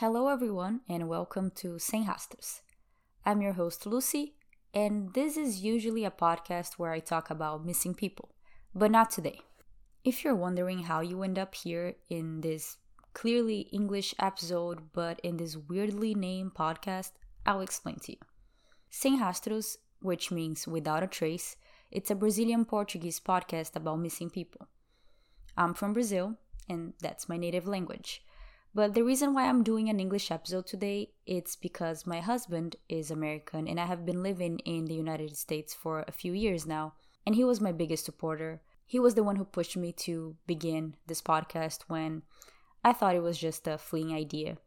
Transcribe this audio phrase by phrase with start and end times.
[0.00, 2.62] Hello, everyone, and welcome to Sem Rastros.
[3.26, 4.32] I'm your host, Lucy,
[4.72, 8.30] and this is usually a podcast where I talk about missing people,
[8.74, 9.40] but not today.
[10.02, 12.78] If you're wondering how you end up here in this
[13.12, 17.10] clearly English episode, but in this weirdly named podcast,
[17.44, 18.18] I'll explain to you.
[18.88, 21.56] Sem Rastros, which means without a trace,
[21.90, 24.66] it's a Brazilian Portuguese podcast about missing people.
[25.58, 26.38] I'm from Brazil,
[26.70, 28.22] and that's my native language.
[28.72, 33.10] But the reason why I'm doing an English episode today it's because my husband is
[33.10, 36.94] American and I have been living in the United States for a few years now,
[37.26, 38.62] and he was my biggest supporter.
[38.86, 42.22] He was the one who pushed me to begin this podcast when
[42.84, 44.58] I thought it was just a fleeing idea.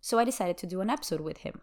[0.00, 1.60] So I decided to do an episode with him.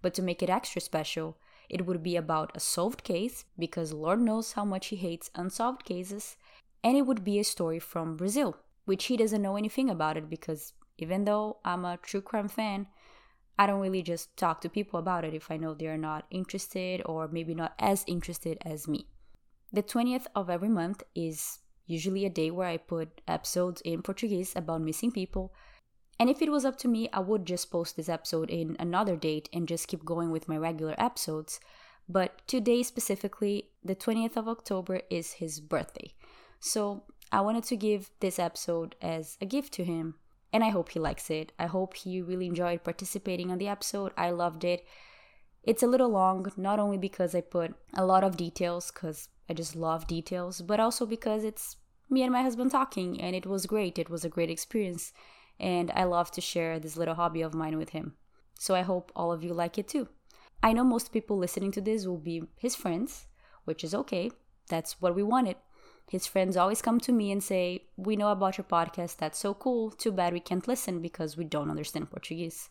[0.00, 1.36] But to make it extra special,
[1.68, 5.84] it would be about a solved case because Lord knows how much he hates unsolved
[5.84, 6.36] cases,
[6.82, 8.56] and it would be a story from Brazil,
[8.86, 12.86] which he doesn't know anything about it because even though I'm a true crime fan,
[13.58, 17.02] I don't really just talk to people about it if I know they're not interested
[17.06, 19.06] or maybe not as interested as me.
[19.72, 24.52] The 20th of every month is usually a day where I put episodes in Portuguese
[24.56, 25.52] about missing people.
[26.18, 29.16] And if it was up to me, I would just post this episode in another
[29.16, 31.60] date and just keep going with my regular episodes.
[32.08, 36.12] But today, specifically, the 20th of October, is his birthday.
[36.60, 40.14] So I wanted to give this episode as a gift to him
[40.54, 41.50] and I hope he likes it.
[41.58, 44.12] I hope he really enjoyed participating on the episode.
[44.16, 44.86] I loved it.
[45.64, 49.54] It's a little long, not only because I put a lot of details, because I
[49.54, 51.76] just love details, but also because it's
[52.08, 53.98] me and my husband talking, and it was great.
[53.98, 55.12] It was a great experience,
[55.58, 58.14] and I love to share this little hobby of mine with him.
[58.56, 60.06] So I hope all of you like it too.
[60.62, 63.26] I know most people listening to this will be his friends,
[63.64, 64.30] which is okay.
[64.68, 65.56] That's what we wanted.
[66.08, 69.16] His friends always come to me and say, We know about your podcast.
[69.16, 69.90] That's so cool.
[69.90, 72.68] Too bad we can't listen because we don't understand Portuguese.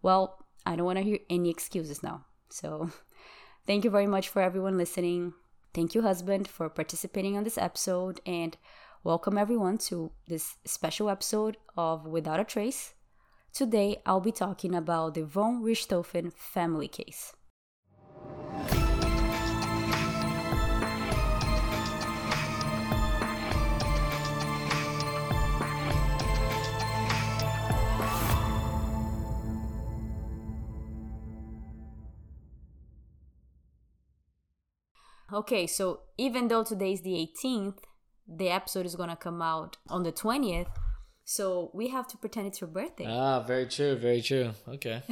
[0.00, 2.24] Well, I don't want to hear any excuses now.
[2.48, 2.90] So,
[3.66, 5.34] thank you very much for everyone listening.
[5.74, 8.20] Thank you, husband, for participating on this episode.
[8.26, 8.56] And
[9.04, 12.94] welcome everyone to this special episode of Without a Trace.
[13.52, 17.34] Today, I'll be talking about the von Richthofen family case.
[35.32, 37.78] Okay, so even though today is the 18th,
[38.28, 40.68] the episode is gonna come out on the 20th.
[41.24, 43.06] So we have to pretend it's your birthday.
[43.08, 44.50] Ah, very true, very true.
[44.68, 45.02] Okay.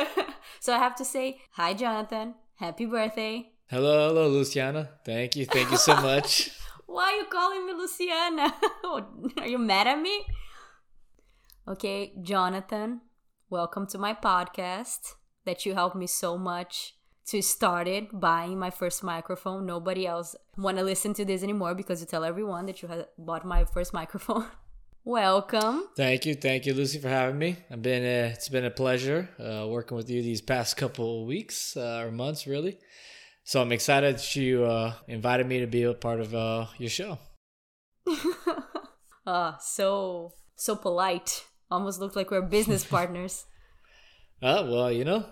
[0.60, 2.36] so I have to say, hi, Jonathan.
[2.54, 3.50] Happy birthday.
[3.66, 4.88] Hello, hello, Luciana.
[5.04, 6.50] Thank you, thank you so much.
[6.86, 8.54] Why are you calling me Luciana?
[9.38, 10.24] are you mad at me?
[11.68, 13.02] Okay, Jonathan,
[13.50, 16.95] welcome to my podcast that you helped me so much
[17.26, 19.66] to start it buying my first microphone.
[19.66, 23.06] Nobody else want to listen to this anymore because you tell everyone that you had
[23.18, 24.46] bought my first microphone.
[25.04, 25.84] Welcome.
[25.96, 27.58] Thank you, thank you, Lucy, for having me.
[27.70, 31.28] I've been uh, it's been a pleasure uh, working with you these past couple of
[31.28, 32.78] weeks uh, or months, really.
[33.44, 36.90] So I'm excited that you uh, invited me to be a part of uh, your
[36.90, 37.18] show.
[39.26, 41.46] Ah, so so polite.
[41.70, 43.44] Almost looked like we're business partners.
[44.40, 45.26] Uh, well, you know,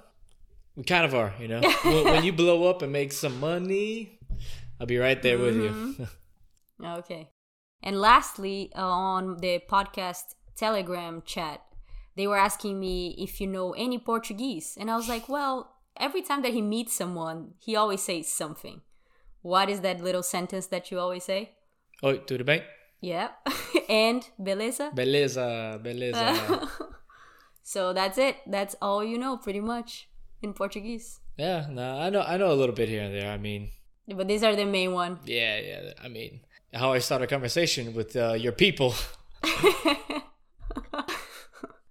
[0.77, 1.61] we kind of are, you know.
[1.83, 4.19] when, when, you blow up and make some money,
[4.81, 6.03] I'll be right there with mm-hmm.
[6.83, 6.87] you.
[6.99, 7.31] okay.
[7.83, 11.62] And lastly, uh, on the podcast Telegram chat,
[12.17, 14.77] they were asking me if you know any Portuguese.
[14.79, 18.81] And I was like, well, every time that he meets someone, he always says something.
[19.43, 21.51] What is that little sentence that you always say?
[22.03, 22.62] Oi, tudo bem?
[23.01, 23.29] Yeah.
[23.89, 24.95] and beleza?
[24.95, 26.69] Beleza, beleza.
[27.62, 28.37] so that's it.
[28.47, 30.09] That's all you know, pretty much
[30.44, 31.21] in Portuguese.
[31.37, 33.31] Yeah, no, I know I know a little bit here and there.
[33.31, 33.71] I mean,
[34.06, 35.19] but these are the main one.
[35.25, 35.93] Yeah, yeah.
[36.03, 36.41] I mean,
[36.72, 38.94] how I start a conversation with uh, your people.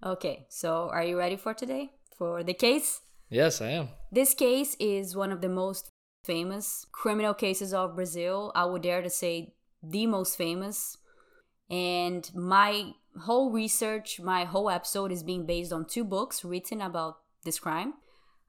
[0.05, 3.01] okay, so are you ready for today for the case?
[3.29, 3.89] Yes, I am.
[4.11, 5.89] This case is one of the most
[6.23, 8.51] famous criminal cases of Brazil.
[8.55, 10.97] I would dare to say the most famous.
[11.69, 17.17] And my whole research, my whole episode is being based on two books written about
[17.43, 17.95] this crime.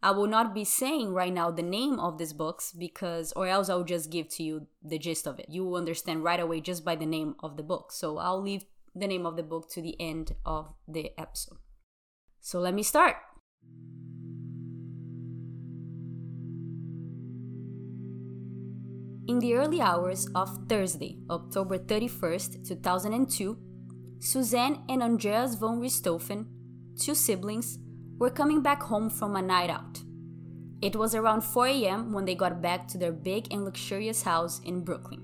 [0.05, 3.71] I will not be saying right now the name of these books because, or else
[3.71, 5.47] I'll just give to you the gist of it.
[5.49, 7.91] You will understand right away just by the name of the book.
[7.91, 11.57] So I'll leave the name of the book to the end of the episode.
[12.43, 13.17] So let me start.
[19.27, 23.57] In the early hours of Thursday, October 31st, 2002,
[24.19, 26.45] Suzanne and Andreas von Richthofen,
[27.01, 27.79] two siblings,
[28.19, 30.01] were coming back home from a night out.
[30.81, 32.13] It was around 4 a.m.
[32.13, 35.23] when they got back to their big and luxurious house in Brooklyn.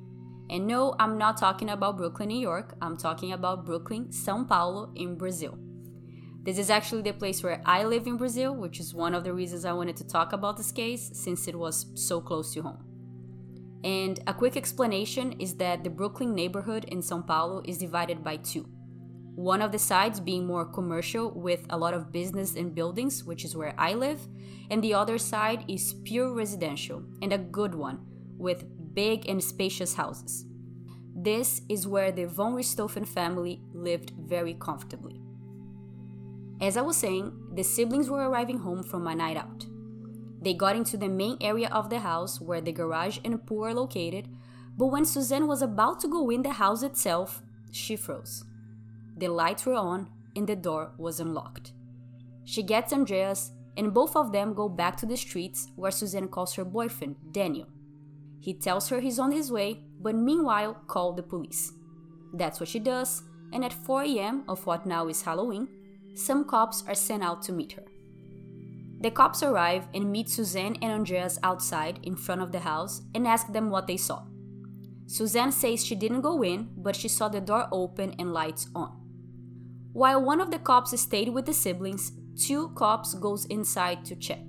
[0.48, 4.92] And no, I'm not talking about Brooklyn, New York, I'm talking about Brooklyn, Sao Paulo,
[4.96, 5.58] in Brazil.
[6.42, 9.34] This is actually the place where I live in Brazil, which is one of the
[9.34, 12.82] reasons I wanted to talk about this case since it was so close to home.
[13.84, 18.36] And a quick explanation is that the Brooklyn neighborhood in Sao Paulo is divided by
[18.38, 18.66] two.
[19.34, 23.44] One of the sides being more commercial with a lot of business and buildings, which
[23.44, 24.20] is where I live,
[24.70, 28.00] and the other side is pure residential and a good one
[28.36, 30.44] with big and spacious houses.
[31.14, 35.20] This is where the von Richthofen family lived very comfortably.
[36.60, 39.66] As I was saying, the siblings were arriving home from a night out.
[40.42, 43.74] They got into the main area of the house where the garage and pool are
[43.74, 44.28] located,
[44.76, 48.44] but when Suzanne was about to go in the house itself, she froze.
[49.20, 51.72] The lights were on and the door was unlocked.
[52.44, 56.54] She gets Andreas, and both of them go back to the streets where Suzanne calls
[56.54, 57.66] her boyfriend, Daniel.
[58.40, 61.72] He tells her he's on his way, but meanwhile, call the police.
[62.32, 63.22] That's what she does,
[63.52, 65.68] and at 4 am of what now is Halloween,
[66.14, 67.84] some cops are sent out to meet her.
[69.00, 73.26] The cops arrive and meet Suzanne and Andreas outside in front of the house and
[73.26, 74.22] ask them what they saw.
[75.06, 78.99] Suzanne says she didn't go in, but she saw the door open and lights on.
[79.92, 84.44] While one of the cops stayed with the siblings, two cops goes inside to check.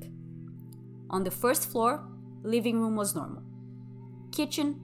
[1.09, 2.07] On the first floor,
[2.43, 3.41] living room was normal.
[4.31, 4.79] Kitchen,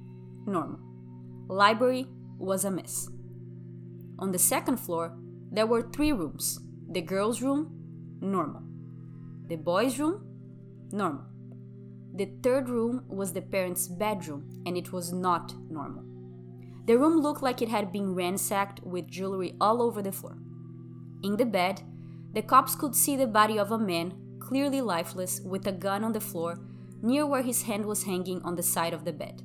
[0.48, 0.80] normal.
[1.48, 2.08] Library
[2.40, 3.08] was a mess.
[4.18, 5.16] On the second floor,
[5.52, 6.60] there were three rooms.
[6.90, 8.64] The girls' room, normal.
[9.48, 10.26] The boys' room,
[10.92, 11.24] normal.
[12.16, 16.04] The third room was the parents' bedroom, and it was not normal.
[16.88, 20.38] The room looked like it had been ransacked with jewelry all over the floor.
[21.24, 21.82] In the bed,
[22.34, 26.14] the cops could see the body of a man, clearly lifeless, with a gun on
[26.14, 26.60] the floor
[27.02, 29.42] near where his hand was hanging on the side of the bed.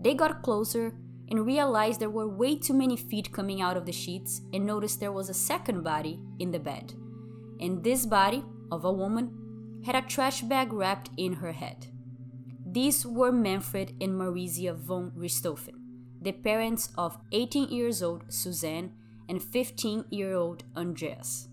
[0.00, 0.94] They got closer
[1.30, 5.00] and realized there were way too many feet coming out of the sheets and noticed
[5.00, 6.94] there was a second body in the bed.
[7.60, 11.88] And this body of a woman had a trash bag wrapped in her head.
[12.64, 15.74] These were Manfred and Marisia von Richthofen,
[16.20, 18.92] the parents of 18 years old Suzanne
[19.28, 21.48] and 15 year old Andreas.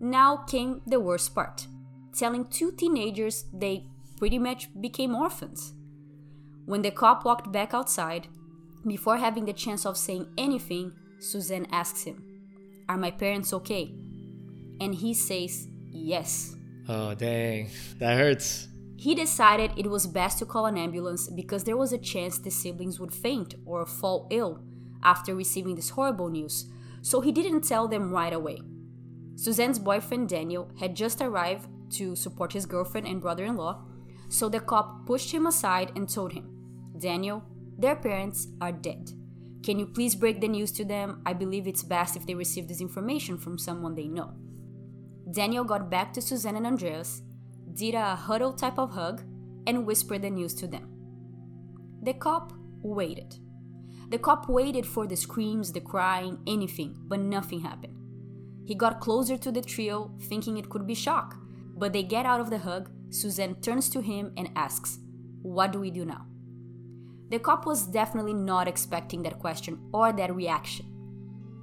[0.00, 1.66] Now came the worst part
[2.14, 3.86] telling two teenagers they
[4.18, 5.74] pretty much became orphans.
[6.64, 8.28] When the cop walked back outside,
[8.86, 12.22] before having the chance of saying anything, Suzanne asks him,
[12.88, 13.94] Are my parents okay?
[14.80, 16.54] And he says, Yes.
[16.88, 17.70] Oh, dang.
[17.98, 18.68] That hurts.
[18.96, 22.50] He decided it was best to call an ambulance because there was a chance the
[22.50, 24.62] siblings would faint or fall ill
[25.04, 26.70] after receiving this horrible news,
[27.02, 28.60] so he didn't tell them right away.
[29.36, 33.84] Suzanne's boyfriend Daniel had just arrived to support his girlfriend and brother in law,
[34.28, 36.50] so the cop pushed him aside and told him,
[36.98, 37.44] Daniel,
[37.78, 39.10] their parents are dead.
[39.64, 41.22] Can you please break the news to them?
[41.24, 44.34] I believe it's best if they receive this information from someone they know.
[45.30, 47.22] Daniel got back to Suzanne and Andreas,
[47.72, 49.22] did a huddle type of hug,
[49.66, 50.90] and whispered the news to them.
[52.02, 52.52] The cop
[52.82, 53.36] waited.
[54.08, 57.96] The cop waited for the screams, the crying, anything, but nothing happened.
[58.64, 61.36] He got closer to the trio, thinking it could be shock,
[61.76, 62.90] but they get out of the hug.
[63.10, 64.98] Suzanne turns to him and asks,
[65.42, 66.26] What do we do now?
[67.30, 70.86] The cop was definitely not expecting that question or that reaction.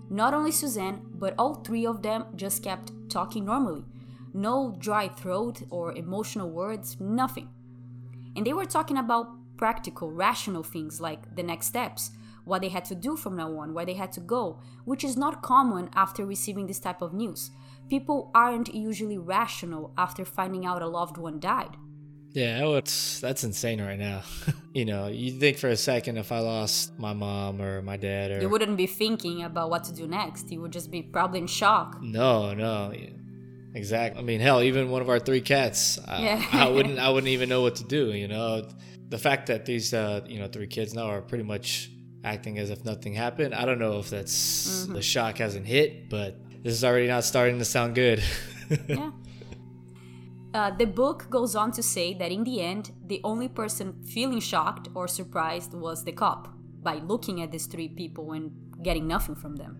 [0.10, 3.86] Not only Suzanne, but all three of them just kept talking normally.
[4.34, 7.50] No dry throat or emotional words, nothing.
[8.36, 12.12] And they were talking about practical, rational things like the next steps,
[12.46, 15.18] what they had to do from now on, where they had to go, which is
[15.18, 17.52] not common after receiving this type of news.
[17.90, 21.78] People aren't usually rational after finding out a loved one died.
[22.34, 24.24] Yeah, it's that's insane right now.
[24.74, 28.32] you know, you think for a second if I lost my mom or my dad
[28.32, 30.50] or You wouldn't be thinking about what to do next.
[30.50, 32.02] You would just be probably in shock.
[32.02, 32.94] No, no.
[33.74, 34.20] Exactly.
[34.20, 36.46] I mean, hell, even one of our three cats, yeah.
[36.52, 38.68] I, I wouldn't I wouldn't even know what to do, you know.
[39.10, 41.92] The fact that these uh, you know, three kids now are pretty much
[42.24, 43.54] acting as if nothing happened.
[43.54, 44.94] I don't know if that's mm-hmm.
[44.94, 48.24] the shock hasn't hit, but this is already not starting to sound good.
[48.88, 49.12] yeah.
[50.54, 54.40] Uh, the book goes on to say that in the end, the only person feeling
[54.40, 58.52] shocked or surprised was the cop by looking at these three people and
[58.84, 59.78] getting nothing from them.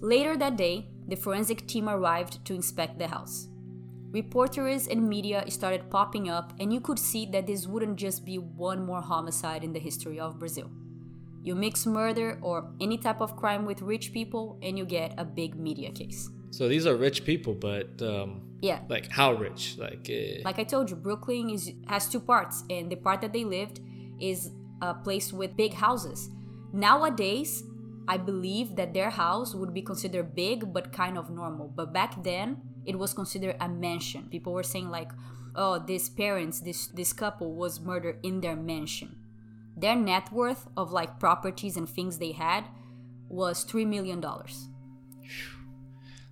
[0.00, 3.48] Later that day, the forensic team arrived to inspect the house.
[4.12, 8.38] Reporters and media started popping up, and you could see that this wouldn't just be
[8.38, 10.70] one more homicide in the history of Brazil.
[11.46, 15.24] You mix murder or any type of crime with rich people, and you get a
[15.24, 16.28] big media case.
[16.50, 18.80] So these are rich people, but um, Yeah.
[18.88, 19.78] like how rich?
[19.78, 23.32] Like, uh, Like I told you, Brooklyn is has two parts, and the part that
[23.32, 23.78] they lived
[24.18, 24.50] is
[24.82, 26.30] a place with big houses.
[26.72, 27.62] Nowadays,
[28.08, 31.68] I believe that their house would be considered big but kind of normal.
[31.68, 34.26] But back then, it was considered a mansion.
[34.34, 35.10] People were saying like,
[35.54, 39.10] "Oh, these parents, this this couple was murdered in their mansion."
[39.76, 42.64] Their net worth of like properties and things they had
[43.28, 44.68] was three million dollars.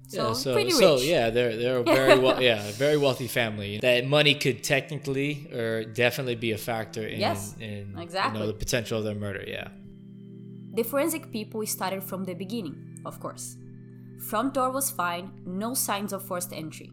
[0.09, 0.79] So, yeah, so pretty rich.
[0.79, 3.79] so yeah, they're they're a very well, yeah, a very wealthy family.
[3.79, 8.39] That money could technically or definitely be a factor in Yes, in exactly.
[8.39, 9.43] you know, the potential of their murder.
[9.47, 9.69] Yeah.
[10.75, 13.57] The forensic people started from the beginning, of course.
[14.29, 16.91] Front door was fine, no signs of forced entry.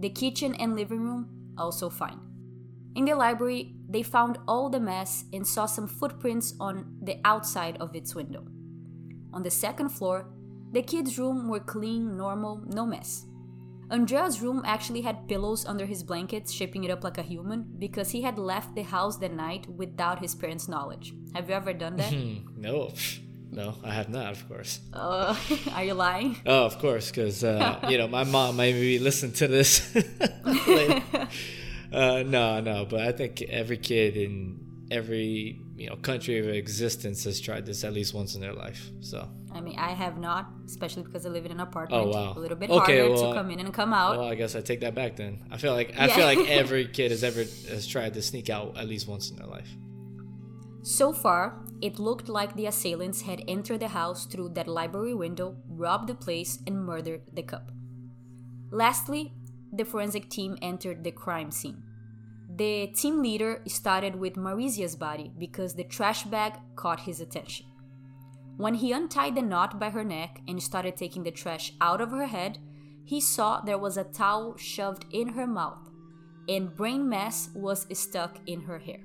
[0.00, 1.28] The kitchen and living room
[1.58, 2.20] also fine.
[2.94, 7.78] In the library, they found all the mess and saw some footprints on the outside
[7.80, 8.44] of its window.
[9.32, 10.28] On the second floor,
[10.72, 13.24] the kids' room were clean, normal, no mess.
[13.90, 18.10] Andrea's room actually had pillows under his blankets, shaping it up like a human, because
[18.10, 21.14] he had left the house that night without his parents' knowledge.
[21.34, 22.12] Have you ever done that?
[22.12, 22.92] Hmm, no,
[23.50, 24.80] no, I have not, of course.
[24.92, 25.34] Uh,
[25.72, 26.36] are you lying?
[26.44, 29.80] Oh, of course, because uh, you know my mom maybe listen to this.
[31.96, 34.60] uh, no, no, but I think every kid in
[34.90, 38.90] every you know country of existence has tried this at least once in their life.
[39.00, 42.04] So, I mean, I have not, especially because I live in an apartment.
[42.04, 42.34] Oh, wow.
[42.36, 44.18] A little bit Okay, harder well, to come in and come out.
[44.18, 45.44] well, I guess I take that back then.
[45.50, 46.14] I feel like I Yeah.
[46.16, 49.36] feel like every kid has ever has tried to sneak out at least once in
[49.36, 49.68] their life.
[50.82, 55.56] So far, it looked like the assailants had entered the house through that library window,
[55.68, 57.74] robbed the place, and murdered the couple.
[58.70, 59.32] Lastly,
[59.72, 61.82] the forensic team entered the crime scene.
[62.56, 67.66] The team leader started with Marisia's body because the trash bag caught his attention.
[68.56, 72.10] When he untied the knot by her neck and started taking the trash out of
[72.12, 72.58] her head,
[73.04, 75.90] he saw there was a towel shoved in her mouth
[76.48, 79.00] and brain mass was stuck in her hair.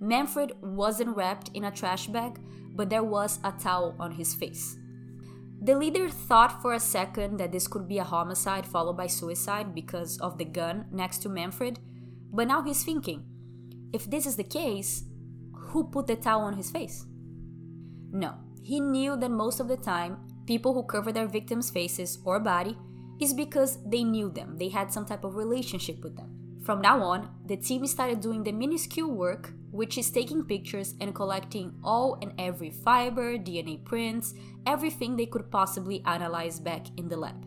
[0.00, 2.40] Manfred wasn't wrapped in a trash bag,
[2.74, 4.76] but there was a towel on his face.
[5.60, 9.74] The leader thought for a second that this could be a homicide followed by suicide
[9.74, 11.78] because of the gun next to Manfred,
[12.32, 13.24] but now he's thinking
[13.92, 15.04] if this is the case,
[15.54, 17.04] who put the towel on his face?
[18.10, 22.40] No, he knew that most of the time, people who cover their victims' faces or
[22.40, 22.76] body
[23.20, 26.42] is because they knew them, they had some type of relationship with them.
[26.64, 31.14] From now on, the team started doing the minuscule work, which is taking pictures and
[31.14, 34.34] collecting all and every fiber, DNA prints,
[34.66, 37.46] everything they could possibly analyze back in the lab.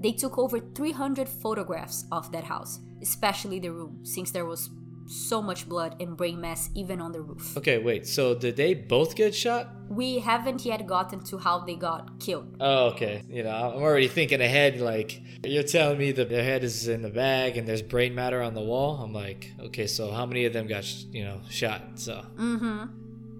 [0.00, 4.70] They took over 300 photographs of that house, especially the room, since there was
[5.08, 7.56] so much blood and brain mass even on the roof.
[7.56, 8.08] Okay, wait.
[8.08, 9.68] So did they both get shot?
[9.88, 12.56] We haven't yet gotten to how they got killed.
[12.60, 13.22] Oh, okay.
[13.28, 14.80] You know, I'm already thinking ahead.
[14.80, 18.42] Like you're telling me that their head is in the bag and there's brain matter
[18.42, 18.96] on the wall.
[19.00, 21.82] I'm like, okay, so how many of them got sh- you know shot?
[22.00, 22.66] So Mm-hmm.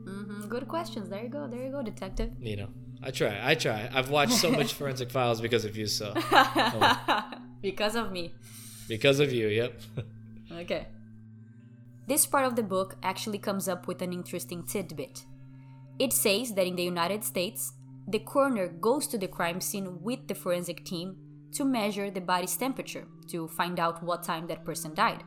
[0.08, 0.48] Mm-hmm.
[0.48, 1.08] Good questions.
[1.08, 1.48] There you go.
[1.48, 2.30] There you go, detective.
[2.38, 2.68] you know,
[3.02, 3.40] I try.
[3.42, 3.90] I try.
[3.92, 5.88] I've watched so much forensic files because of you.
[5.88, 6.14] So
[7.60, 8.34] because of me.
[8.88, 9.48] Because of you.
[9.48, 9.80] Yep.
[10.52, 10.86] Okay.
[12.06, 15.24] This part of the book actually comes up with an interesting tidbit.
[15.98, 17.72] It says that in the United States,
[18.06, 21.16] the coroner goes to the crime scene with the forensic team
[21.52, 25.24] to measure the body's temperature to find out what time that person died.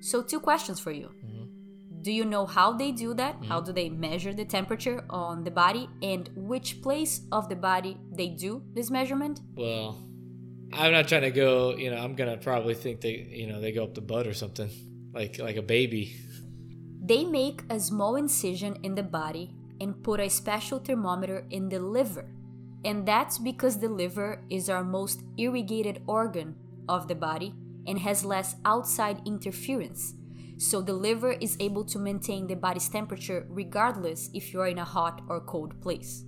[0.00, 1.10] So, two questions for you.
[1.24, 2.02] Mm-hmm.
[2.02, 3.36] Do you know how they do that?
[3.36, 3.44] Mm-hmm.
[3.44, 7.98] How do they measure the temperature on the body and which place of the body
[8.10, 9.40] they do this measurement?
[9.54, 10.02] well,
[10.72, 11.76] I'm not trying to go.
[11.76, 14.34] You know, I'm gonna probably think they, you know, they go up the butt or
[14.34, 14.70] something,
[15.12, 16.16] like like a baby.
[17.02, 21.80] They make a small incision in the body and put a special thermometer in the
[21.80, 22.30] liver.
[22.84, 26.54] And that's because the liver is our most irrigated organ
[26.88, 27.54] of the body
[27.86, 30.14] and has less outside interference.
[30.58, 34.84] So the liver is able to maintain the body's temperature regardless if you're in a
[34.84, 36.24] hot or cold place.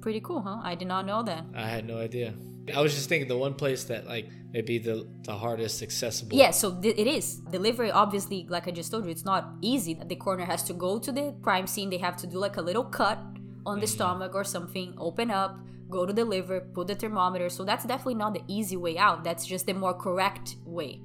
[0.00, 0.60] Pretty cool, huh?
[0.62, 1.46] I did not know that.
[1.54, 2.34] I had no idea.
[2.74, 6.36] I was just thinking the one place that like maybe the the hardest accessible.
[6.36, 7.36] Yeah, so th- it is.
[7.50, 9.94] Delivery, obviously, like I just told you, it's not easy.
[9.94, 11.90] The coroner has to go to the crime scene.
[11.90, 13.18] They have to do like a little cut
[13.64, 13.94] on the mm-hmm.
[13.94, 15.58] stomach or something, open up,
[15.90, 17.48] go to the liver, put the thermometer.
[17.48, 19.24] So that's definitely not the easy way out.
[19.24, 21.00] That's just the more correct way.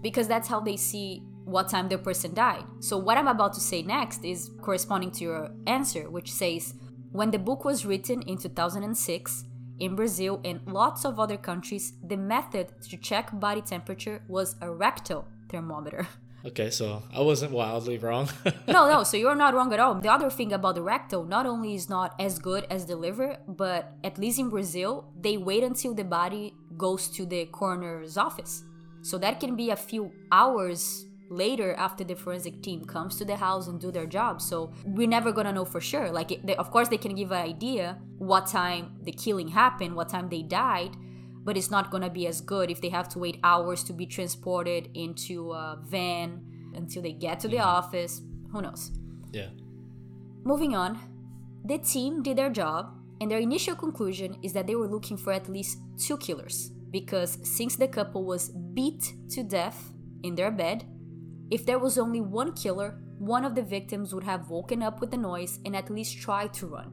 [0.00, 2.64] Because that's how they see what time the person died.
[2.80, 6.74] So what I'm about to say next is corresponding to your answer, which says
[7.12, 9.44] when the book was written in 2006,
[9.78, 14.70] in Brazil and lots of other countries, the method to check body temperature was a
[14.70, 16.06] rectal thermometer.
[16.44, 18.28] Okay, so I wasn't wildly wrong.
[18.66, 19.94] no, no, so you're not wrong at all.
[19.94, 23.36] The other thing about the rectal not only is not as good as the liver,
[23.46, 28.64] but at least in Brazil, they wait until the body goes to the coroner's office.
[29.02, 33.36] So that can be a few hours later after the forensic team comes to the
[33.36, 34.40] house and do their job.
[34.40, 36.10] So we're never gonna know for sure.
[36.10, 39.96] Like, it, they, of course, they can give an idea what time the killing happened,
[39.96, 40.96] what time they died,
[41.44, 44.06] but it's not gonna be as good if they have to wait hours to be
[44.06, 46.40] transported into a van
[46.74, 48.22] until they get to the office.
[48.52, 48.92] Who knows?
[49.32, 49.48] Yeah.
[50.44, 50.98] Moving on,
[51.64, 55.32] the team did their job, and their initial conclusion is that they were looking for
[55.32, 56.72] at least two killers.
[56.90, 60.84] Because since the couple was beat to death in their bed,
[61.52, 65.10] if there was only one killer, one of the victims would have woken up with
[65.10, 66.90] the noise and at least tried to run.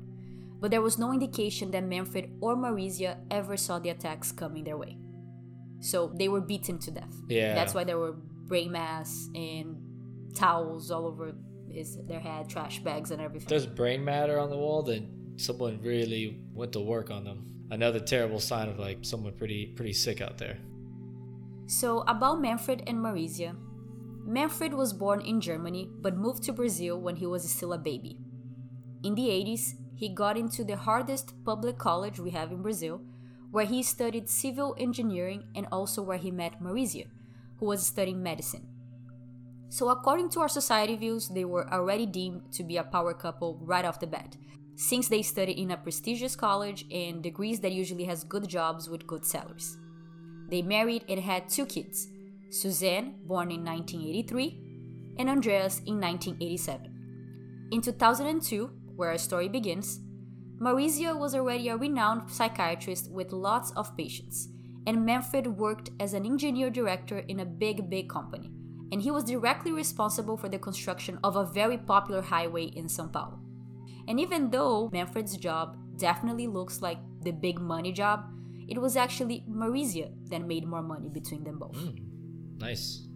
[0.60, 4.78] But there was no indication that Manfred or Marisia ever saw the attacks coming their
[4.78, 4.98] way.
[5.80, 7.16] So they were beaten to death.
[7.30, 7.56] Yeah.
[7.56, 9.78] That's why there were brain mass and
[10.36, 11.32] towels all over
[11.72, 13.46] his their head, trash bags and everything.
[13.46, 17.46] If there's brain matter on the wall, then someone really went to work on them.
[17.72, 20.58] Another terrible sign of like someone pretty pretty sick out there.
[21.68, 23.56] So about Manfred and Marisia.
[24.26, 28.18] Manfred was born in Germany but moved to Brazil when he was still a baby.
[29.04, 33.02] In the 80s, he got into the hardest public college we have in Brazil,
[33.52, 37.08] where he studied civil engineering and also where he met Marisia,
[37.58, 38.68] who was studying medicine.
[39.70, 43.60] So, according to our society views, they were already deemed to be a power couple
[43.62, 44.36] right off the bat,
[44.76, 49.06] since they studied in a prestigious college and degrees that usually has good jobs with
[49.06, 49.78] good salaries.
[50.50, 52.08] They married and had two kids
[52.50, 57.68] Suzanne, born in 1983, and Andreas in 1987.
[57.72, 60.00] In 2002, where our story begins,
[60.60, 64.50] Marisia was already a renowned psychiatrist with lots of patients,
[64.88, 68.52] and Manfred worked as an engineer director in a big, big company,
[68.92, 73.08] and he was directly responsible for the construction of a very popular highway in Sao
[73.08, 73.40] Paulo.
[74.08, 78.26] And even though Manfred's job definitely looks like the big money job,
[78.68, 81.76] it was actually Marisia that made more money between them both.
[81.76, 82.09] Hmm.
[82.60, 83.08] Nice.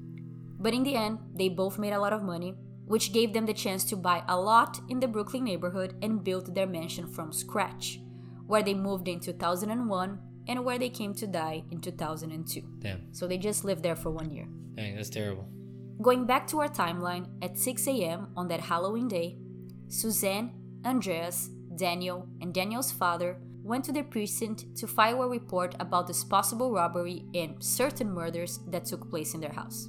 [0.60, 3.54] But in the end, they both made a lot of money, which gave them the
[3.54, 8.00] chance to buy a lot in the Brooklyn neighborhood and build their mansion from scratch,
[8.48, 12.62] where they moved in 2001 and where they came to die in 2002.
[12.80, 13.14] Damn.
[13.14, 14.48] So they just lived there for one year.
[14.76, 15.48] Dang, that's terrible.
[16.02, 18.30] Going back to our timeline, at 6 a.m.
[18.36, 19.38] on that Halloween day,
[19.88, 20.52] Suzanne,
[20.86, 26.24] Andreas, Daniel, and Daniel's father went to the precinct to file a report about this
[26.24, 29.88] possible robbery and certain murders that took place in their house.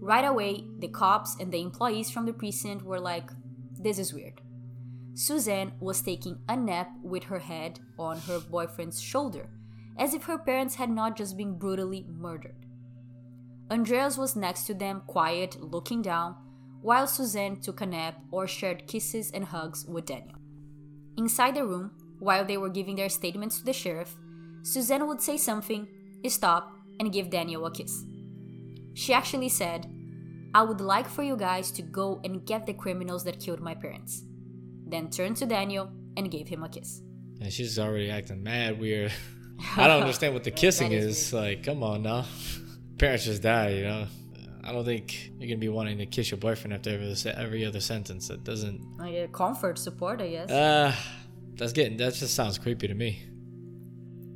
[0.00, 3.30] Right away, the cops and the employees from the precinct were like,
[3.80, 4.40] this is weird.
[5.14, 9.50] Suzanne was taking a nap with her head on her boyfriend's shoulder,
[9.98, 12.54] as if her parents had not just been brutally murdered.
[13.70, 16.36] Andreas was next to them, quiet, looking down,
[16.80, 20.38] while Suzanne took a nap or shared kisses and hugs with Daniel.
[21.16, 24.16] Inside the room, while they were giving their statements to the sheriff,
[24.62, 25.88] Suzanne would say something,
[26.28, 28.04] stop, and give Daniel a kiss.
[28.94, 29.86] She actually said,
[30.54, 33.74] I would like for you guys to go and get the criminals that killed my
[33.74, 34.24] parents.
[34.86, 37.02] Then turned to Daniel and gave him a kiss.
[37.40, 39.12] And she's already acting mad weird.
[39.76, 41.18] I don't understand what the kissing That is.
[41.18, 42.24] is Like, come on now.
[42.98, 44.06] Parents just die, you know.
[44.64, 47.64] I don't think you're gonna be wanting to kiss your boyfriend after every other, every
[47.64, 48.28] other sentence.
[48.28, 48.98] That doesn't.
[48.98, 50.50] Like a comfort, support, I guess.
[50.50, 50.94] Uh,
[51.58, 51.96] that's getting.
[51.96, 53.22] That just sounds creepy to me.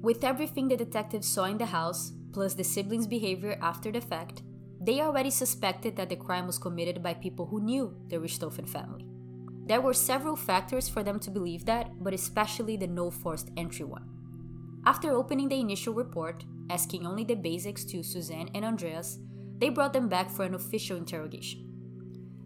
[0.02, 4.42] With everything the detectives saw in the house, plus the siblings' behavior after the fact,
[4.80, 9.06] they already suspected that the crime was committed by people who knew the Richthofen family.
[9.64, 13.85] There were several factors for them to believe that, but especially the no forced entry
[13.85, 14.08] one.
[14.85, 19.20] After opening the initial report, asking only the basics to Suzanne and Andreas,
[19.58, 21.68] they brought them back for an official interrogation.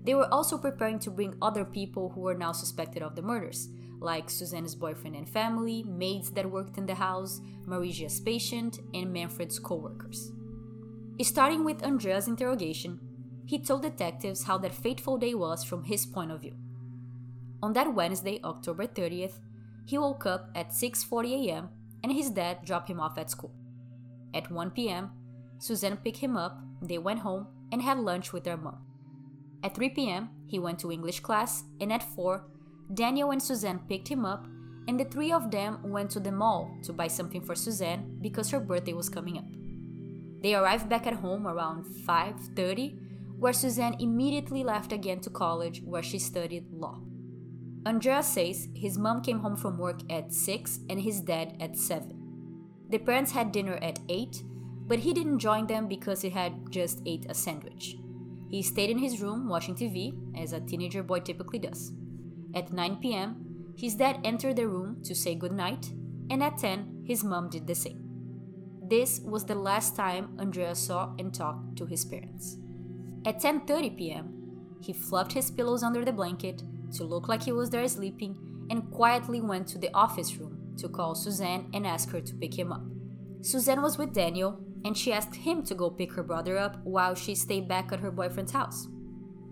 [0.04, 3.70] They were also preparing to bring other people who were now suspected of the murders,
[4.00, 9.58] like Suzanne's boyfriend and family, maids that worked in the house, Marisia's patient, and Manfred's
[9.58, 10.32] co workers.
[11.22, 13.00] Starting with Andrea's interrogation,
[13.46, 16.54] he told detectives how that fateful day was from his point of view.
[17.62, 19.38] On that Wednesday, October 30th,
[19.86, 21.68] he woke up at 6:40 a.m.
[22.02, 23.54] and his dad dropped him off at school.
[24.34, 25.10] At 1 p.m.,
[25.58, 28.78] Suzanne picked him up, they went home and had lunch with their mom.
[29.62, 32.44] At 3 p.m., he went to English class, and at 4,
[32.92, 34.46] Daniel and Suzanne picked him up,
[34.88, 38.50] and the three of them went to the mall to buy something for Suzanne because
[38.50, 39.44] her birthday was coming up.
[40.42, 42.98] They arrived back at home around 5:30,
[43.38, 47.00] where Suzanne immediately left again to college where she studied law.
[47.84, 52.16] Andreas says his mom came home from work at 6 and his dad at 7.
[52.88, 54.42] The parents had dinner at 8,
[54.86, 57.96] but he didn't join them because he had just ate a sandwich.
[58.48, 61.92] He stayed in his room watching TV, as a teenager boy typically does.
[62.56, 65.92] At 9 p.m., his dad entered the room to say goodnight,
[66.30, 68.02] and at 10, his mom did the same.
[68.88, 72.56] this was the last time Andreas saw and talked to his parents.
[73.24, 74.26] At 10:30 p.m.,
[74.80, 76.62] he fluffed his pillows under the blanket
[76.96, 78.36] to look like he was there sleeping
[78.70, 82.58] and quietly went to the office room to call Suzanne and ask her to pick
[82.58, 82.84] him up.
[83.40, 87.14] Suzanne was with Daniel and she asked him to go pick her brother up while
[87.14, 88.86] she stayed back at her boyfriend's house.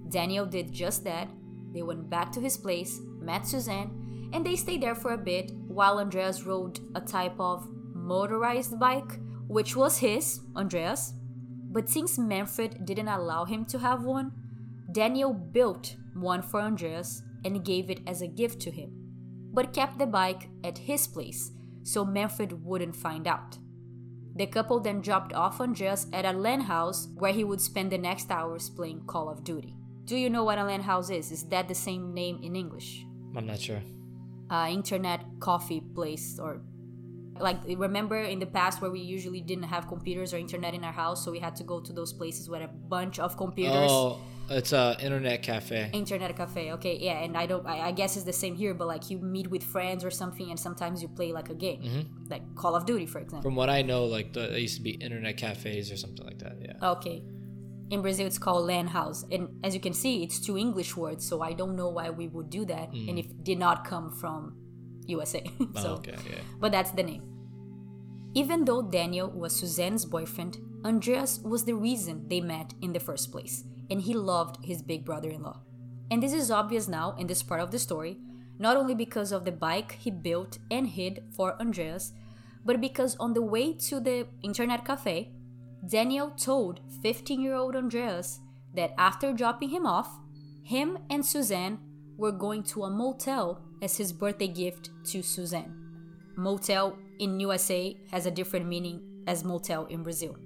[0.08, 1.28] Daniel did just that.
[1.74, 5.52] They went back to his place, met Suzanne, and they stayed there for a bit
[5.68, 11.12] while Andreas rode a type of motorized bike, which was his, Andreas.
[11.70, 14.32] But since Manfred didn't allow him to have one,
[14.92, 18.92] Daniel built one for Andreas and gave it as a gift to him,
[19.52, 21.50] but kept the bike at his place
[21.84, 23.58] so Manfred wouldn't find out.
[24.37, 27.98] The couple then dropped off Andreas at a LAN house where he would spend the
[27.98, 29.76] next hours playing Call of Duty.
[30.04, 31.32] Do you know what a LAN house is?
[31.32, 33.06] Is that the same name in English?
[33.36, 33.82] I'm not sure.
[34.50, 36.60] Uh, internet coffee place or
[37.40, 40.92] like remember in the past where we usually didn't have computers or internet in our
[40.92, 44.20] house so we had to go to those places with a bunch of computers Oh,
[44.50, 45.90] it's a internet cafe.
[45.92, 48.86] internet cafe okay yeah and i don't I, I guess it's the same here but
[48.86, 52.30] like you meet with friends or something and sometimes you play like a game Mm-hmm.
[52.30, 54.82] like call of duty for example From what I know, like the, there used to
[54.82, 56.56] be internet cafes or something like that.
[56.60, 56.90] Yeah.
[56.92, 57.24] okay
[57.90, 61.26] in brazil it's called LAN house and as you can see it's two english words
[61.26, 63.08] so i don't know why we would do that mm.
[63.08, 64.56] and if it did not come from
[65.06, 66.16] usa oh, so oh, okay.
[66.30, 66.40] Yeah.
[66.60, 67.34] but that's the name.
[68.36, 73.30] Even though Daniel was Suzanne's boyfriend, Andreas was the reason they met in the first
[73.30, 75.60] place, and he loved his big brother in law.
[76.10, 78.18] And this is obvious now in this part of the story,
[78.58, 82.12] not only because of the bike he built and hid for Andreas,
[82.64, 85.30] but because on the way to the internet cafe,
[85.86, 88.40] Daniel told 15 year old Andreas
[88.74, 90.08] that after dropping him off,
[90.62, 91.78] him and Suzanne
[92.16, 95.74] were going to a motel as his birthday gift to Suzanne.
[96.36, 100.36] Motel in USA has a different meaning as motel in Brazil.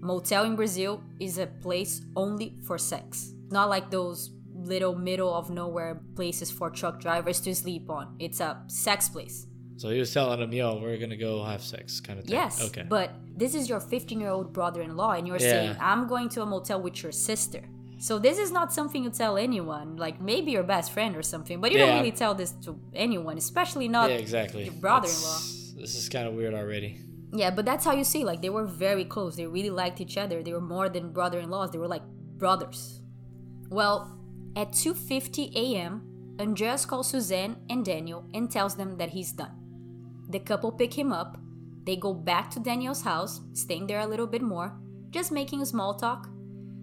[0.00, 3.32] Motel in Brazil is a place only for sex.
[3.50, 8.16] Not like those little middle of nowhere places for truck drivers to sleep on.
[8.18, 9.46] It's a sex place.
[9.76, 12.34] So he was telling him, "Yo, we're gonna go have sex," kind of thing.
[12.34, 12.64] Yes.
[12.68, 12.84] Okay.
[12.88, 15.50] But this is your 15 year old brother in law, and you're Yeah.
[15.50, 17.62] saying, I'm going to a motel with your sister.
[17.98, 21.60] So this is not something you tell anyone, like maybe your best friend or something,
[21.60, 21.86] but you Yeah.
[21.86, 24.64] don't really tell this to anyone, especially not yeah, exactly.
[24.64, 25.36] your brother-in-law.
[25.38, 26.98] It's- This is kind of weird already.
[27.32, 28.24] Yeah, but that's how you see.
[28.24, 29.36] Like they were very close.
[29.36, 30.42] They really liked each other.
[30.42, 31.70] They were more than brother-in-laws.
[31.72, 32.02] They were like
[32.38, 33.00] brothers.
[33.68, 34.16] Well,
[34.54, 36.02] at 2:50 a.m.,
[36.40, 39.52] Andreas calls Suzanne and Daniel and tells them that he's done.
[40.28, 41.38] The couple pick him up.
[41.84, 44.76] They go back to Daniel's house, staying there a little bit more,
[45.10, 46.28] just making small talk.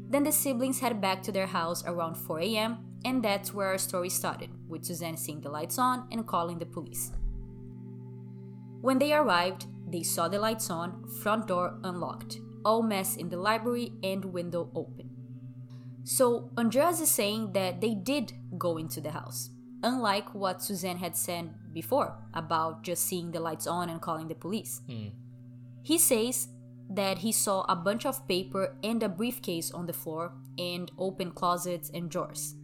[0.09, 3.77] Then the siblings head back to their house around 4 a.m., and that's where our
[3.77, 7.11] story started, with Suzanne seeing the lights on and calling the police.
[8.79, 13.37] When they arrived, they saw the lights on, front door unlocked, all mess in the
[13.37, 15.09] library and window open.
[16.05, 19.49] So Andreas is saying that they did go into the house,
[19.81, 24.35] unlike what Suzanne had said before about just seeing the lights on and calling the
[24.35, 24.81] police.
[24.87, 25.07] Hmm.
[25.81, 26.47] He says
[26.89, 31.31] that he saw a bunch of paper and a briefcase on the floor and open
[31.31, 32.55] closets and drawers.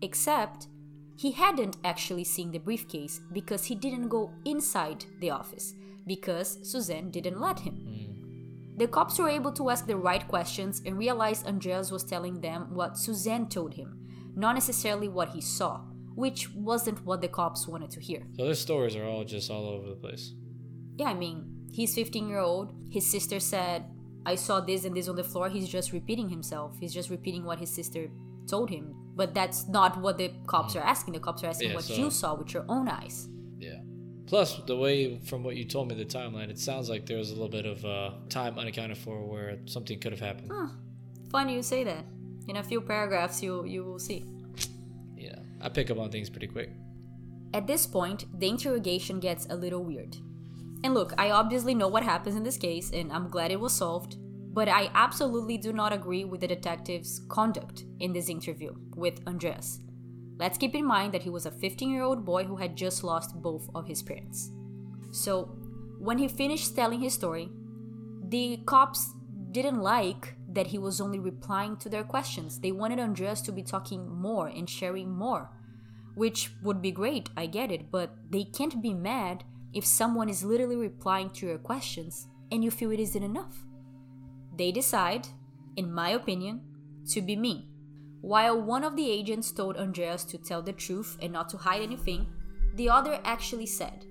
[0.00, 0.68] Except
[1.16, 5.74] he hadn't actually seen the briefcase because he didn't go inside the office
[6.06, 7.74] because Suzanne didn't let him.
[7.74, 8.76] Hmm.
[8.76, 12.74] The cops were able to ask the right questions and realized Andreas was telling them
[12.74, 14.00] what Suzanne told him,
[14.34, 15.80] not necessarily what he saw,
[16.14, 18.22] which wasn't what the cops wanted to hear.
[18.36, 20.32] So their stories are all just all over the place.
[20.96, 22.72] Yeah, I mean, he's 15 year old.
[22.90, 23.84] His sister said,
[24.26, 25.48] I saw this and this on the floor.
[25.48, 26.76] He's just repeating himself.
[26.80, 28.08] He's just repeating what his sister
[28.48, 28.94] told him.
[29.16, 31.14] But that's not what the cops are asking.
[31.14, 33.28] The cops are asking Yeah, what so- you saw with your own eyes.
[33.58, 33.80] Yeah.
[34.26, 37.30] Plus, the way from what you told me the timeline, it sounds like there was
[37.30, 40.50] a little bit of uh, time unaccounted for where something could have happened.
[41.30, 42.04] Funny you say that.
[42.48, 44.24] In a few paragraphs, you you will see.
[45.64, 46.70] I pick up on things pretty quick.
[47.54, 50.16] At this point, the interrogation gets a little weird.
[50.84, 53.72] And look, I obviously know what happens in this case, and I'm glad it was
[53.72, 54.16] solved,
[54.52, 59.80] but I absolutely do not agree with the detective's conduct in this interview with Andreas.
[60.36, 63.02] Let's keep in mind that he was a 15 year old boy who had just
[63.02, 64.50] lost both of his parents.
[65.12, 65.56] So,
[65.98, 67.48] when he finished telling his story,
[68.28, 69.14] the cops
[69.52, 72.60] didn't like that he was only replying to their questions.
[72.60, 75.50] They wanted Andreas to be talking more and sharing more
[76.14, 80.44] which would be great, I get it, but they can't be mad if someone is
[80.44, 83.64] literally replying to your questions and you feel it isn't enough.
[84.56, 85.26] They decide,
[85.76, 86.62] in my opinion,
[87.10, 87.68] to be mean.
[88.20, 91.82] While one of the agents told Andreas to tell the truth and not to hide
[91.82, 92.26] anything,
[92.74, 94.06] the other actually said,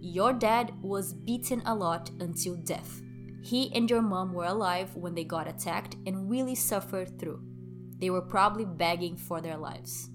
[0.00, 3.00] Your dad was beaten a lot until death.
[3.42, 7.40] He and your mom were alive when they got attacked and really suffered through.
[7.98, 10.10] They were probably begging for their lives.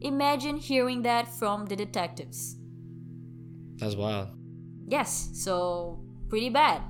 [0.00, 2.56] Imagine hearing that from the detectives.
[3.76, 4.28] That's wild.
[4.88, 6.82] Yes, so pretty bad.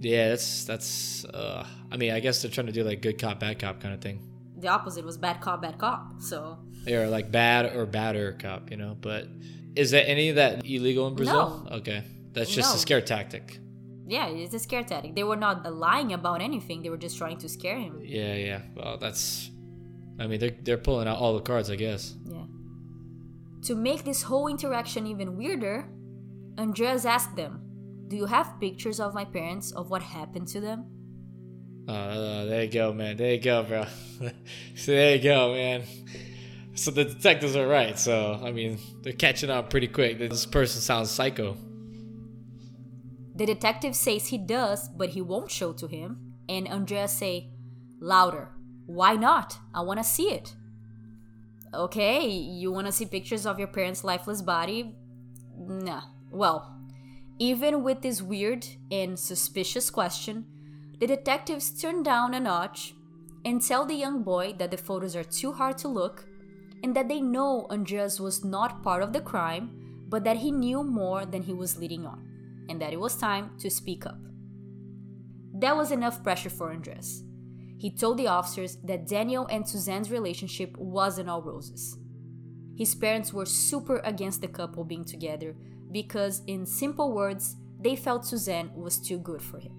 [0.00, 1.24] Yeah, that's that's.
[1.24, 3.94] Uh, I mean, I guess they're trying to do like good cop, bad cop kind
[3.94, 4.20] of thing.
[4.56, 6.20] The opposite was bad cop, bad cop.
[6.20, 8.96] So Or like bad or badder cop, you know.
[9.00, 9.28] But
[9.76, 11.64] is that any of that illegal in Brazil?
[11.68, 11.76] No.
[11.78, 12.76] Okay, that's just No.
[12.76, 13.58] a scare tactic.
[14.08, 15.14] Yeah, it's a scare tactic.
[15.14, 16.82] They were not lying about anything.
[16.82, 18.00] They were just trying to scare him.
[18.02, 18.60] Yeah, yeah.
[18.74, 19.50] Well, that's.
[20.18, 22.14] I mean, they're they're pulling out all the cards, I guess.
[22.24, 22.44] Yeah.
[23.64, 25.88] To make this whole interaction even weirder,
[26.58, 27.60] Andreas asked them,
[28.08, 30.86] Do you have pictures of my parents of what happened to them?
[31.86, 33.16] Uh, there you go, man.
[33.16, 33.84] There you go, bro.
[34.74, 35.84] so there you go, man.
[36.74, 37.98] So the detectives are right.
[37.98, 40.18] So I mean, they're catching on pretty quick.
[40.18, 41.56] This person sounds psycho.
[43.38, 46.34] The detective says he does, but he won't show to him.
[46.48, 47.50] And Andreas say,
[48.00, 48.48] Louder.
[48.86, 49.58] Why not?
[49.72, 50.56] I want to see it.
[51.72, 54.96] Okay, you want to see pictures of your parents' lifeless body?
[55.56, 56.02] Nah.
[56.32, 56.74] Well,
[57.38, 60.46] even with this weird and suspicious question,
[60.98, 62.94] the detectives turn down a notch
[63.44, 66.24] and tell the young boy that the photos are too hard to look
[66.82, 70.82] and that they know Andreas was not part of the crime, but that he knew
[70.82, 72.24] more than he was leading on,
[72.68, 74.18] and that it was time to speak up.
[75.54, 77.22] That was enough pressure for Andreas.
[77.78, 81.96] He told the officers that Daniel and Suzanne's relationship wasn't all roses.
[82.76, 85.56] His parents were super against the couple being together
[85.90, 89.72] because, in simple words, they felt Suzanne was too good for him.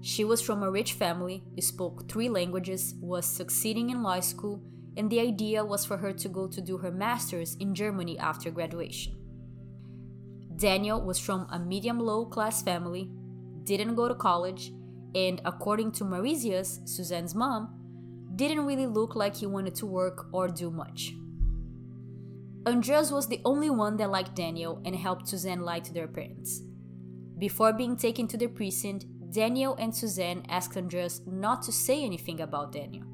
[0.00, 4.62] She was from a rich family, spoke three languages, was succeeding in law school,
[4.96, 8.50] and the idea was for her to go to do her master's in Germany after
[8.50, 9.15] graduation.
[10.56, 13.10] Daniel was from a medium low class family,
[13.64, 14.72] didn't go to college,
[15.14, 17.74] and according to Marisia's, Suzanne's mom,
[18.36, 21.14] didn't really look like he wanted to work or do much.
[22.66, 26.62] Andreas was the only one that liked Daniel and helped Suzanne lie to their parents.
[27.38, 32.40] Before being taken to the precinct, Daniel and Suzanne asked Andreas not to say anything
[32.40, 33.04] about Daniel.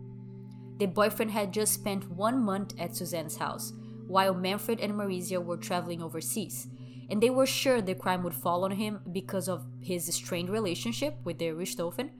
[0.78, 3.72] The boyfriend had just spent one month at Suzanne's house,
[4.06, 6.68] while Manfred and Marisia were traveling overseas,
[7.10, 11.16] and they were sure the crime would fall on him because of his strained relationship
[11.24, 12.10] with the Richthofen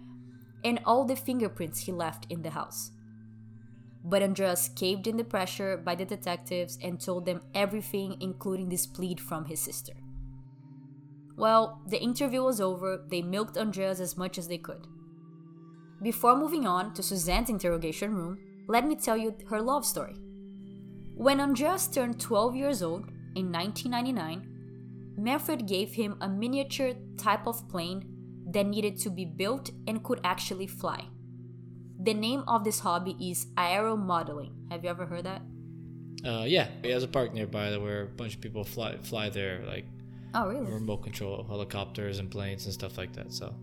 [0.64, 2.92] and all the fingerprints he left in the house.
[4.04, 8.86] But Andreas caved in the pressure by the detectives and told them everything, including this
[8.86, 9.92] plead from his sister.
[11.36, 14.86] Well, the interview was over, they milked Andreas as much as they could.
[16.02, 20.16] Before moving on to Suzanne's interrogation room, let me tell you her love story.
[21.16, 24.51] When Andreas turned 12 years old in 1999,
[25.16, 28.04] Manfred gave him a miniature type of plane
[28.50, 31.04] that needed to be built and could actually fly.
[32.02, 34.70] The name of this hobby is aeromodeling.
[34.70, 35.42] Have you ever heard that?
[36.24, 39.64] Uh, yeah, he has a park nearby where a bunch of people fly fly there,
[39.66, 39.86] like
[40.34, 40.70] Oh, really?
[40.70, 43.32] remote control helicopters and planes and stuff like that.
[43.32, 43.54] So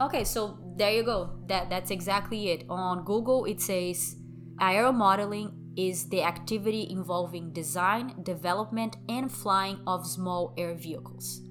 [0.00, 1.30] Okay, so there you go.
[1.48, 2.64] That that's exactly it.
[2.68, 4.16] On Google it says
[4.60, 11.42] aeromodeling is the activity involving design, development and flying of small air vehicles.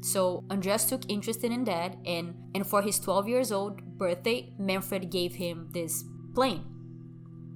[0.00, 5.10] So Andreas took interest in that and and for his 12 years old birthday, Manfred
[5.10, 6.64] gave him this plane.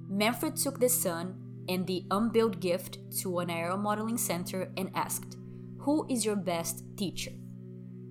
[0.09, 5.37] Manfred took the son and the unbilled gift to an aeromodeling center and asked,
[5.81, 7.33] "Who is your best teacher?"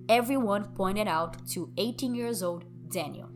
[0.08, 3.28] everyone pointed out to 18 years old Daniel.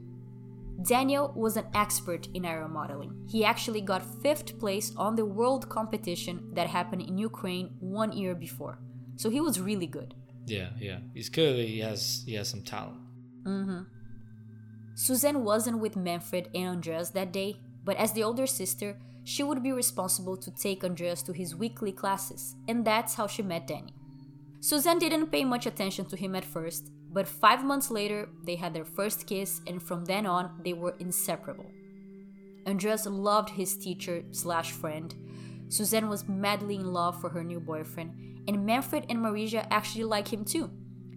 [0.82, 3.28] Daniel was an expert in aeromodeling.
[3.28, 8.34] He actually got fifth place on the world competition that happened in Ukraine one year
[8.34, 8.78] before.
[9.16, 10.14] So he was really good.
[10.46, 12.98] yeah, yeah, he's clearly he has he has some talent.
[13.44, 13.82] Mm-hmm.
[14.94, 19.62] Suzanne wasn't with Manfred and Andreas that day, but as the older sister, she would
[19.62, 23.96] be responsible to take Andreas to his weekly classes, and that's how she met Daniel.
[24.60, 28.72] Suzanne didn't pay much attention to him at first, but five months later, they had
[28.72, 31.70] their first kiss, and from then on, they were inseparable.
[32.66, 35.14] Andreas loved his teacher slash friend.
[35.68, 40.32] Suzanne was madly in love for her new boyfriend, and Manfred and Marisia actually like
[40.32, 40.70] him too,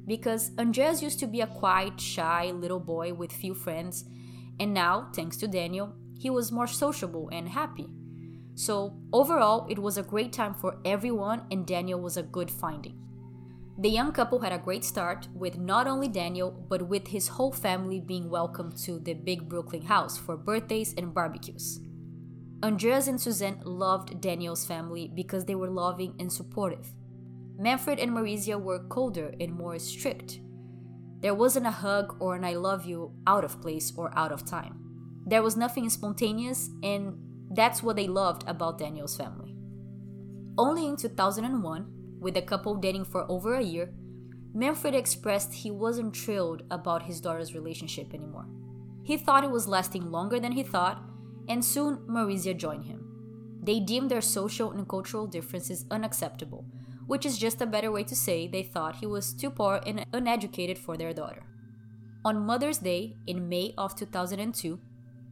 [0.08, 4.06] because Andreas used to be a quiet, shy little boy with few friends,
[4.60, 7.88] and now, thanks to Daniel, he was more sociable and happy.
[8.56, 13.03] So, overall, it was a great time for everyone, and Daniel was a good finding.
[13.78, 17.52] The young couple had a great start with not only Daniel, but with his whole
[17.52, 21.80] family being welcomed to the big Brooklyn house for birthdays and barbecues.
[22.64, 26.94] Andreas and Suzanne loved Daniel's family because they were loving and supportive.
[27.58, 30.40] Manfred and Marisia were colder and more strict.
[31.22, 34.46] There wasn't a hug or an I love you out of place or out of
[34.46, 34.80] time.
[35.26, 37.16] There was nothing spontaneous, and
[37.52, 39.56] that's what they loved about Daniel's family.
[40.58, 43.94] Only in 2001, with the couple dating for over a year,
[44.54, 48.48] Manfred expressed he wasn't thrilled about his daughter's relationship anymore.
[49.04, 51.04] He thought it was lasting longer than he thought,
[51.50, 53.60] and soon Marisia joined him.
[53.62, 56.66] They deemed their social and cultural differences unacceptable,
[57.06, 60.06] which is just a better way to say they thought he was too poor and
[60.14, 61.44] uneducated for their daughter.
[62.24, 64.80] On Mother's Day in May of 2002,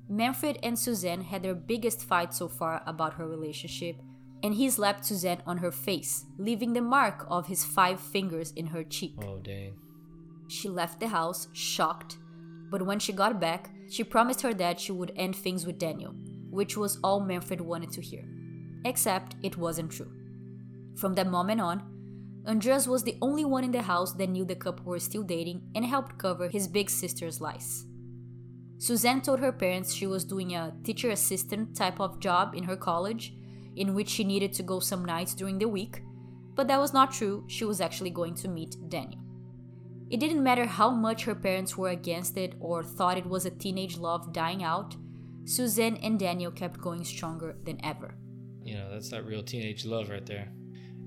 [0.09, 3.95] Manfred and Suzanne had their biggest fight so far about her relationship,
[4.43, 8.67] and he slapped Suzanne on her face, leaving the mark of his five fingers in
[8.67, 9.15] her cheek.
[9.23, 9.73] Oh, dang.
[10.47, 12.17] She left the house, shocked,
[12.69, 16.13] but when she got back, she promised her dad she would end things with Daniel,
[16.49, 18.25] which was all Manfred wanted to hear.
[18.85, 20.11] Except it wasn't true.
[20.95, 21.83] From that moment on,
[22.47, 25.61] Andreas was the only one in the house that knew the couple were still dating
[25.75, 27.85] and helped cover his big sister's lies.
[28.79, 32.75] Suzanne told her parents she was doing a teacher assistant type of job in her
[32.75, 33.35] college,
[33.75, 36.01] in which she needed to go some nights during the week,
[36.55, 39.21] but that was not true, she was actually going to meet Daniel.
[40.09, 43.51] It didn't matter how much her parents were against it or thought it was a
[43.51, 44.95] teenage love dying out,
[45.45, 48.15] Suzanne and Daniel kept going stronger than ever.
[48.63, 50.49] You know, that's that real teenage love right there.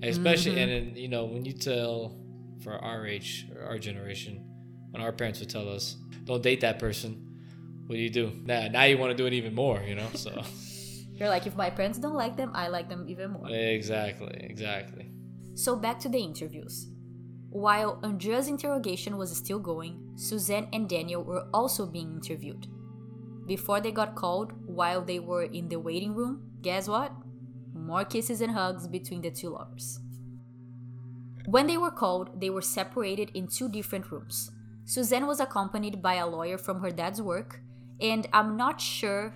[0.03, 0.88] Especially, mm-hmm.
[0.88, 2.18] and you know, when you tell
[2.62, 4.44] for our age or our generation,
[4.90, 7.24] when our parents would tell us, don't date that person,
[7.87, 8.33] what do you do?
[8.44, 10.09] Now, now you want to do it even more, you know?
[10.14, 10.31] So
[11.14, 13.48] you're like, if my parents don't like them, I like them even more.
[13.48, 15.11] Exactly, exactly.
[15.55, 16.88] So back to the interviews.
[17.50, 22.66] While Andrea's interrogation was still going, Suzanne and Daniel were also being interviewed.
[23.46, 27.12] Before they got called, while they were in the waiting room, guess what?
[27.72, 30.00] More kisses and hugs between the two lovers.
[31.46, 34.50] When they were called, they were separated in two different rooms.
[34.87, 37.61] Suzanne was accompanied by a lawyer from her dad's work,
[38.00, 39.35] and I'm not sure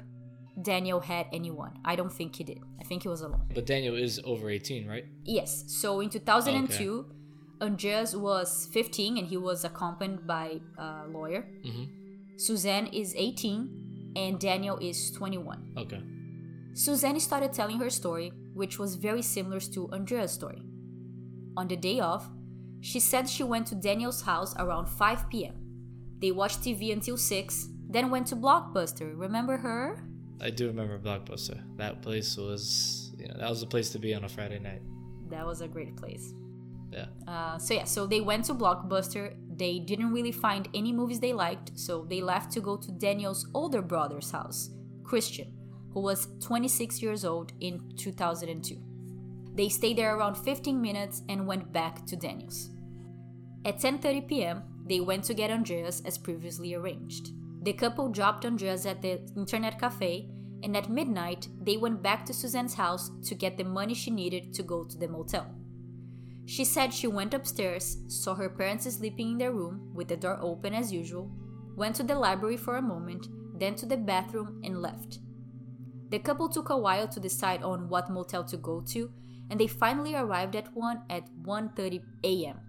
[0.62, 1.78] Daniel had anyone.
[1.84, 2.60] I don't think he did.
[2.80, 3.44] I think he was alone.
[3.54, 5.04] But Daniel is over 18, right?
[5.24, 5.64] Yes.
[5.68, 7.14] So in 2002, okay.
[7.60, 11.46] Andreas was 15 and he was accompanied by a lawyer.
[11.64, 11.84] Mm-hmm.
[12.36, 15.74] Suzanne is 18 and Daniel is 21.
[15.76, 16.02] Okay.
[16.72, 20.62] Suzanne started telling her story, which was very similar to Andrea's story.
[21.56, 22.28] On the day off,
[22.80, 25.54] she said she went to Daniel's house around 5 p.m.
[26.20, 29.12] They watched TV until 6, then went to Blockbuster.
[29.16, 30.04] Remember her?
[30.40, 31.60] I do remember Blockbuster.
[31.76, 34.82] That place was, you know, that was a place to be on a Friday night.
[35.30, 36.32] That was a great place.
[36.90, 37.06] Yeah.
[37.26, 39.34] Uh, so yeah, so they went to Blockbuster.
[39.56, 43.46] They didn't really find any movies they liked, so they left to go to Daniel's
[43.52, 44.70] older brother's house,
[45.04, 45.52] Christian,
[45.92, 48.80] who was 26 years old in 2002.
[49.54, 52.70] They stayed there around 15 minutes and went back to Daniel's.
[53.64, 57.32] At 10:30 p.m., they went to get Andreas as previously arranged.
[57.68, 60.30] The couple dropped Andreas at the internet cafe,
[60.62, 64.54] and at midnight, they went back to Suzanne's house to get the money she needed
[64.54, 65.54] to go to the motel.
[66.46, 70.38] She said she went upstairs, saw her parents sleeping in their room with the door
[70.40, 71.30] open as usual,
[71.76, 73.28] went to the library for a moment,
[73.58, 75.18] then to the bathroom and left.
[76.08, 79.12] The couple took a while to decide on what motel to go to,
[79.50, 82.60] and they finally arrived at one at 1:30 a.m.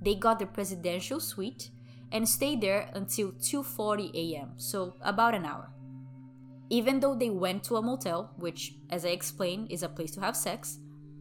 [0.00, 1.72] They got the presidential suite
[2.12, 5.70] and stayed there until 2:40 a.m., so about an hour.
[6.68, 10.20] Even though they went to a motel, which as I explained is a place to
[10.20, 10.78] have sex,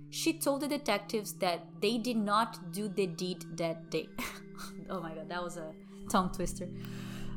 [0.09, 4.07] she told the detectives that they did not do the deed that day.
[4.89, 5.71] oh my god, that was a
[6.09, 6.67] tongue twister.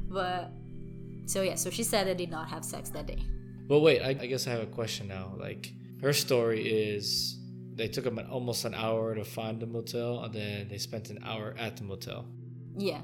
[0.09, 0.53] But
[1.27, 3.23] so yeah, so she said they did not have sex that day.
[3.69, 5.35] Well, wait, I, I guess I have a question now.
[5.39, 7.39] Like, her story is
[7.75, 11.19] they took them almost an hour to find the motel, and then they spent an
[11.23, 12.27] hour at the motel.
[12.77, 13.03] Yeah.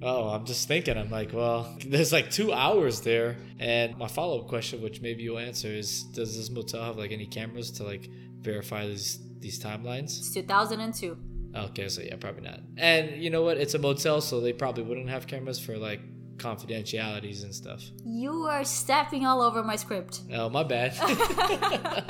[0.00, 0.96] Oh, I'm just thinking.
[0.96, 5.22] I'm like, well, there's like two hours there, and my follow up question, which maybe
[5.22, 8.08] you'll answer, is: Does this motel have like any cameras to like
[8.40, 10.18] verify these these timelines?
[10.18, 11.16] It's 2002.
[11.54, 12.60] Okay, so yeah, probably not.
[12.76, 13.56] And you know what?
[13.58, 16.00] It's a motel, so they probably wouldn't have cameras for like
[16.38, 17.82] confidentialities and stuff.
[18.04, 20.22] You are stepping all over my script.
[20.32, 20.94] Oh, my bad.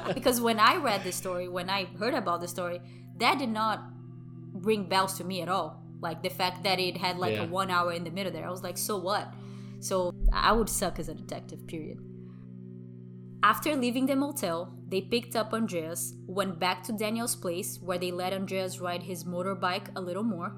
[0.14, 2.80] because when I read the story, when I heard about the story,
[3.18, 3.82] that did not
[4.53, 5.82] ring bells to me at all.
[6.01, 7.44] Like the fact that it had like yeah.
[7.44, 8.46] a one hour in the middle there.
[8.46, 9.32] I was like, so what?
[9.80, 11.99] So I would suck as a detective, period.
[13.42, 18.11] After leaving the motel, they picked up Andreas, went back to Daniel's place where they
[18.11, 20.57] let Andreas ride his motorbike a little more,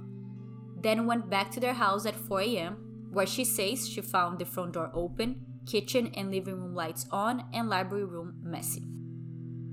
[0.80, 4.46] then went back to their house at 4 a.m., where she says she found the
[4.46, 8.84] front door open, kitchen and living room lights on, and library room messy.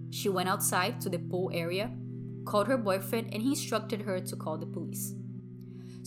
[0.09, 1.91] She went outside to the pool area,
[2.45, 5.13] called her boyfriend, and he instructed her to call the police.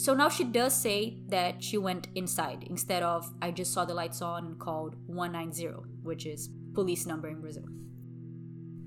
[0.01, 3.92] So now she does say that she went inside instead of I just saw the
[3.92, 5.66] lights on and called 190,
[6.03, 7.66] which is police number in Brazil.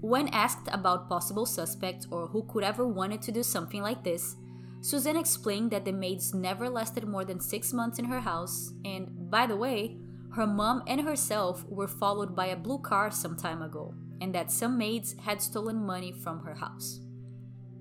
[0.02, 4.38] When asked about possible suspects or who could ever wanted to do something like this,
[4.82, 9.30] Suzanne explained that the maids never lasted more than six months in her house, and
[9.30, 10.00] by the way,
[10.32, 14.52] her mom and herself were followed by a blue car some time ago, and that
[14.52, 17.03] some maids had stolen money from her house.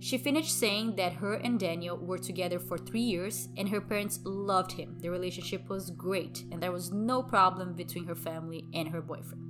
[0.03, 4.19] She finished saying that her and Daniel were together for three years and her parents
[4.25, 4.99] loved him.
[4.99, 9.45] The relationship was great and there was no problem between her family and her boyfriend.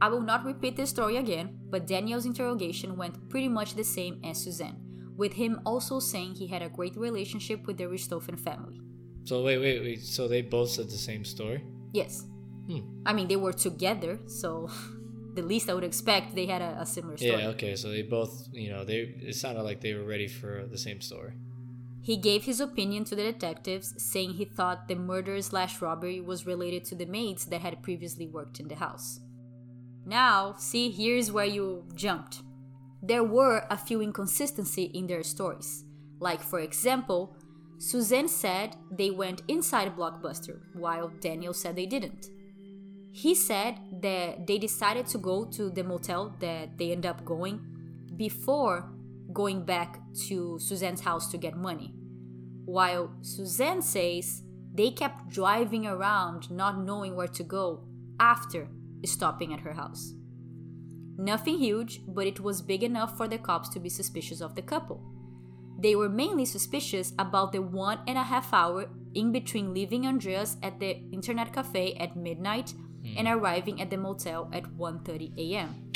[0.00, 4.20] I will not repeat this story again, but Daniel's interrogation went pretty much the same
[4.22, 4.76] as Suzanne,
[5.16, 8.80] with him also saying he had a great relationship with the Richthofen family.
[9.24, 10.00] So wait, wait, wait.
[10.00, 11.64] So they both said the same story?
[11.92, 12.24] Yes.
[12.68, 13.02] Hmm.
[13.04, 14.70] I mean, they were together, so
[15.34, 17.42] the least I would expect they had a, a similar story.
[17.42, 17.76] Yeah, okay.
[17.76, 21.00] So they both, you know, they it sounded like they were ready for the same
[21.00, 21.32] story.
[22.02, 26.46] He gave his opinion to the detectives, saying he thought the murder slash robbery was
[26.46, 29.20] related to the maids that had previously worked in the house.
[30.06, 32.42] Now, see, here's where you jumped.
[33.02, 35.84] There were a few inconsistency in their stories.
[36.18, 37.36] Like, for example,
[37.78, 42.28] Suzanne said they went inside Blockbuster, while Daniel said they didn't.
[43.12, 47.60] He said that they decided to go to the motel that they end up going
[48.16, 48.90] before
[49.32, 51.94] going back to Suzanne's house to get money.
[52.64, 54.42] While Suzanne says
[54.72, 57.84] they kept driving around not knowing where to go
[58.18, 58.68] after
[59.04, 60.14] stopping at her house.
[61.16, 64.62] Nothing huge, but it was big enough for the cops to be suspicious of the
[64.62, 65.02] couple.
[65.78, 70.56] They were mainly suspicious about the one and a half hour in between leaving Andreas
[70.62, 72.74] at the internet cafe at midnight
[73.10, 73.18] mm.
[73.18, 75.90] and arriving at the motel at 1:30 a.m.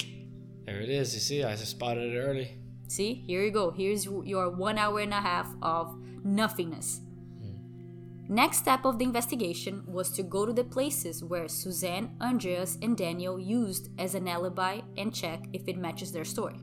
[0.67, 1.15] There it is.
[1.15, 2.59] You see, I just spotted it early.
[2.89, 3.71] See, here you go.
[3.71, 7.01] Here's your one hour and a half of nothingness.
[7.43, 8.31] Mm.
[8.31, 12.97] Next step of the investigation was to go to the places where Suzanne, Andreas, and
[12.97, 16.61] Daniel used as an alibi and check if it matches their story.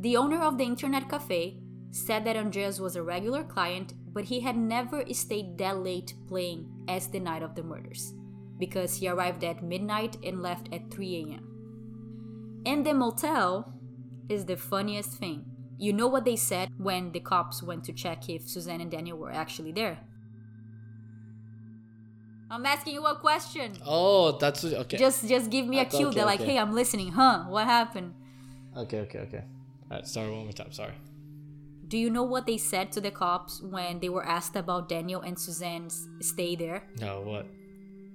[0.00, 4.40] The owner of the internet cafe said that Andreas was a regular client, but he
[4.40, 8.14] had never stayed that late playing as the night of the murders
[8.60, 12.62] because he arrived at midnight and left at 3 a.m.
[12.64, 13.74] And the motel
[14.28, 15.46] is the funniest thing.
[15.78, 19.16] You know what they said when the cops went to check if Suzanne and Daniel
[19.18, 19.98] were actually there?
[22.50, 23.72] I'm asking you a question.
[23.86, 24.98] Oh, that's okay.
[24.98, 26.08] Just just give me a cue.
[26.08, 26.52] Okay, They're like, okay.
[26.52, 27.12] hey, I'm listening.
[27.12, 27.44] Huh?
[27.48, 28.12] What happened?
[28.76, 29.44] Okay, okay, okay.
[29.90, 30.72] All right, start one more time.
[30.72, 30.94] Sorry.
[31.86, 35.22] Do you know what they said to the cops when they were asked about Daniel
[35.22, 36.84] and Suzanne's stay there?
[37.00, 37.46] No, what?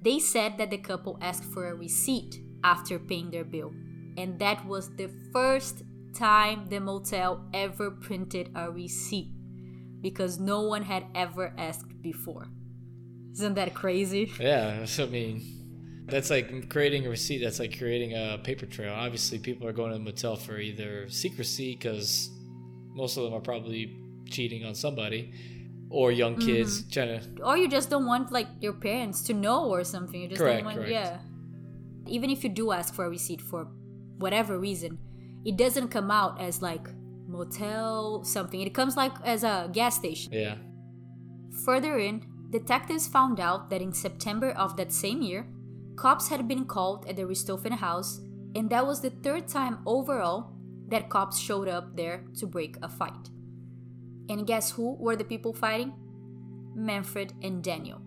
[0.06, 3.74] They said that the couple asked for a receipt after paying their bill,
[4.18, 5.82] and that was the first
[6.14, 9.32] time the motel ever printed a receipt
[10.02, 12.46] because no one had ever asked before.
[13.34, 14.32] Isn't that crazy?
[14.40, 17.40] Yeah, I mean, that's like creating a receipt.
[17.40, 18.94] That's like creating a paper trail.
[18.94, 22.30] Obviously, people are going to the motel for either secrecy because
[22.94, 23.98] most of them are probably
[24.30, 25.34] cheating on somebody,
[25.90, 26.92] or young kids mm-hmm.
[26.92, 30.22] trying to or you just don't want like your parents to know or something.
[30.22, 30.92] You just correct, don't want correct.
[30.92, 31.20] yeah.
[32.08, 33.68] Even if you do ask for a receipt for
[34.18, 34.98] whatever reason
[35.46, 36.88] it doesn't come out as like
[37.28, 38.62] motel something.
[38.62, 40.34] It comes like as a gas station.
[40.34, 40.56] Yeah.
[41.64, 45.48] Further in detectives found out that in september of that same year
[45.96, 48.22] cops had been called at the richthofen house
[48.56, 50.54] and that was the third time overall
[50.88, 53.30] that cops showed up there to break a fight
[54.30, 55.94] and guess who were the people fighting?
[56.76, 58.02] Manfred and Daniel.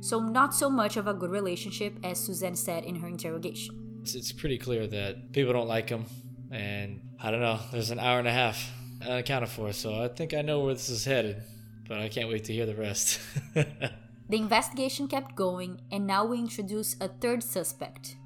[0.00, 4.00] So, not so much of a good relationship as Suzanne said in her interrogation.
[4.02, 6.06] It's, it's pretty clear that people don't like him,
[6.50, 8.68] and I don't know, there's an hour and a half
[9.00, 11.42] unaccounted for, so I think I know where this is headed,
[11.88, 13.20] but I can't wait to hear the rest.
[13.54, 13.92] the
[14.30, 18.16] investigation kept going, and now we introduce a third suspect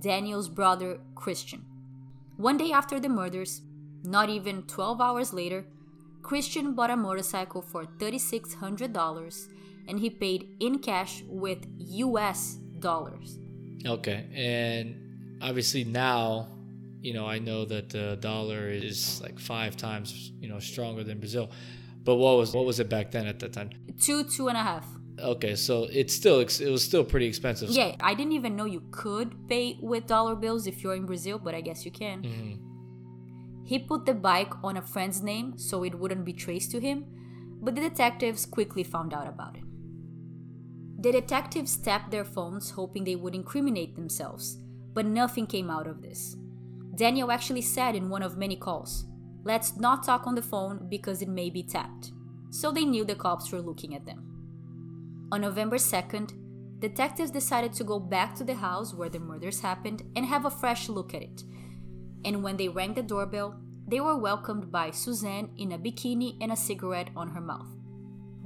[0.00, 1.64] Daniel's brother, Christian.
[2.36, 3.62] One day after the murders,
[4.02, 5.66] not even 12 hours later,
[6.22, 9.48] Christian bought a motorcycle for $3,600
[9.88, 13.38] and he paid in cash with US dollars.
[13.84, 14.26] Okay.
[14.34, 16.48] And obviously now,
[17.00, 21.18] you know, I know that the dollar is like five times, you know, stronger than
[21.18, 21.50] Brazil.
[22.02, 23.70] But what was what was it back then at that time?
[24.00, 24.86] Two, two and a half.
[25.18, 27.70] Okay, so it's still it was still pretty expensive.
[27.70, 31.38] Yeah, I didn't even know you could pay with dollar bills if you're in Brazil,
[31.38, 32.22] but I guess you can.
[32.22, 32.69] Mm-hmm.
[33.70, 37.04] He put the bike on a friend's name so it wouldn't be traced to him,
[37.62, 39.62] but the detectives quickly found out about it.
[40.98, 44.58] The detectives tapped their phones hoping they would incriminate themselves,
[44.92, 46.34] but nothing came out of this.
[46.96, 49.04] Daniel actually said in one of many calls,
[49.44, 52.10] Let's not talk on the phone because it may be tapped.
[52.50, 55.28] so they knew the cops were looking at them.
[55.30, 56.32] On November 2nd,
[56.80, 60.50] detectives decided to go back to the house where the murders happened and have a
[60.50, 61.44] fresh look at it.
[62.24, 66.52] And when they rang the doorbell, they were welcomed by Suzanne in a bikini and
[66.52, 67.68] a cigarette on her mouth.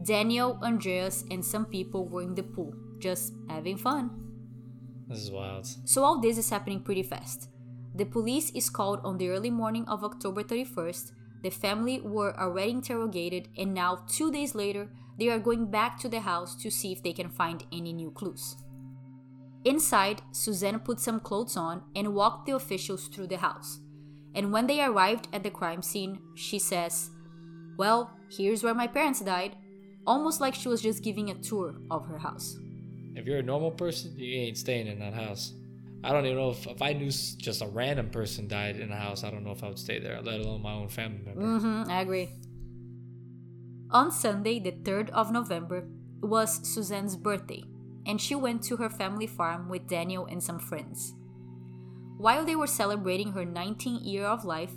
[0.03, 4.11] Daniel, Andreas, and some people were in the pool, just having fun.
[5.09, 5.67] This is wild.
[5.85, 7.49] So all this is happening pretty fast.
[7.95, 11.13] The police is called on the early morning of October 31st.
[11.43, 16.09] The family were already interrogated, and now, two days later, they are going back to
[16.09, 18.57] the house to see if they can find any new clues.
[19.65, 23.81] Inside, Suzanne put some clothes on and walked the officials through the house.
[24.35, 27.11] And when they arrived at the crime scene, she says,
[27.79, 29.57] Well, here's where my parents died,
[30.07, 32.57] almost like she was just giving a tour of her house.
[33.15, 35.55] If you're a normal person, you ain't staying in that house.
[36.03, 38.97] I don't even know if, if I knew just a random person died in a
[38.97, 41.41] house, I don't know if I would stay there, let alone my own family member.
[41.41, 42.29] Mm-hmm, I agree.
[43.91, 45.89] On Sunday, the 3rd of November,
[46.21, 47.63] was Suzanne's birthday,
[48.07, 51.15] and she went to her family farm with Daniel and some friends.
[52.17, 54.73] While they were celebrating her 19th year of life,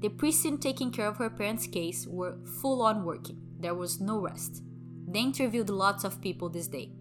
[0.00, 3.40] the precinct taking care of her parents' case were full on working.
[3.58, 4.62] There was no rest.
[5.06, 6.92] They interviewed lots of people this day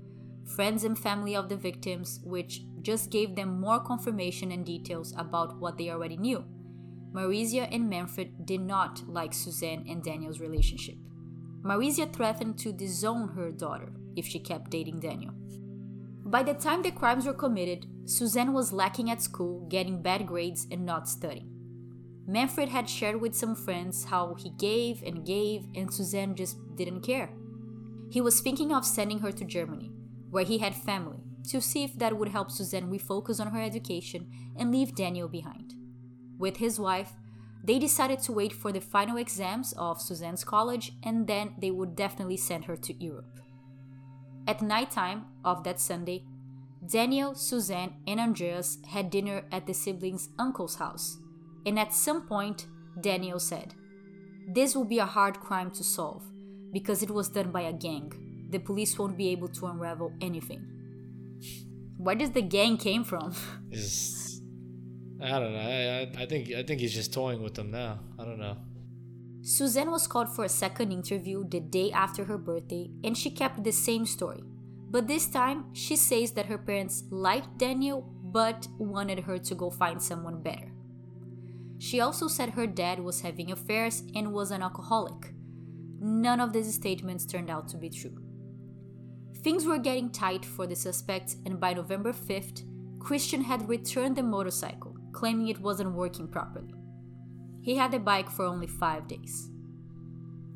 [0.55, 5.59] friends and family of the victims, which just gave them more confirmation and details about
[5.59, 6.43] what they already knew.
[7.13, 10.95] Marisia and Manfred did not like Suzanne and Daniel's relationship.
[11.61, 15.33] Marisia threatened to disown her daughter if she kept dating Daniel.
[16.29, 20.67] By the time the crimes were committed, Suzanne was lacking at school, getting bad grades,
[20.69, 21.49] and not studying.
[22.27, 27.01] Manfred had shared with some friends how he gave and gave, and Suzanne just didn't
[27.01, 27.31] care.
[28.11, 29.91] He was thinking of sending her to Germany,
[30.29, 31.17] where he had family,
[31.49, 35.73] to see if that would help Suzanne refocus on her education and leave Daniel behind.
[36.37, 37.13] With his wife,
[37.63, 41.95] they decided to wait for the final exams of Suzanne's college and then they would
[41.95, 43.39] definitely send her to Europe.
[44.49, 46.23] At nighttime of that Sunday,
[46.83, 51.19] Daniel, Suzanne, and Andreas had dinner at the siblings' uncle's house.
[51.67, 52.65] And at some point,
[52.99, 53.75] Daniel said,
[54.47, 56.23] This will be a hard crime to solve
[56.73, 58.11] because it was done by a gang.
[58.49, 60.65] The police won't be able to unravel anything.
[61.97, 63.35] Where does the gang came from?
[65.21, 65.59] I don't know.
[65.59, 67.99] I, I, I think I think he's just toying with them now.
[68.17, 68.57] I don't know.
[69.49, 73.63] Suzanne was called for a second interview the day after her birthday, and she kept
[73.63, 74.43] the same story.
[74.91, 79.71] But this time, she says that her parents liked Daniel but wanted her to go
[79.71, 80.71] find someone better.
[81.79, 85.33] She also said her dad was having affairs and was an alcoholic.
[85.99, 88.21] None of these statements turned out to be true.
[89.37, 92.65] Things were getting tight for the suspects, and by November 5th,
[92.99, 96.75] Christian had returned the motorcycle, claiming it wasn't working properly.
[97.61, 99.49] He had the bike for only five days.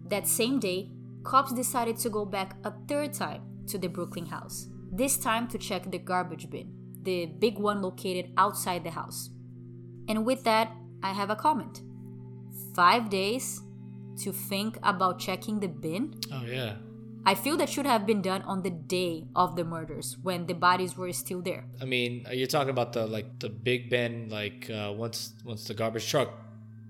[0.08, 0.92] That same day,
[1.24, 5.58] cops decided to go back a third time to the Brooklin house, this time to
[5.58, 9.30] check the garbage bin, the big one located outside the house.
[10.08, 11.82] And with that, I have a comment.
[12.76, 13.62] Five days
[14.20, 16.16] to think about checking the bin?
[16.32, 16.76] Oh yeah.
[17.26, 20.54] I feel that should have been done on the day of the murders when the
[20.54, 21.66] bodies were still there.
[21.82, 25.64] I mean, are you talking about the like the big bin like uh, once once
[25.64, 26.30] the garbage truck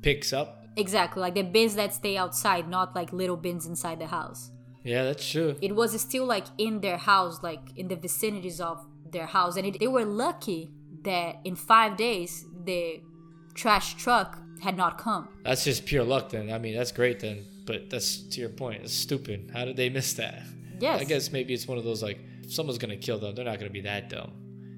[0.03, 0.65] picks up?
[0.75, 4.51] Exactly, like the bins that stay outside, not like little bins inside the house.
[4.83, 5.55] Yeah, that's true.
[5.61, 9.65] It was still like in their house, like in the vicinities of their house, and
[9.65, 10.71] it, they were lucky
[11.03, 13.01] that in five days the
[13.53, 15.29] trash truck had not come.
[15.43, 16.51] That's just pure luck then.
[16.51, 17.45] I mean, that's great then.
[17.65, 18.83] But that's to your point.
[18.83, 19.51] It's stupid.
[19.53, 20.43] How did they miss that?
[20.79, 20.99] Yes.
[20.99, 23.59] I guess maybe it's one of those like if someone's gonna kill them, they're not
[23.59, 24.31] gonna be that dumb.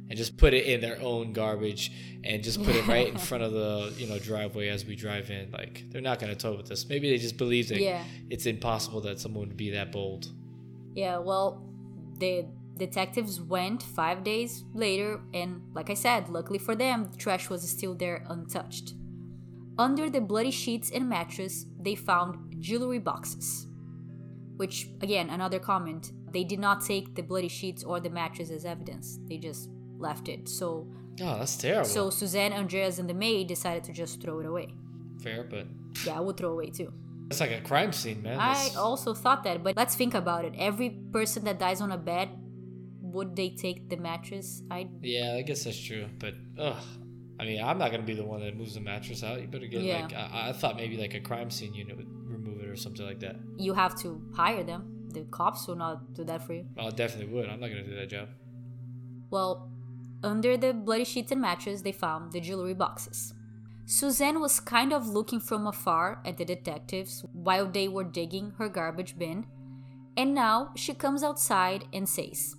[0.07, 1.91] And just put it in their own garbage
[2.23, 5.31] and just put it right in front of the, you know, driveway as we drive
[5.31, 5.49] in.
[5.51, 6.87] Like they're not gonna tow with this.
[6.87, 8.03] Maybe they just believe that Yeah.
[8.29, 10.31] it's impossible that someone would be that bold.
[10.93, 11.67] Yeah, well,
[12.19, 12.45] the
[12.77, 17.67] detectives went five days later, and like I said, luckily for them, the trash was
[17.67, 18.93] still there untouched.
[19.77, 23.67] Under the bloody sheets and mattress, they found jewelry boxes.
[24.57, 28.63] Which, again, another comment, they did not take the bloody sheets or the mattress as
[28.63, 29.19] evidence.
[29.27, 29.69] They just
[30.09, 30.41] left it.
[30.59, 30.87] So,
[31.27, 31.87] Oh, that's terrible.
[31.97, 34.67] so Suzanne, Andreas, and the maid decided to just throw it away.
[35.23, 35.65] Fair, but
[36.05, 36.89] Yeah, I would throw away too.
[37.31, 38.37] it's like a crime scene, man.
[38.39, 40.53] I also thought that, but let's think about it.
[40.69, 42.29] Every person that dies on a bed,
[43.15, 44.47] would they take the mattress?
[44.77, 46.05] I Yeah, I guess that's true.
[46.23, 46.33] But
[46.67, 46.83] ugh,
[47.39, 49.41] I mean, I'm not gonna be the one that moves the mattress out.
[49.41, 50.01] You better get Yeah.
[50.03, 53.05] like I, I thought maybe like a crime scene unit would remove it or something
[53.11, 53.35] like that.
[53.67, 54.09] you have to
[54.41, 54.81] hire them.
[55.15, 56.65] The cops will not do that for you.
[56.77, 57.47] I definitely would.
[57.51, 58.27] I'm not gonna do that job.
[59.35, 59.71] Well,
[60.25, 63.33] under the bloody sheets and mattress, they found the jewelry boxes.
[63.85, 68.67] Suzanne was kind of looking from afar at the detectives while they were digging her
[68.67, 69.45] garbage bin,
[70.17, 72.55] and now she comes outside and says,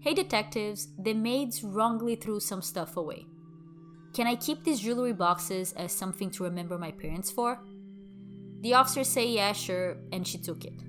[0.00, 3.26] Hey detectives, the maids wrongly threw some stuff away.
[4.14, 7.60] Can I keep these jewelry boxes as something to remember my parents for?
[8.60, 10.80] The officers say yeah, sure, and she took it.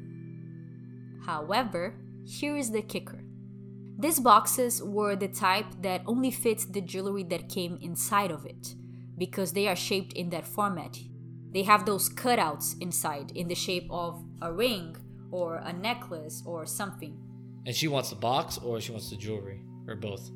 [1.26, 1.95] However,
[2.26, 3.26] here is the kicker.
[4.00, 8.76] These boxes were the type that only fits the jewelry that came inside of it,
[9.18, 10.98] because they are shaped in that format.
[11.52, 14.95] They have those cutouts inside in the shape of a ring
[15.32, 17.18] or a necklace or something.
[17.66, 20.30] And she wants the box or she wants the jewelry or both?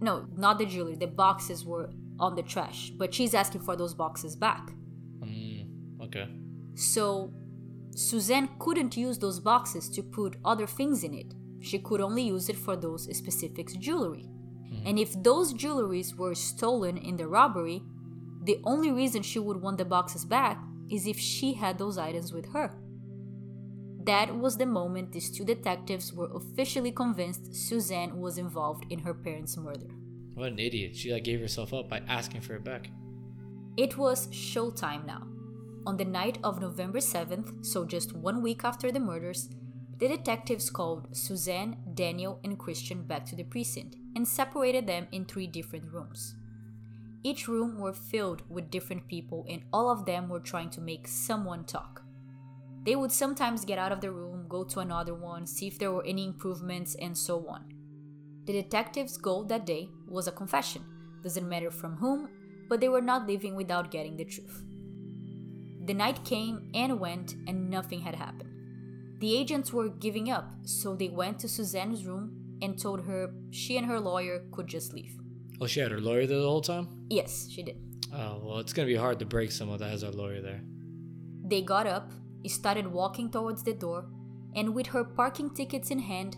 [0.00, 0.96] No, not the jewelry.
[0.96, 4.70] The boxes were on the trash, but she's asking for those boxes back.
[5.20, 5.66] Mm,
[6.04, 6.28] okay.
[6.74, 7.32] So
[7.94, 11.34] Suzanne couldn't use those boxes to put other things in it.
[11.62, 14.28] She could only use it for those specific jewelry.
[14.28, 14.86] Mm-hmm.
[14.86, 17.82] And if those jewelries were stolen in the robbery,
[18.44, 20.60] the only reason she would want the boxes back
[20.90, 22.74] is if she had those items with her.
[24.04, 29.14] That was the moment these two detectives were officially convinced Suzanne was involved in her
[29.14, 29.86] parents' murder.
[30.34, 30.96] What an idiot.
[30.96, 32.90] She like gave herself up by asking for it back.
[33.76, 35.28] It was showtime now.
[35.86, 39.48] On the night of November 7th, so just one week after the murders,
[40.02, 45.24] the detectives called Suzanne, Daniel, and Christian back to the precinct and separated them in
[45.24, 46.34] three different rooms.
[47.22, 51.06] Each room were filled with different people and all of them were trying to make
[51.06, 52.02] someone talk.
[52.84, 55.92] They would sometimes get out of the room, go to another one, see if there
[55.92, 57.72] were any improvements, and so on.
[58.46, 60.82] The detectives' goal that day was a confession,
[61.22, 62.28] doesn't matter from whom,
[62.68, 64.64] but they were not leaving without getting the truth.
[65.84, 68.51] The night came and went, and nothing had happened.
[69.22, 73.76] The agents were giving up, so they went to Suzanne's room and told her she
[73.76, 75.16] and her lawyer could just leave.
[75.60, 76.88] Oh, she had her lawyer there the whole time?
[77.08, 77.76] Yes, she did.
[78.12, 80.60] Oh, well, it's going to be hard to break someone that has a lawyer there.
[81.44, 82.10] They got up,
[82.48, 84.06] started walking towards the door,
[84.56, 86.36] and with her parking tickets in hand,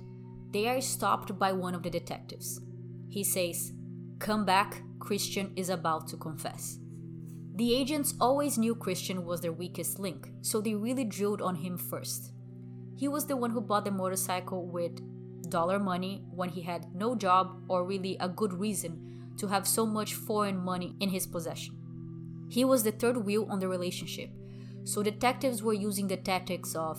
[0.50, 2.60] they are stopped by one of the detectives.
[3.08, 3.72] He says,
[4.18, 6.80] Come back, Christian is about to confess.
[7.54, 11.78] The agents always knew Christian was their weakest link, so they really drilled on him
[11.78, 12.33] first.
[12.96, 15.00] He was the one who bought the motorcycle with
[15.50, 19.84] dollar money when he had no job or really a good reason to have so
[19.86, 21.76] much foreign money in his possession.
[22.48, 24.30] He was the third wheel on the relationship,
[24.84, 26.98] so detectives were using the tactics of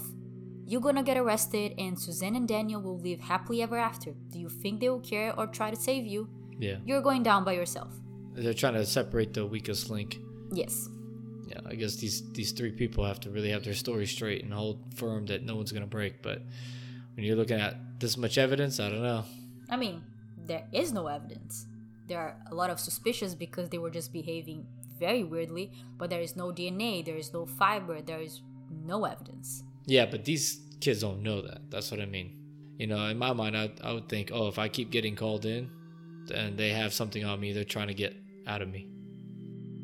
[0.67, 4.13] you're gonna get arrested and Suzanne and Daniel will live happily ever after.
[4.31, 6.27] Do you think they will care or try to save you?
[6.57, 6.77] Yeah.
[6.85, 7.93] You're going down by yourself.
[8.33, 10.17] They're trying to separate the weakest link.
[10.51, 10.89] Yes.
[11.47, 14.53] Yeah, I guess these these three people have to really have their story straight and
[14.53, 16.21] hold firm that no one's gonna break.
[16.21, 16.41] But
[17.15, 19.23] when you're looking at this much evidence, I don't know.
[19.69, 20.03] I mean,
[20.45, 21.65] there is no evidence.
[22.07, 24.65] There are a lot of suspicions because they were just behaving
[24.99, 29.63] very weirdly, but there is no DNA, there is no fiber, there is no evidence.
[29.85, 31.69] Yeah, but these kids don't know that.
[31.69, 32.31] That's what I mean.
[32.77, 35.45] You know, in my mind, I, I would think, oh, if I keep getting called
[35.45, 35.69] in,
[36.27, 37.53] then they have something on me.
[37.53, 38.15] They're trying to get
[38.47, 38.87] out of me.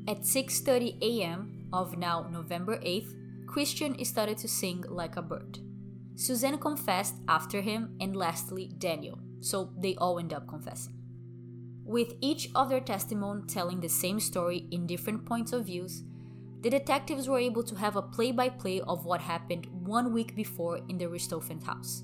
[0.08, 1.68] At 6:30 a.m.
[1.72, 3.14] of now November 8th,
[3.46, 5.60] Christian started to sing like a bird.
[6.16, 9.20] Suzanne confessed after him, and lastly Daniel.
[9.42, 10.94] So they all end up confessing.
[11.84, 16.04] With each of their testimony telling the same story in different points of views,
[16.62, 20.98] the detectives were able to have a play-by-play of what happened one week before in
[20.98, 22.04] the Richthofen house.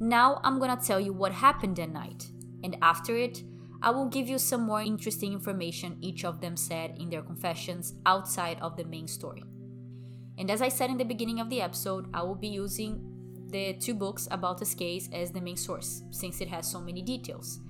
[0.00, 2.30] Now I'm gonna tell you what happened that night,
[2.64, 3.42] and after it,
[3.82, 7.94] I will give you some more interesting information each of them said in their confessions
[8.04, 9.42] outside of the main story.
[10.36, 13.00] And as I said in the beginning of the episode, I will be using
[13.48, 17.02] the two books about this case as the main source, since it has so many
[17.02, 17.60] details.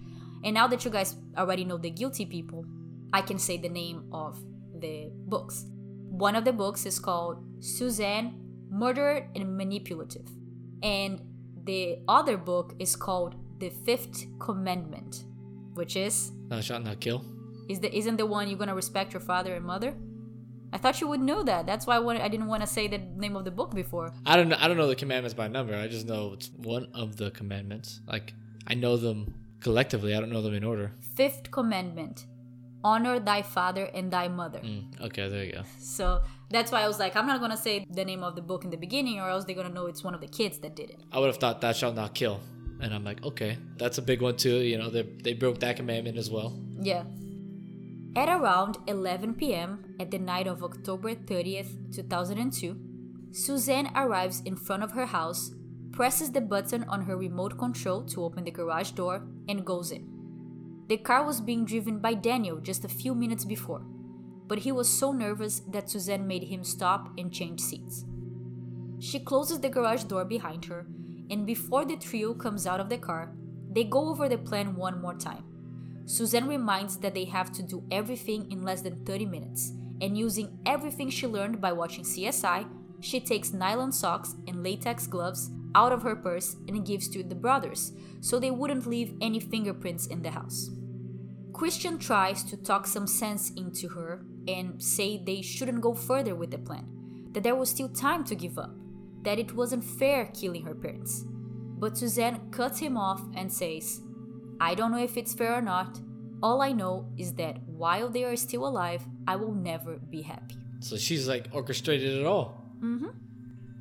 [0.45, 2.65] And now that you guys already know the guilty people,
[3.13, 4.43] I can say the name of
[4.81, 5.67] the books.
[6.09, 8.35] One of the books is called Suzanne,
[8.69, 10.29] Murderer and Manipulative.
[10.83, 11.21] And
[11.65, 15.25] the other book is called The Fifth Commandment
[15.81, 17.21] which is not shot, not kill.
[17.73, 19.91] Is the isn't the one you're gonna respect your father and mother?
[20.73, 21.67] I thought you would know that.
[21.71, 24.13] That's why I, wanted, I didn't want to say the name of the book before.
[24.25, 24.59] I don't know.
[24.63, 25.75] I don't know the commandments by number.
[25.75, 28.01] I just know it's one of the commandments.
[28.07, 28.35] Like
[28.67, 29.19] I know them
[29.67, 30.15] collectively.
[30.15, 30.93] I don't know them in order.
[31.17, 32.27] Fifth commandment:
[32.85, 34.61] honor thy father and thy mother.
[34.61, 35.63] Mm, okay, there you go.
[35.79, 36.21] So
[36.51, 38.71] that's why I was like, I'm not gonna say the name of the book in
[38.71, 41.01] the beginning, or else they're gonna know it's one of the kids that did it.
[41.11, 42.41] I would have thought "Thou shalt not kill."
[42.81, 44.59] And I'm like, okay, that's a big one too.
[44.61, 46.59] You know, they, they broke that commandment as well.
[46.81, 47.05] Yeah.
[48.17, 49.95] At around 11 p.m.
[50.01, 52.77] at the night of October 30th, 2002,
[53.33, 55.53] Suzanne arrives in front of her house,
[55.93, 60.09] presses the button on her remote control to open the garage door, and goes in.
[60.89, 63.83] The car was being driven by Daniel just a few minutes before.
[64.51, 68.05] but he was so nervous that Suzanne made him stop and change seats.
[68.99, 70.87] She closes the garage door behind her,
[71.31, 73.33] and before the trio comes out of the car,
[73.73, 75.45] they go over the plan one more time.
[76.05, 80.59] Suzanne reminds that they have to do everything in less than 30 minutes, and using
[80.67, 82.67] everything she learned by watching CSI,
[83.01, 87.35] she takes nylon socks and latex gloves out of her purse and gives to the
[87.35, 90.71] brothers so they wouldn't leave any fingerprints in the house.
[91.53, 96.51] Christian tries to talk some sense into her and say they shouldn't go further with
[96.51, 96.87] the plan,
[97.33, 98.75] that there was still time to give up,
[99.23, 101.25] that it wasn't fair killing her parents.
[101.79, 104.01] But Suzanne cuts him off and says,
[104.61, 105.99] I don't know if it's fair or not.
[106.43, 110.57] All I know is that while they are still alive, I will never be happy.
[110.81, 112.65] So she's like orchestrated it all.
[112.81, 113.09] Mm-hmm.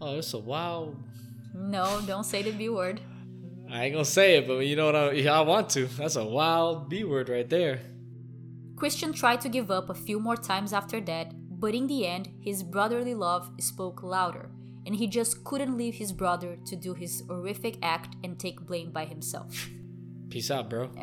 [0.01, 0.95] Oh, that's a wild.
[1.53, 3.01] No, don't say the B word.
[3.69, 4.95] I ain't gonna say it, but you know what?
[4.95, 5.85] I, I want to.
[5.85, 7.81] That's a wild B word right there.
[8.75, 12.29] Christian tried to give up a few more times after that, but in the end,
[12.39, 14.49] his brotherly love spoke louder,
[14.89, 18.89] and he just couldn't leave his brother to do his horrific act and take blame
[18.89, 19.69] by himself.
[20.31, 20.89] Peace out, bro.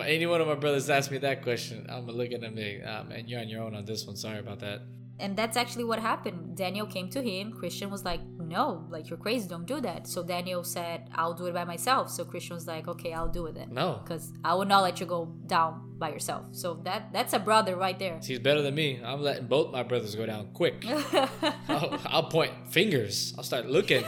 [0.00, 2.84] Any one of my brothers ask me that question, I'm gonna look at them and
[2.86, 4.14] ah, man, you're on your own on this one.
[4.14, 4.82] Sorry about that.
[5.20, 6.56] And that's actually what happened.
[6.56, 7.52] Daniel came to him.
[7.52, 10.08] Christian was like, no, like you're crazy, don't do that.
[10.08, 12.10] So Daniel said, I'll do it by myself.
[12.10, 13.72] So Christian was like, okay, I'll do it then.
[13.72, 14.00] No.
[14.02, 16.46] Because I will not let you go down by yourself.
[16.52, 18.18] So that that's a brother right there.
[18.22, 19.00] He's better than me.
[19.04, 20.84] I'm letting both my brothers go down quick.
[21.68, 23.34] I'll, I'll point fingers.
[23.38, 24.04] I'll start looking.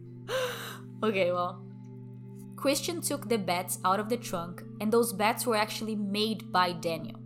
[1.02, 1.66] okay, well,
[2.54, 6.72] Christian took the bats out of the trunk, and those bats were actually made by
[6.72, 7.18] Daniel.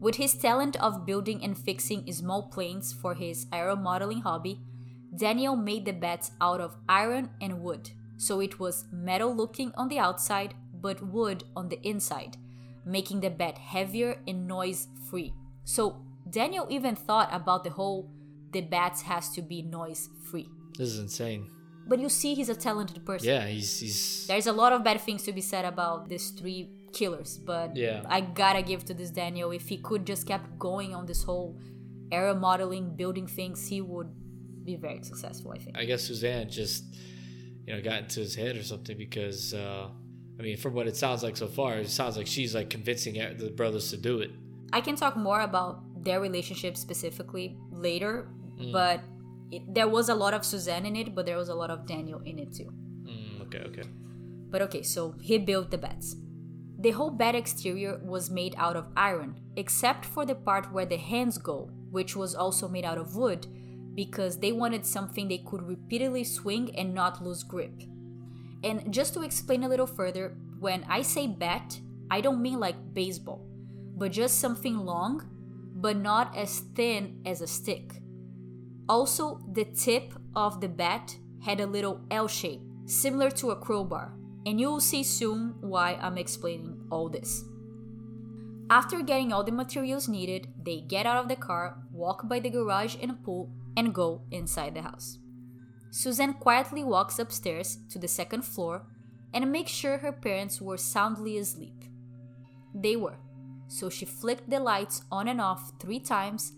[0.00, 4.60] With his talent of building and fixing small planes for his aeromodeling hobby,
[5.16, 9.88] Daniel made the bats out of iron and wood, so it was metal looking on
[9.88, 12.36] the outside but wood on the inside,
[12.84, 15.32] making the bat heavier and noise free.
[15.64, 18.10] So Daniel even thought about the whole
[18.52, 20.48] the bats has to be noise free.
[20.76, 21.50] This is insane.
[21.86, 23.28] But you see he's a talented person.
[23.28, 26.70] Yeah, he's he's There's a lot of bad things to be said about these three
[27.00, 28.16] killers, but Yeah.
[28.16, 29.48] I gotta give to this Daniel.
[29.60, 31.50] If he could just kept going on this whole
[32.18, 34.10] era modeling, building things, he would
[34.68, 35.50] be very successful.
[35.56, 35.72] I think.
[35.82, 36.82] I guess Suzanne just,
[37.66, 39.84] you know, got into his head or something because, uh,
[40.38, 43.14] I mean, from what it sounds like so far, it sounds like she's like convincing
[43.42, 44.30] the brothers to do it.
[44.78, 45.74] I can talk more about
[46.06, 47.46] their relationship specifically
[47.88, 48.12] later,
[48.60, 48.72] Mm.
[48.78, 48.98] but
[49.56, 51.78] it, there was a lot of Suzanne in it, but there was a lot of
[51.86, 52.70] Daniel in it too.
[53.10, 53.86] Mm, okay, okay.
[54.52, 56.16] But okay, so he built the beds.
[56.80, 60.96] The whole bed exterior was made out of iron, except for the part where the
[60.96, 63.48] hands go, which was also made out of wood,
[63.96, 67.82] because they wanted something they could repeatedly swing and not lose grip.
[68.62, 72.94] And just to explain a little further, when I say bat, I don't mean like
[72.94, 73.44] baseball,
[73.96, 75.28] but just something long,
[75.74, 78.02] but not as thin as a stick.
[78.88, 84.14] Also, the tip of the bat had a little L shape, similar to a crowbar,
[84.48, 87.44] and you will see soon why I'm explaining all this.
[88.70, 92.48] After getting all the materials needed, they get out of the car, walk by the
[92.48, 95.18] garage and pool, and go inside the house.
[95.90, 98.86] Suzanne quietly walks upstairs to the second floor
[99.34, 101.84] and makes sure her parents were soundly asleep.
[102.74, 103.18] They were,
[103.68, 106.52] so she flicked the lights on and off three times,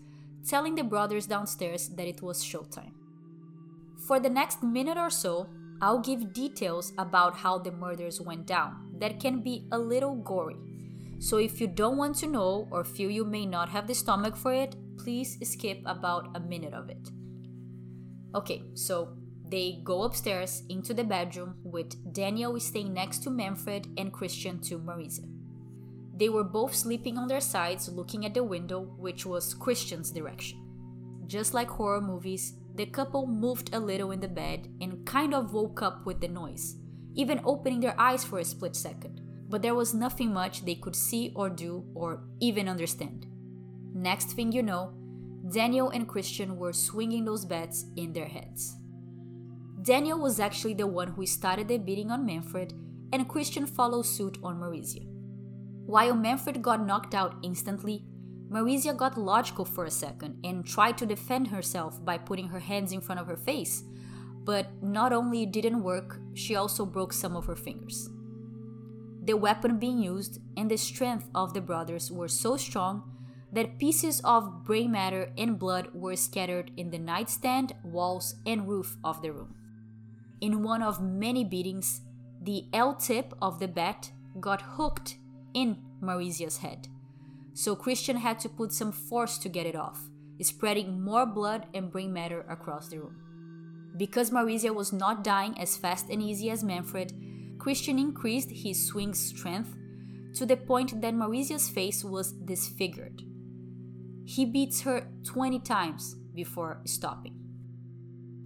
[0.47, 2.93] telling the brothers downstairs that it was showtime.
[4.07, 5.49] For the next minute or so,
[5.81, 10.55] I'll give details about how the murders went down that can be a little gory.
[11.17, 14.35] So if you don't want to know or feel you may not have the stomach
[14.35, 17.09] for it, please skip about a minute of it.
[18.35, 19.17] Okay, so
[19.49, 24.79] they go upstairs into the bedroom with Daniel staying next to Manfred and Christian to
[24.79, 25.27] Marisia.
[26.15, 30.59] They were both sleeping on their sides looking at the window, which was Christian's direction.
[31.25, 35.53] Just like horror movies, the couple moved a little in the bed and kind of
[35.53, 36.77] woke up with the noise,
[37.15, 39.21] even opening their eyes for a split second.
[39.49, 43.27] But there was nothing much they could see or do or even understand.
[43.93, 44.93] Next thing you know,
[45.51, 48.77] Daniel and Christian were swinging those beds in their heads.
[49.81, 52.73] Daniel was actually the one who started the beating on Manfred,
[53.11, 55.05] and Christian followed suit on Marisia.
[55.85, 58.05] While Manfred got knocked out instantly,
[58.51, 62.91] Marisia got logical for a second and tried to defend herself by putting her hands
[62.91, 63.83] in front of her face,
[64.43, 68.09] but not only it didn't work, she also broke some of her fingers.
[69.23, 73.03] The weapon being used and the strength of the brothers were so strong
[73.53, 78.97] that pieces of brain matter and blood were scattered in the nightstand, walls, and roof
[79.03, 79.55] of the room.
[80.41, 82.01] In one of many beatings,
[82.41, 85.15] the L tip of the bat got hooked
[85.53, 86.87] in Marisia's head,
[87.53, 90.09] so Christian had to put some force to get it off,
[90.41, 93.15] spreading more blood and brain matter across the room.
[93.97, 97.13] Because Marisia was not dying as fast and easy as Manfred,
[97.59, 99.75] Christian increased his swing strength
[100.35, 103.21] to the point that Marisia's face was disfigured.
[104.25, 107.35] He beats her 20 times before stopping.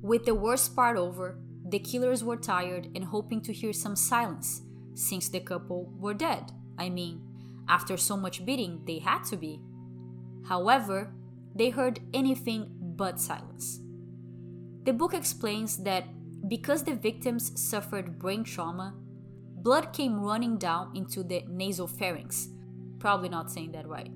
[0.02, 1.38] With the worst part over,
[1.68, 4.62] the killers were tired and hoping to hear some silence,
[4.96, 6.52] since the couple were dead.
[6.78, 7.22] I mean,
[7.68, 9.62] after so much beating, they had to be.
[10.48, 11.14] However,
[11.56, 13.80] they heard anything but silence.
[14.84, 16.06] The book explains that
[16.48, 18.94] because the victims suffered brain trauma,
[19.56, 22.48] blood came running down into the nasopharynx,
[23.00, 24.12] probably not saying that right,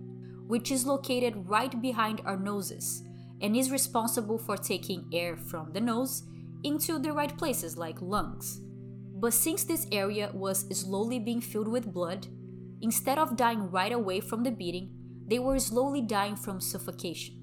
[0.47, 3.03] which is located right behind our noses
[3.41, 6.23] and is responsible for taking air from the nose
[6.63, 8.59] into the right places like lungs.
[9.15, 12.27] But since this area was slowly being filled with blood,
[12.81, 14.91] instead of dying right away from the beating,
[15.27, 17.35] they were slowly dying from suffocation.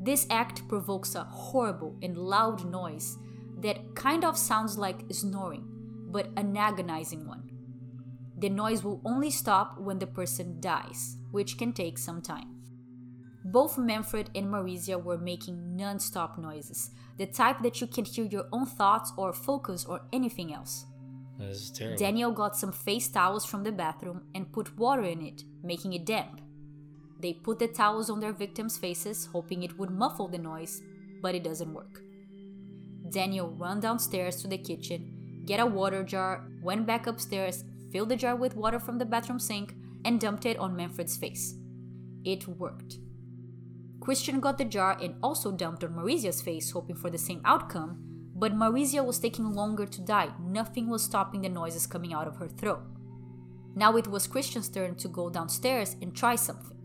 [0.00, 3.18] This act provokes a horrible and loud noise
[3.58, 5.64] that kind of sounds like snoring,
[6.10, 7.50] but an agonizing one.
[8.38, 12.56] The noise will only stop when the person dies, which can take some time.
[13.44, 18.24] Both Manfred and Marisia were making non stop noises, the type that you can hear
[18.26, 20.84] your own thoughts or focus or anything else.
[21.38, 21.98] This is terrible.
[21.98, 26.06] Daniel got some face towels from the bathroom and put water in it, making it
[26.06, 26.40] damp.
[27.20, 30.82] They put the towels on their victims' faces, hoping it would muffle the noise,
[31.22, 32.00] but it doesn't work.
[33.10, 38.16] Daniel ran downstairs to the kitchen, get a water jar, went back upstairs, filled the
[38.16, 39.74] jar with water from the bathroom sink,
[40.04, 41.54] and dumped it on Manfred's face.
[42.24, 42.96] It worked.
[44.00, 48.15] Christian got the jar and also dumped on Marisia's face, hoping for the same outcome,
[48.38, 50.28] but Marisia was taking longer to die.
[50.38, 52.82] Nothing was stopping the noises coming out of her throat.
[53.74, 56.76] Now it was Christian's turn to go downstairs and try something.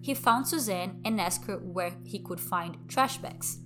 [0.00, 3.58] He found Suzanne and asked her where he could find trash bags.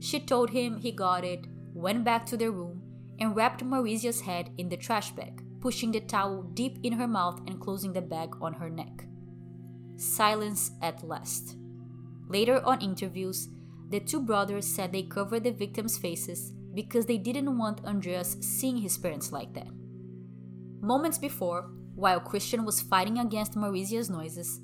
[0.00, 2.82] She told him he got it, went back to their room,
[3.18, 7.40] and wrapped Marisia's head in the trash bag, pushing the towel deep in her mouth
[7.46, 9.06] and closing the bag on her neck.
[9.96, 11.56] Silence at last.
[12.28, 13.48] Later on interviews,
[13.88, 18.78] the two brothers said they covered the victims' faces because they didn't want Andreas seeing
[18.78, 19.68] his parents like that.
[20.80, 24.60] Moments before, while Christian was fighting against Marisia's noises,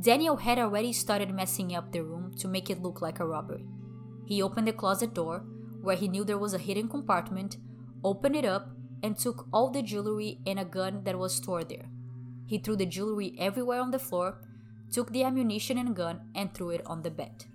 [0.00, 3.64] Daniel had already started messing up the room to make it look like a robbery.
[4.26, 5.44] He opened the closet door,
[5.80, 7.56] where he knew there was a hidden compartment,
[8.02, 8.70] opened it up,
[9.02, 11.88] and took all the jewelry and a gun that was stored there.
[12.46, 14.38] He threw the jewelry everywhere on the floor
[14.94, 17.46] took the ammunition and gun, and threw it on the bed.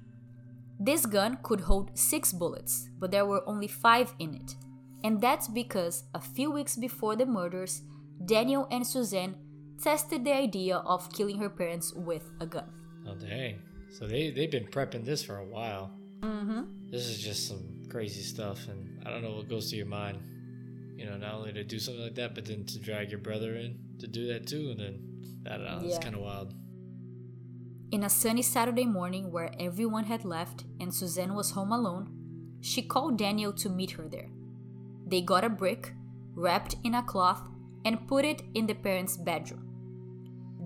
[0.80, 4.56] This gun could hold six bullets, but there were only five in it.
[5.04, 7.84] And that's because a few weeks before the murders,
[8.26, 9.36] Daniel and Suzanne
[9.82, 12.72] tested the idea of killing her parents with a gun.
[13.08, 13.60] Oh, dang.
[13.92, 15.92] So they, they've been prepping this for a while.
[16.22, 16.92] Mm-hmm.
[16.92, 20.20] This is just some crazy stuff, and I don't know what goes through your mind.
[20.96, 23.56] You know, not only to do something like that, but then to drag your brother
[23.56, 26.54] in to do that too, and then, I don't know, it's kind of wild.
[27.92, 32.12] In a sunny Saturday morning where everyone had left and Suzanne was home alone,
[32.62, 34.30] she called Daniel to meet her there.
[35.08, 35.94] They got a brick,
[36.36, 37.42] wrapped in a cloth,
[37.84, 39.66] and put it in the parents' bedroom.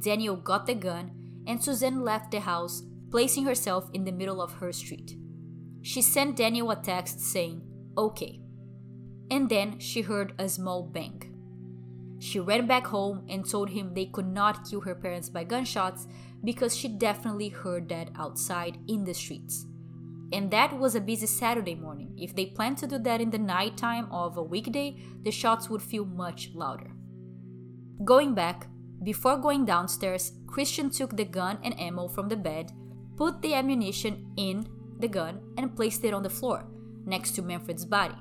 [0.03, 1.11] Daniel got the gun,
[1.47, 5.15] and Suzanne left the house, placing herself in the middle of her street.
[5.81, 7.61] She sent Daniel a text saying,
[7.97, 8.41] Okay.
[9.31, 11.29] And then she heard a small bang.
[12.19, 16.07] She ran back home and told him they could not kill her parents by gunshots
[16.43, 19.65] because she definitely heard that outside in the streets.
[20.31, 22.15] And that was a busy Saturday morning.
[22.17, 25.81] If they planned to do that in the nighttime of a weekday, the shots would
[25.81, 26.91] feel much louder.
[28.03, 28.67] Going back,
[29.03, 32.71] before going downstairs, Christian took the gun and ammo from the bed,
[33.15, 34.67] put the ammunition in
[34.99, 36.65] the gun, and placed it on the floor,
[37.05, 38.15] next to Manfred's body.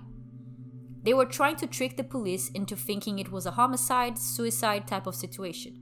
[1.02, 5.06] They were trying to trick the police into thinking it was a homicide, suicide type
[5.06, 5.81] of situation.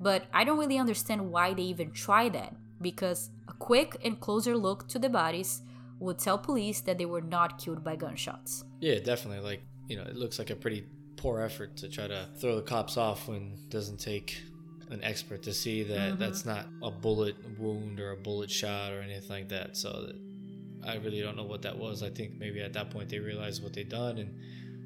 [0.00, 4.56] But I don't really understand why they even try that, because a quick and closer
[4.56, 5.62] look to the bodies
[5.98, 8.64] would tell police that they were not killed by gunshots.
[8.80, 9.44] Yeah, definitely.
[9.44, 10.86] Like, you know, it looks like a pretty
[11.16, 14.42] poor effort to try to throw the cops off when it doesn't take
[14.90, 16.18] an expert to see that mm-hmm.
[16.18, 19.76] that's not a bullet wound or a bullet shot or anything like that.
[19.76, 20.12] So
[20.84, 22.02] I really don't know what that was.
[22.02, 24.34] I think maybe at that point they realized what they'd done and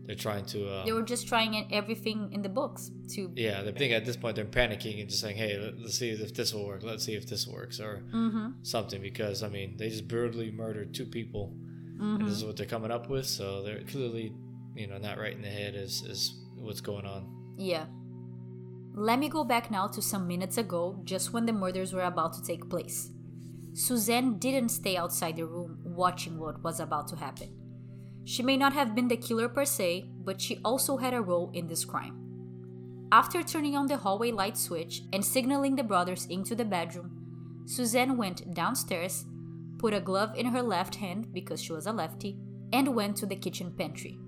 [0.06, 0.58] they're trying to.
[0.68, 3.30] Uh, They were just trying everything in the books to.
[3.36, 6.10] yeah, they think at this point they're panicking and just saying, "Hey, let- let's see
[6.10, 6.82] if this will work.
[6.82, 8.46] Let's see if this works or Mm-hmm.
[8.62, 11.54] something." Because I mean, they just brutally murdered two people,
[12.00, 13.26] and this is what they're coming up with.
[13.26, 14.32] So they're clearly,
[14.76, 16.20] you know, not right in the head is is
[16.56, 17.22] what's going on.
[17.56, 17.86] Yeah.
[18.96, 22.32] Let me go back now to some minutes ago, just when the murders were about
[22.34, 23.10] to take place.
[23.72, 27.48] Suzanne didn't stay outside the room watching what was about to happen.
[28.24, 31.50] She may not have been the killer per se, but she also had a role
[31.52, 32.20] in this crime.
[33.12, 38.16] After turning on the hallway light switch and signaling the brothers into the bedroom, Suzanne
[38.16, 39.24] went downstairs,
[39.78, 42.38] put a glove in her left hand because she was a lefty,
[42.72, 44.18] and went to the kitchen pantry.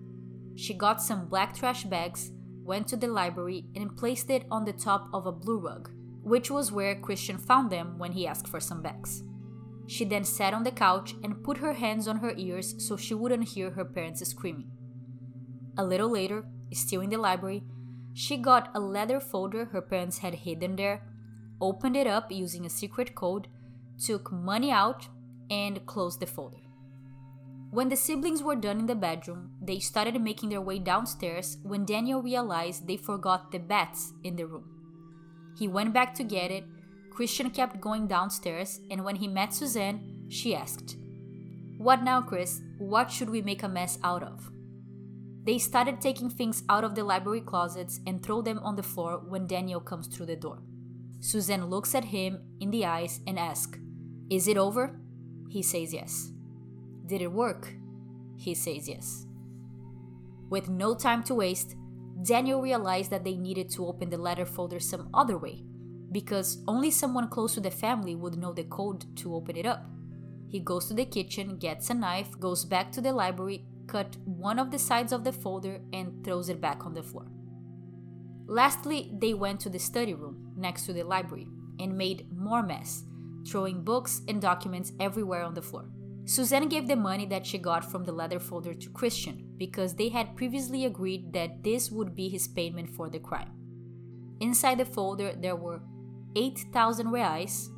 [0.54, 2.30] She got some black trash bags,
[2.64, 5.90] went to the library, and placed it on the top of a blue rug,
[6.22, 9.22] which was where Christian found them when he asked for some bags.
[9.86, 13.14] She then sat on the couch and put her hands on her ears so she
[13.14, 14.70] wouldn't hear her parents screaming.
[15.78, 17.62] A little later, still in the library,
[18.14, 21.02] she got a leather folder her parents had hidden there,
[21.60, 23.46] opened it up using a secret code,
[24.02, 25.08] took money out,
[25.50, 26.56] and closed the folder.
[27.70, 31.84] When the siblings were done in the bedroom, they started making their way downstairs when
[31.84, 34.64] Daniel realized they forgot the bats in the room.
[35.58, 36.64] He went back to get it
[37.16, 40.98] Christian kept going downstairs, and when he met Suzanne, she asked,
[41.78, 42.60] What now, Chris?
[42.76, 44.50] What should we make a mess out of?
[45.42, 49.22] They started taking things out of the library closets and throw them on the floor
[49.26, 50.58] when Daniel comes through the door.
[51.20, 53.78] Suzanne looks at him in the eyes and asks,
[54.28, 55.00] Is it over?
[55.48, 56.30] He says yes.
[57.06, 57.72] Did it work?
[58.36, 59.24] He says yes.
[60.50, 61.76] With no time to waste,
[62.22, 65.62] Daniel realized that they needed to open the letter folder some other way
[66.16, 69.84] because only someone close to the family would know the code to open it up.
[70.48, 74.58] He goes to the kitchen, gets a knife, goes back to the library, cut one
[74.58, 77.26] of the sides of the folder, and throws it back on the floor.
[78.46, 81.48] Lastly, they went to the study room next to the library
[81.78, 83.04] and made more mess,
[83.46, 85.84] throwing books and documents everywhere on the floor.
[86.24, 90.08] Suzanne gave the money that she got from the leather folder to Christian because they
[90.08, 93.50] had previously agreed that this would be his payment for the crime.
[94.40, 95.80] Inside the folder, there were
[96.36, 97.70] 8,000 reais,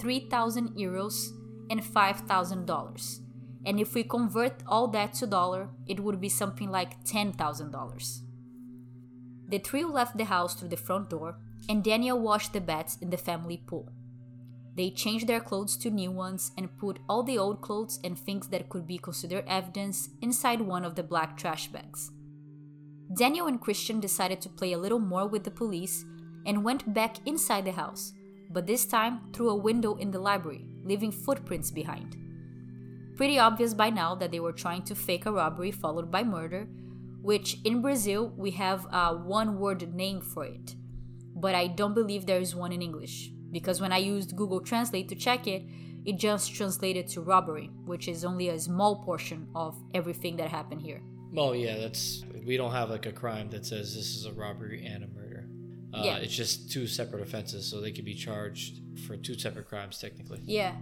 [0.00, 1.28] 3,000 euros,
[1.68, 3.20] and $5,000.
[3.66, 8.20] And if we convert all that to dollar, it would be something like $10,000.
[9.48, 11.36] The trio left the house through the front door,
[11.68, 13.90] and Daniel washed the bats in the family pool.
[14.76, 18.48] They changed their clothes to new ones and put all the old clothes and things
[18.48, 22.12] that could be considered evidence inside one of the black trash bags.
[23.14, 26.06] Daniel and Christian decided to play a little more with the police
[26.50, 28.12] and went back inside the house,
[28.50, 32.16] but this time through a window in the library, leaving footprints behind.
[33.16, 36.66] Pretty obvious by now that they were trying to fake a robbery followed by murder,
[37.22, 40.74] which in Brazil we have a one word name for it.
[41.36, 45.08] But I don't believe there is one in English, because when I used Google Translate
[45.10, 45.62] to check it,
[46.04, 50.82] it just translated to robbery, which is only a small portion of everything that happened
[50.82, 51.00] here.
[51.32, 54.84] Well, yeah, that's we don't have like a crime that says this is a robbery
[54.84, 55.29] and a murder.
[55.92, 56.16] Uh, yeah.
[56.16, 60.40] It's just two separate offenses, so they could be charged for two separate crimes, technically.
[60.44, 60.74] Yeah.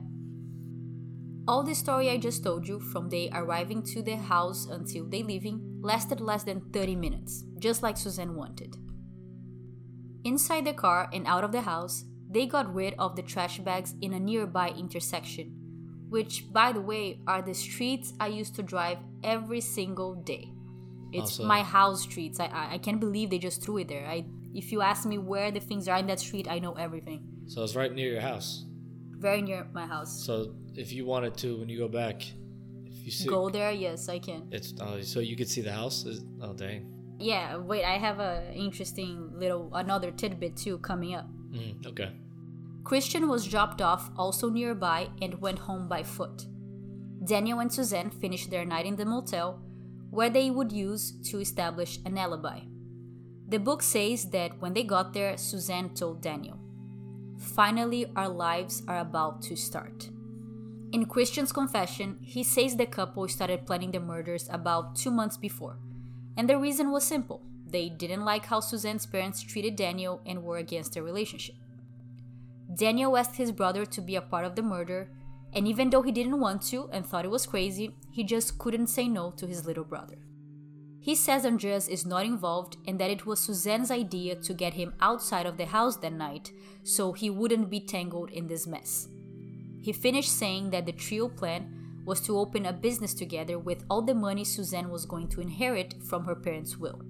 [1.47, 5.23] All the story I just told you, from they arriving to the house until they
[5.23, 8.77] leaving, lasted less than 30 minutes, just like Suzanne wanted.
[10.25, 13.95] Inside the car and out of the house, they got rid of the trash bags
[14.03, 15.55] in a nearby intersection,
[16.11, 20.53] which, by the way, are the streets I used to drive every single day.
[21.13, 22.39] It's also, my house streets.
[22.39, 24.07] I, I, I can't believe they just threw it there.
[24.07, 27.23] I if you ask me where the things are in that street, I know everything.
[27.47, 28.65] So it's right near your house.
[29.13, 30.25] Very near my house.
[30.25, 32.23] So if you wanted to, when you go back,
[32.87, 34.49] if you see, go there, yes, I can.
[34.51, 36.07] It's oh, so you could see the house.
[36.41, 36.95] Oh dang.
[37.19, 37.57] Yeah.
[37.57, 41.27] Wait, I have a interesting little another tidbit too coming up.
[41.51, 42.13] Mm, okay.
[42.85, 46.47] Christian was dropped off also nearby and went home by foot.
[47.25, 49.61] Daniel and Suzanne finished their night in the motel,
[50.11, 52.61] where they would use to establish an alibi.
[53.49, 56.59] The book says that when they got there, Suzanne told Daniel,
[57.39, 60.11] Finally, our lives are about to start.
[60.93, 65.79] In Christian's confession, he says the couple started planning the murders about two months before.
[66.37, 70.59] And the reason was simple they didn't like how Suzanne's parents treated Daniel and were
[70.59, 71.55] against their relationship.
[72.75, 75.11] Daniel asked his brother to be a part of the murder,
[75.55, 78.89] and even though he didn't want to and thought it was crazy, he just couldn't
[78.89, 80.19] say no to his little brother.
[81.01, 84.95] He says Andreas is not involved and that it was Suzanne's idea to get him
[85.01, 89.09] outside of the house that night so he wouldn't be tangled in this mess.
[89.81, 94.03] He finished saying that the trio plan was to open a business together with all
[94.03, 97.01] the money Suzanne was going to inherit from her parents' will.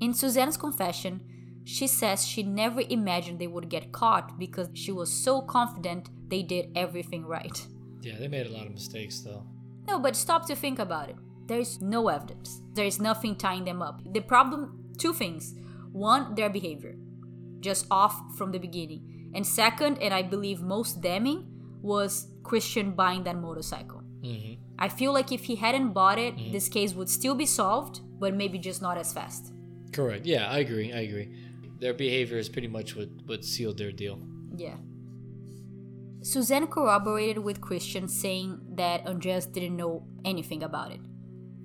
[0.00, 1.20] In Suzanne's confession,
[1.64, 6.42] she says she never imagined they would get caught because she was so confident they
[6.42, 7.66] did everything right.
[8.00, 9.46] Yeah, they made a lot of mistakes though.
[9.86, 11.16] No, but stop to think about it.
[11.50, 12.62] There is no evidence.
[12.74, 14.02] There is nothing tying them up.
[14.14, 15.56] The problem two things.
[15.90, 16.94] One, their behavior,
[17.58, 19.32] just off from the beginning.
[19.34, 21.44] And second, and I believe most damning,
[21.82, 24.04] was Christian buying that motorcycle.
[24.22, 24.62] Mm-hmm.
[24.78, 28.32] I feel like if he hadn't bought it, this case would still be solved, but
[28.32, 29.52] maybe just not as fast.
[29.90, 30.26] Correct.
[30.26, 30.92] Yeah, I agree.
[30.92, 31.34] I agree.
[31.80, 34.20] Their behavior is pretty much what, what sealed their deal.
[34.54, 34.76] Yeah.
[36.22, 41.00] Suzanne corroborated with Christian saying that Andreas didn't know anything about it.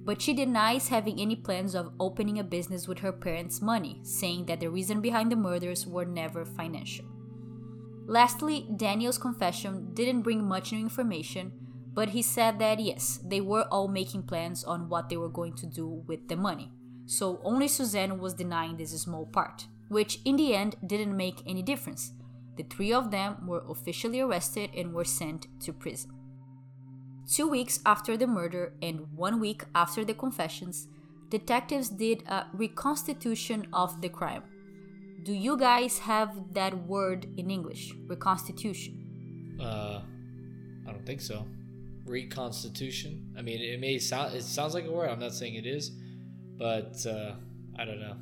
[0.06, 4.46] But she denies having any plans of opening a business with her parents' money, saying
[4.46, 7.06] that the reason behind the murders were never financial.
[8.08, 11.52] Lastly, Daniel's confession didn't bring much new information,
[11.96, 15.54] but he said that yes, they were all making plans on what they were going
[15.56, 16.72] to do with the money.
[17.08, 21.64] So only Suzanne was denying this small part, which in the end didn't make any
[21.64, 22.14] difference.
[22.58, 26.12] The three of them were officially arrested and were sent to prison.
[27.28, 30.88] Two weeks after the murder and one week after the confessions,
[31.30, 34.44] detectives did a reconstitution of the crime.
[35.24, 37.94] Do you guys have that word in English?
[38.06, 39.58] Reconstitution.
[39.60, 40.02] Uh,
[40.88, 41.48] I don't think so.
[42.06, 43.34] Reconstitution.
[43.36, 44.36] I mean, it may sound.
[44.36, 45.10] It sounds like a word.
[45.10, 45.92] I'm not saying it is,
[46.60, 47.34] but uh,
[47.76, 48.18] I don't know.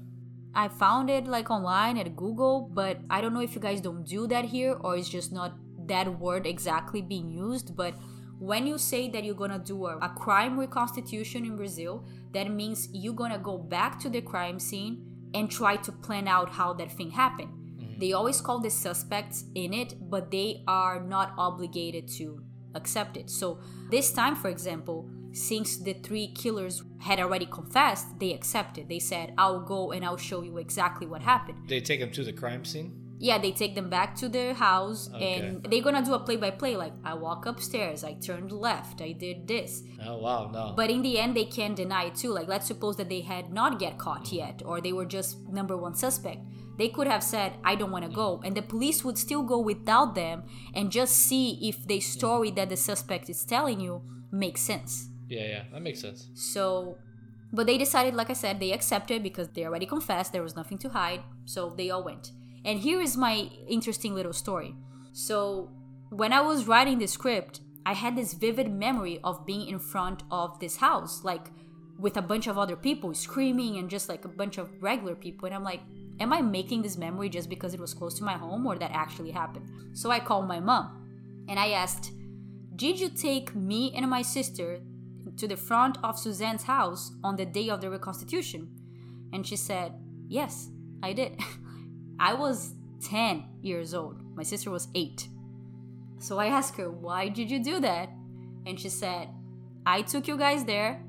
[0.56, 4.04] I found it like online at Google, but I don't know if you guys don't
[4.06, 5.54] do that here or it's just not
[5.88, 7.76] that word exactly being used.
[7.76, 7.96] But
[8.44, 12.90] when you say that you're gonna do a, a crime reconstitution in Brazil, that means
[12.92, 16.92] you're gonna go back to the crime scene and try to plan out how that
[16.92, 17.50] thing happened.
[17.50, 18.00] Mm-hmm.
[18.00, 22.44] They always call the suspects in it, but they are not obligated to
[22.76, 23.30] accept it.
[23.30, 28.90] So, this time, for example, since the three killers had already confessed, they accepted.
[28.90, 31.70] They said, I'll go and I'll show you exactly what happened.
[31.70, 33.03] They take them to the crime scene.
[33.28, 35.36] Yeah, they take them back to their house Okay.
[35.36, 39.02] and they're gonna do a play by play like, I walk upstairs, I turned left,
[39.02, 39.72] I did this.
[40.08, 40.64] Oh wow, no.
[40.80, 42.32] But in the end, they can deny it too.
[42.38, 45.76] Like, let's suppose that they had not get caught yet, or they were just number
[45.86, 46.42] one suspect.
[46.80, 49.60] They could have said, "I don't want to go," and the police would still go
[49.72, 50.38] without them
[50.78, 54.02] and just see if the story that the suspect is telling you
[54.32, 54.94] makes sense.
[55.30, 56.28] yeah, yeah, that makes sense.
[56.54, 56.98] So,
[57.58, 60.30] but they decided, like I said, they accepted because they already confessed.
[60.34, 62.26] There was nothing to hide, so they all went.
[62.66, 64.76] And here is my interesting little story.
[65.12, 65.70] So,
[66.10, 70.24] when I was writing the script, I had this vivid memory of being in front
[70.32, 71.52] of this house, like
[72.00, 75.46] with a bunch of other people screaming and just like a bunch of regular people.
[75.46, 75.82] And I'm like,
[76.20, 78.92] am I making this memory just because it was close to my home or that
[78.94, 79.70] actually happened?
[79.94, 82.12] So I called my mom and I asked,
[82.76, 84.82] Did you take me and my sister
[85.38, 88.70] to the front of Suzanne's house on the day of the reconstitution?
[89.32, 89.94] And she said,
[90.28, 90.70] Yes,
[91.02, 91.40] I did.
[92.20, 94.18] I was 10 years old.
[94.36, 95.28] My sister was 8.
[96.20, 98.10] So I asked her, Why did you do that?
[98.66, 99.30] And she said,
[99.86, 101.02] I took you guys there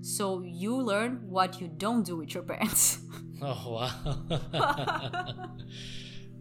[0.00, 2.98] so you learn what you don't do with your parents.
[3.44, 5.22] Oh wow.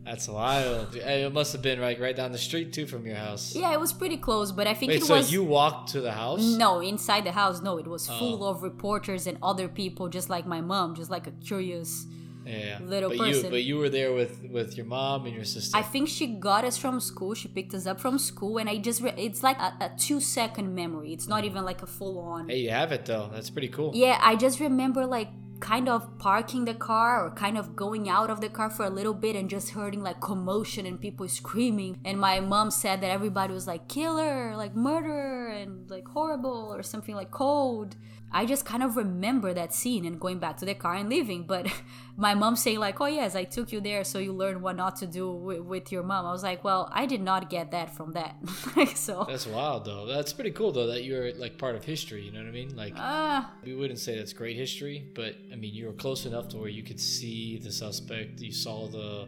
[0.06, 0.96] That's wild.
[0.96, 3.56] It must have been like right down the street too from your house.
[3.56, 5.32] yeah, it was pretty close, but I think Wait, it so was.
[5.32, 6.44] you walked to the house?
[6.44, 7.78] No, inside the house, no.
[7.78, 8.18] It was oh.
[8.20, 8.50] full Oh.
[8.50, 12.06] of reporters and other people, just like my mom, just like a curious.
[12.52, 12.80] Yeah.
[12.82, 13.46] Little but person.
[13.46, 15.78] you but you were there with with your mom and your sister.
[15.78, 17.34] I think she got us from school.
[17.34, 19.02] She picked us up from school, and I just.
[19.02, 21.14] Re- it's like a, a two second memory.
[21.14, 22.50] It's not even like a full on.
[22.50, 23.30] hey, you have it though.
[23.34, 23.92] That's pretty cool.
[23.94, 25.30] Yeah, I just remember like
[25.62, 28.90] kind of parking the car or kind of going out of the car for a
[28.90, 32.00] little bit and just hearing like commotion and people screaming.
[32.04, 36.84] And my mom said that everybody was like killer, like murderer, and like horrible or
[36.84, 37.96] something like cold.
[38.34, 41.44] I just kind of remember that scene and going back to the car and leaving.
[41.44, 41.68] But
[42.18, 44.96] my mom saying like, "Oh yes, I took you there so you learn what not
[44.98, 47.94] to do with, with your mom." I was like, "Well, I did not get that
[47.94, 48.38] from that."
[48.96, 50.06] so That's wild though.
[50.06, 52.76] That's pretty cool though that you're like part of history, you know what I mean?
[52.76, 53.52] Like ah.
[53.64, 56.70] we wouldn't say that's great history, but I mean you were close enough to where
[56.70, 58.40] you could see the suspect.
[58.40, 59.28] You saw the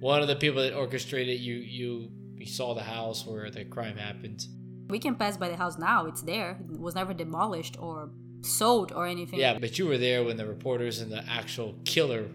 [0.00, 3.96] one of the people that orchestrated you you you saw the house where the crime
[3.96, 4.46] happened.
[4.88, 6.06] We can pass by the house now.
[6.06, 6.58] It's there.
[6.72, 8.10] It was never demolished or
[8.42, 9.38] sold or anything.
[9.38, 12.28] Yeah, but you were there when the reporters and the actual killer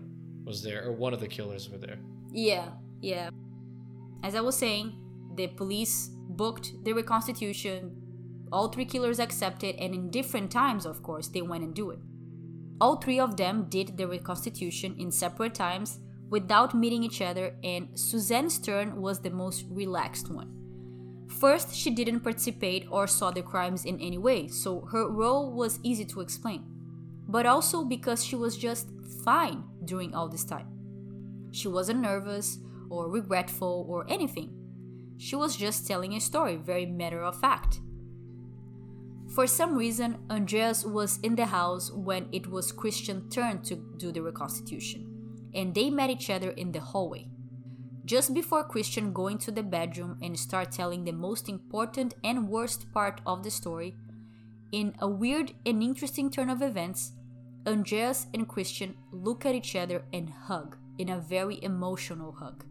[0.44, 1.98] was there, or one of the killers were there.
[2.32, 2.70] Yeah,
[3.02, 3.30] yeah.
[4.24, 4.94] As I was saying,
[5.36, 8.02] the police booked the reconstitution.
[8.52, 12.00] All three killers accepted, and in different times, of course, they went and do it.
[12.80, 16.00] All three of them did the reconstitution in separate times
[16.30, 20.65] without meeting each other, and Suzanne Stern was the most relaxed one.
[21.40, 25.80] First, she didn't participate or saw the crimes in any way, so her role was
[25.84, 26.64] easy to explain.
[27.28, 28.90] But also because she was just
[29.24, 30.68] fine during all this time.
[31.52, 32.60] She wasn't nervous
[32.90, 34.52] or regretful or anything.
[35.18, 37.80] She was just telling a story, very matter of fact.
[39.34, 44.12] For some reason, Andreas was in the house when it was Christian's turn to do
[44.12, 45.12] the reconstitution.
[45.56, 47.30] and they met each other in the hallway.
[48.06, 52.92] Just before Christian go into the bedroom and start telling the most important and worst
[52.94, 53.96] part of the story,
[54.72, 57.14] in a weird and interesting turn of events,
[57.66, 62.64] Andreas and Christian look at each other and hug in a very emotional hug.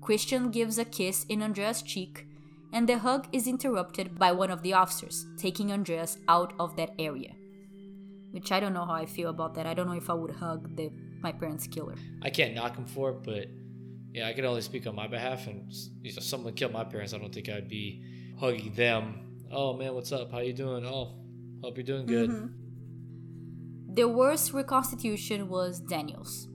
[0.00, 2.26] Christian gives a kiss in Andreas' cheek,
[2.72, 6.94] and the hug is interrupted by one of the officers, taking Andreas out of that
[6.96, 7.34] area.
[8.30, 9.66] Which I don't know how I feel about that.
[9.66, 10.92] I don't know if I would hug the
[11.22, 11.96] my parents' killer.
[12.22, 13.48] I can't knock him for it, but
[14.12, 15.46] yeah, I can only speak on my behalf.
[15.46, 15.72] And
[16.02, 18.02] you know, someone killed my parents, I don't think I'd be
[18.38, 19.46] hugging them.
[19.52, 20.32] Oh man, what's up?
[20.32, 20.84] How you doing?
[20.86, 21.14] Oh,
[21.62, 22.30] hope you're doing good.
[22.30, 23.94] Mm-hmm.
[23.94, 26.48] The worst reconstitution was Daniel's.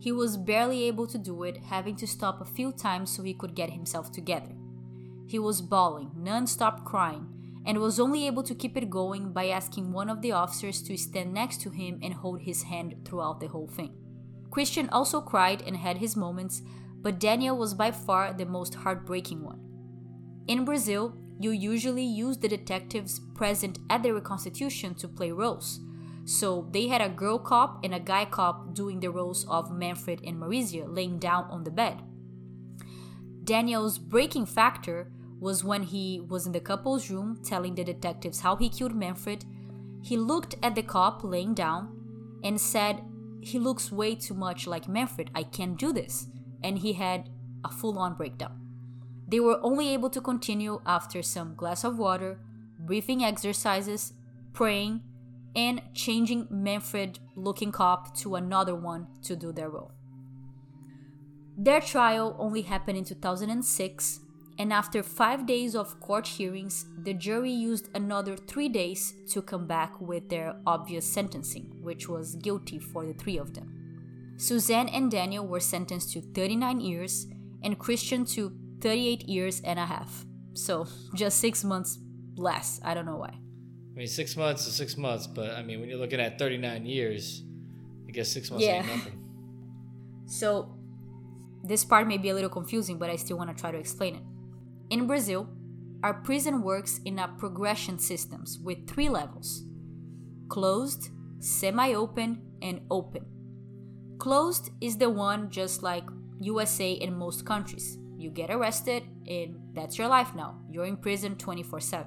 [0.00, 3.34] He was barely able to do it, having to stop a few times so he
[3.34, 4.54] could get himself together.
[5.26, 7.26] He was bawling, non stop crying,
[7.66, 10.96] and was only able to keep it going by asking one of the officers to
[10.96, 13.92] stand next to him and hold his hand throughout the whole thing.
[14.50, 16.62] Christian also cried and had his moments,
[17.02, 19.60] but Daniel was by far the most heartbreaking one.
[20.46, 25.80] In Brazil, you usually use the detectives present at the reconstitution to play roles.
[26.24, 30.20] So they had a girl cop and a guy cop doing the roles of Manfred
[30.26, 32.02] and Marisia laying down on the bed.
[33.44, 35.10] Daniel's breaking factor
[35.40, 39.44] was when he was in the couple's room telling the detectives how he killed Manfred.
[40.02, 41.96] He looked at the cop laying down
[42.42, 43.02] and said,
[43.40, 45.30] He looks way too much like Manfred.
[45.34, 46.26] I can't do this.
[46.62, 47.30] And he had
[47.64, 48.60] a full on breakdown.
[49.26, 52.40] They were only able to continue after some glass of water,
[52.78, 54.14] breathing exercises,
[54.52, 55.02] praying,
[55.54, 59.92] and changing Manfred looking cop to another one to do their role.
[61.56, 64.20] Their trial only happened in 2006,
[64.58, 69.66] and after five days of court hearings, the jury used another three days to come
[69.66, 73.77] back with their obvious sentencing, which was guilty for the three of them.
[74.38, 77.26] Suzanne and Daniel were sentenced to 39 years,
[77.62, 80.24] and Christian to 38 years and a half.
[80.54, 81.98] So just six months
[82.36, 82.80] less.
[82.84, 83.30] I don't know why.
[83.34, 86.86] I mean, six months is six months, but I mean, when you're looking at 39
[86.86, 87.42] years,
[88.08, 88.76] I guess six months Yeah.
[88.76, 89.24] ain't nothing.
[90.30, 90.74] So,
[91.64, 94.14] this part may be a little confusing, but I still want to try to explain
[94.16, 94.22] it.
[94.90, 95.48] In Brazil,
[96.02, 99.64] our prison works in a progression systems with three levels
[100.48, 101.08] closed,
[101.40, 103.24] semi open, and open.
[104.18, 106.04] Closed is the one just like
[106.40, 107.98] USA and most countries.
[108.18, 110.58] You get arrested, and that's your life now.
[110.68, 112.06] You're in prison 24 7.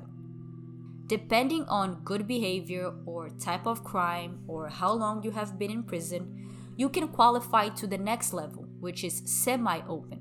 [1.08, 5.84] Depending on good behavior or type of crime or how long you have been in
[5.84, 10.20] prison, you can qualify to the next level, which is semi open,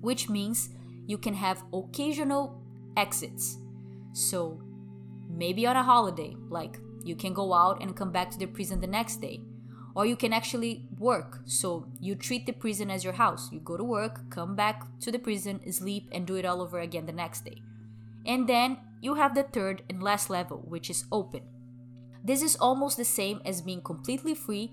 [0.00, 0.70] which means
[1.06, 2.60] you can have occasional
[2.96, 3.58] exits.
[4.12, 4.60] So,
[5.28, 8.80] maybe on a holiday, like you can go out and come back to the prison
[8.80, 9.40] the next day.
[9.94, 11.40] Or you can actually work.
[11.44, 13.50] So, you treat the prison as your house.
[13.52, 16.80] You go to work, come back to the prison, sleep, and do it all over
[16.80, 17.62] again the next day.
[18.26, 21.42] And then you have the third and last level, which is open.
[22.24, 24.72] This is almost the same as being completely free,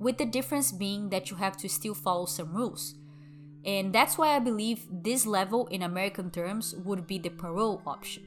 [0.00, 2.96] with the difference being that you have to still follow some rules.
[3.64, 8.24] And that's why I believe this level in American terms would be the parole option.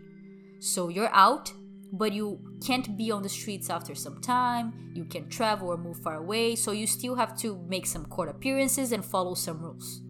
[0.60, 1.52] So you're out,
[1.98, 6.00] but you can't be on the streets after some time, you can travel or move
[6.00, 10.02] far away, so you still have to make some court appearances and follow some rules.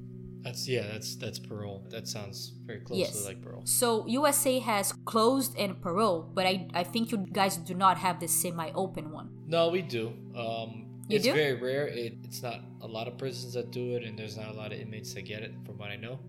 [0.43, 1.87] That's yeah, that's that's parole.
[1.89, 3.25] That sounds very closely Yes.
[3.25, 3.63] like parole.
[3.65, 8.19] So USA has closed and parole, but I, I think you guys do not have
[8.19, 9.29] the semi open one.
[9.47, 10.13] No, we do.
[10.37, 10.69] Um,
[11.09, 11.33] You it's do?
[11.33, 11.87] very rare.
[11.87, 14.71] It, it's not a lot of prisons that do it, and there's not a lot
[14.71, 16.19] of inmates that get it, from what I know.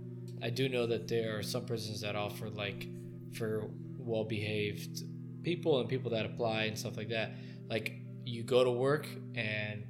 [0.42, 2.86] I do know that there are some prisons that offer like
[3.34, 3.68] for
[3.98, 5.02] well-behaved
[5.46, 7.30] people and people that apply and stuff like that.
[7.70, 7.92] Like
[8.24, 9.06] you go to work
[9.36, 9.84] and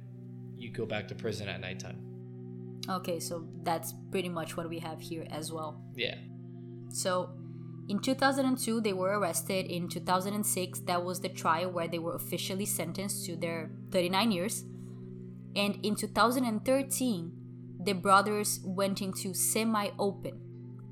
[0.55, 1.99] you go back to prison at nighttime.
[2.87, 5.81] Okay, so that's pretty much what we have here as well.
[5.95, 6.15] Yeah.
[6.89, 7.31] So,
[7.89, 9.65] in 2002, they were arrested.
[9.65, 14.63] In 2006, that was the trial where they were officially sentenced to their 39 years.
[15.55, 17.31] And in 2013,
[17.83, 20.39] the brothers went into semi open.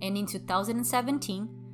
[0.01, 1.64] And in 2017,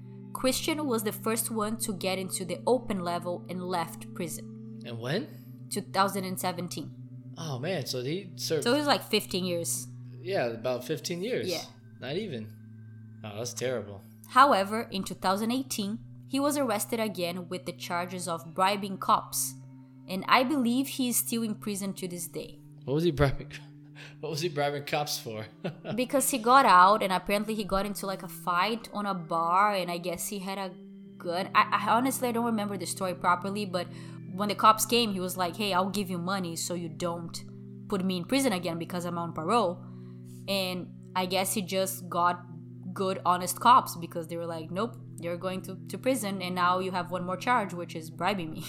[0.41, 4.80] Christian was the first one to get into the open level and left prison.
[4.84, 5.27] And when?
[5.69, 6.91] 2017.
[7.38, 8.63] Oh man, so he served.
[8.63, 9.88] So it was like 15 years.
[10.23, 11.47] yeah, about 15 years.
[11.47, 11.61] Yeah.
[11.99, 12.47] Not even.
[13.23, 14.01] Oh, that's terrible.
[14.30, 19.53] However, in 2018, he was arrested again with the charges of bribing cops,
[20.09, 22.57] and I believe he is still in prison to this day.
[22.85, 23.51] What was he bribing?
[24.19, 25.45] What was he bribing cops for?
[25.95, 29.73] Because he got out and apparently he got into like a fight on a bar,
[29.73, 30.71] and I guess he had a
[31.17, 31.49] gun.
[31.53, 33.87] I, I honestly I don't remember the story properly, but
[34.33, 37.43] when the cops came, he was like, "Hey, I'll give you money so you don't
[37.91, 39.83] put me in prison again because I'm on parole.
[40.47, 42.41] And I guess he just got
[42.93, 46.79] good, honest cops because they were like, nope, you're going to, to prison, and now
[46.79, 48.63] you have one more charge, which is bribing me.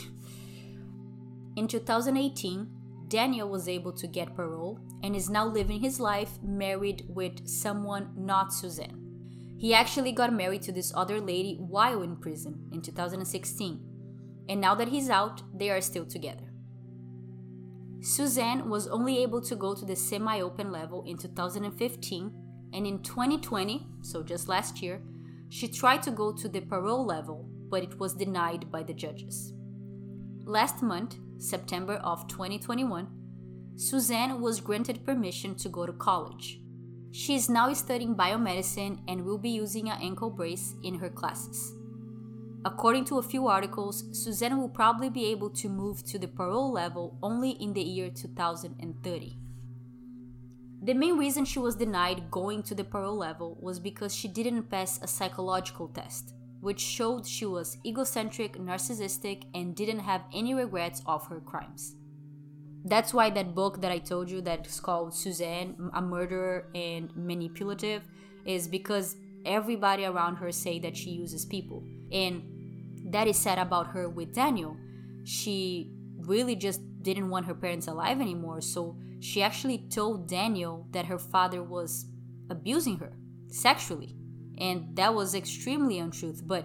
[1.56, 2.68] in 2018,
[3.12, 8.08] Daniel was able to get parole and is now living his life married with someone
[8.16, 8.98] not Suzanne.
[9.58, 13.80] He actually got married to this other lady while in prison in 2016,
[14.48, 16.54] and now that he's out, they are still together.
[18.00, 22.32] Suzanne was only able to go to the semi open level in 2015,
[22.72, 25.02] and in 2020, so just last year,
[25.50, 29.52] she tried to go to the parole level, but it was denied by the judges.
[30.44, 33.06] Last month, September of 2021,
[33.76, 36.58] Suzanne was granted permission to go to college.
[37.12, 41.74] She is now studying biomedicine and will be using an ankle brace in her classes.
[42.64, 46.72] According to a few articles, Suzanne will probably be able to move to the parole
[46.72, 49.38] level only in the year 2030.
[50.82, 54.64] The main reason she was denied going to the parole level was because she didn't
[54.64, 61.02] pass a psychological test, which showed she was egocentric, narcissistic, and didn't have any regrets
[61.06, 61.96] of her crimes.
[62.84, 67.10] That's why that book that I told you that is called Suzanne, a murderer and
[67.16, 68.02] manipulative,
[68.46, 71.82] is because everybody around her say that she uses people.
[72.12, 72.42] And
[73.06, 74.76] that is said about her with Daniel.
[75.24, 81.06] She really just didn't want her parents alive anymore, so she actually told Daniel that
[81.06, 82.06] her father was
[82.48, 83.14] abusing her
[83.48, 84.14] sexually.
[84.62, 86.64] And that was extremely untruth, but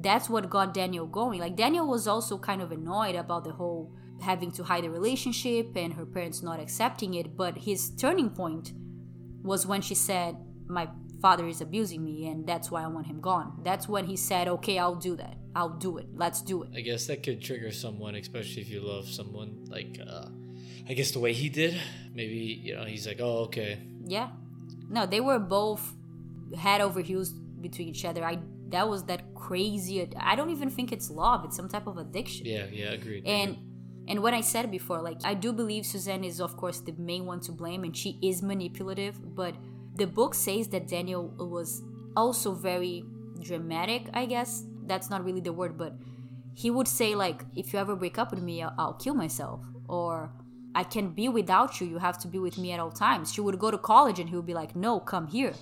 [0.00, 1.38] that's what got Daniel going.
[1.38, 5.76] Like Daniel was also kind of annoyed about the whole having to hide the relationship
[5.76, 8.72] and her parents not accepting it, but his turning point
[9.44, 10.36] was when she said,
[10.66, 10.88] My
[11.22, 13.60] father is abusing me and that's why I want him gone.
[13.62, 15.36] That's when he said, okay, I'll do that.
[15.54, 16.06] I'll do it.
[16.14, 16.70] Let's do it.
[16.74, 20.26] I guess that could trigger someone, especially if you love someone like, uh,
[20.88, 21.80] I guess the way he did.
[22.14, 23.78] Maybe, you know, he's like, oh, okay.
[24.04, 24.30] Yeah.
[24.88, 25.94] No, they were both
[26.56, 28.24] head over heels between each other.
[28.24, 28.38] I
[28.68, 30.08] that was that crazy.
[30.18, 31.44] I don't even think it's love.
[31.44, 32.46] It's some type of addiction.
[32.46, 33.26] Yeah, yeah, agreed.
[33.26, 33.56] And
[34.06, 37.26] and what I said before, like I do believe Suzanne is of course the main
[37.26, 39.34] one to blame, and she is manipulative.
[39.34, 39.54] But
[39.94, 41.82] the book says that Daniel was
[42.16, 43.04] also very
[43.40, 44.64] dramatic, I guess.
[44.86, 45.94] That's not really the word, but
[46.54, 49.60] he would say, like, if you ever break up with me, I'll, I'll kill myself.
[49.88, 50.32] Or,
[50.74, 51.86] I can't be without you.
[51.86, 53.32] You have to be with me at all times.
[53.32, 55.54] She would go to college and he would be like, no, come here.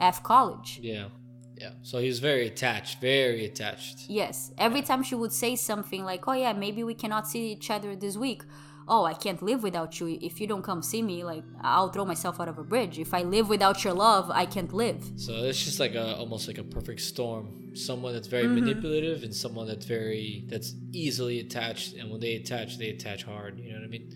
[0.00, 0.80] F college.
[0.82, 1.08] Yeah.
[1.56, 1.72] Yeah.
[1.82, 4.08] So he's very attached, very attached.
[4.08, 4.50] Yes.
[4.56, 7.94] Every time she would say something like, oh, yeah, maybe we cannot see each other
[7.94, 8.42] this week
[8.90, 10.18] oh, I can't live without you.
[10.20, 12.98] If you don't come see me, like I'll throw myself out of a bridge.
[12.98, 15.12] If I live without your love, I can't live.
[15.16, 17.74] So it's just like a almost like a perfect storm.
[17.74, 18.56] Someone that's very mm-hmm.
[18.56, 21.94] manipulative and someone that's very that's easily attached.
[21.94, 23.60] And when they attach, they attach hard.
[23.60, 24.12] You know what I mean?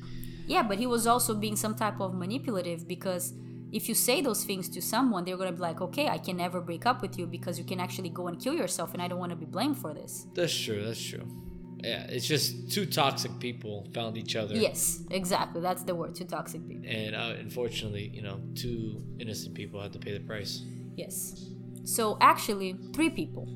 [0.47, 3.33] Yeah, but he was also being some type of manipulative because
[3.75, 6.61] if you say those things to someone, they're gonna be like, okay, I can never
[6.61, 9.19] break up with you because you can actually go and kill yourself, and I don't
[9.19, 10.27] want to be blamed for this.
[10.35, 10.83] That's true.
[10.85, 11.27] That's true
[11.85, 14.55] yeah, it's just two toxic people found each other.
[14.55, 15.61] Yes, exactly.
[15.61, 16.15] That's the word.
[16.15, 16.89] Two toxic people.
[16.89, 20.63] And uh, unfortunately, you know, two innocent people had to pay the price.
[20.97, 21.51] Yes.
[21.85, 23.47] So actually, three people,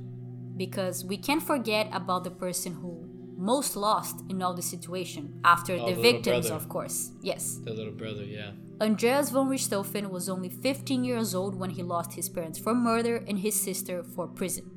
[0.57, 3.08] because we can't forget about the person who
[3.39, 7.13] most lost in all the situation after oh, the, the victims, of course.
[7.23, 7.61] Yes.
[7.65, 8.51] The little brother, yeah.
[8.81, 13.23] Andreas von Richthofen was only 15 years old when he lost his parents for murder
[13.29, 14.69] and his sister for prison.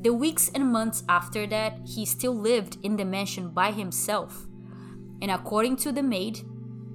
[0.00, 4.46] The weeks and months after that, he still lived in the mansion by himself.
[5.20, 6.42] And according to the maid,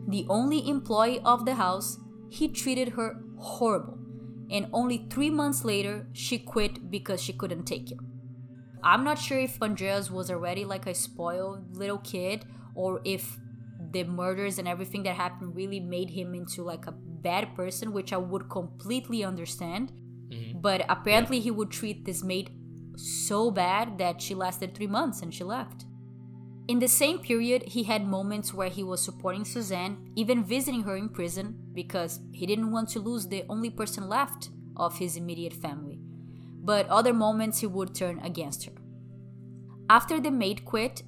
[0.07, 1.99] the only employee of the house,
[2.29, 3.99] he treated her horrible.
[4.49, 7.97] And only three months later, she quit because she couldn't take it.
[8.83, 12.45] I'm not sure if Andreas was already like a spoiled little kid
[12.75, 13.37] or if
[13.91, 18.11] the murders and everything that happened really made him into like a bad person, which
[18.11, 19.91] I would completely understand.
[20.29, 20.59] Mm-hmm.
[20.59, 21.43] But apparently, yeah.
[21.43, 22.51] he would treat this maid
[22.95, 25.85] so bad that she lasted three months and she left.
[26.67, 30.95] In the same period, he had moments where he was supporting Suzanne, even visiting her
[30.95, 35.53] in prison, because he didn't want to lose the only person left of his immediate
[35.53, 35.99] family.
[36.63, 38.73] But other moments he would turn against her.
[39.89, 41.03] After the maid quit,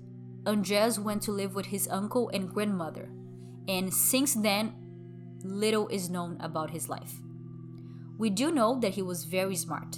[0.46, 3.10] Andreas went to live with his uncle and grandmother,
[3.68, 4.76] and since then,
[5.44, 7.14] little is known about his life.
[8.18, 9.98] We do know that he was very smart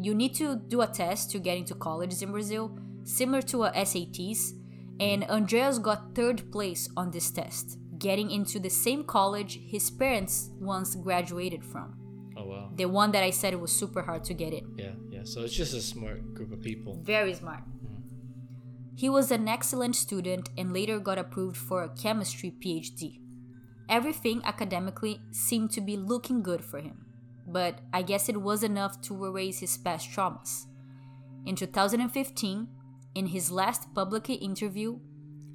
[0.00, 3.72] you need to do a test to get into colleges in Brazil, similar to a
[3.72, 4.52] SATs,
[5.00, 10.50] and Andreas got third place on this test, getting into the same college his parents
[10.60, 11.97] once graduated from.
[12.38, 12.70] Oh wow.
[12.74, 14.64] The one that I said it was super hard to get it.
[14.76, 15.24] Yeah, yeah.
[15.24, 17.00] So it's just a smart group of people.
[17.02, 17.64] Very smart.
[18.96, 23.20] He was an excellent student and later got approved for a chemistry PhD.
[23.88, 27.06] everything academically seemed to be looking good for him.
[27.46, 30.66] But I guess it was enough to erase his past traumas.
[31.46, 32.68] In 2015,
[33.14, 34.98] in his last public interview,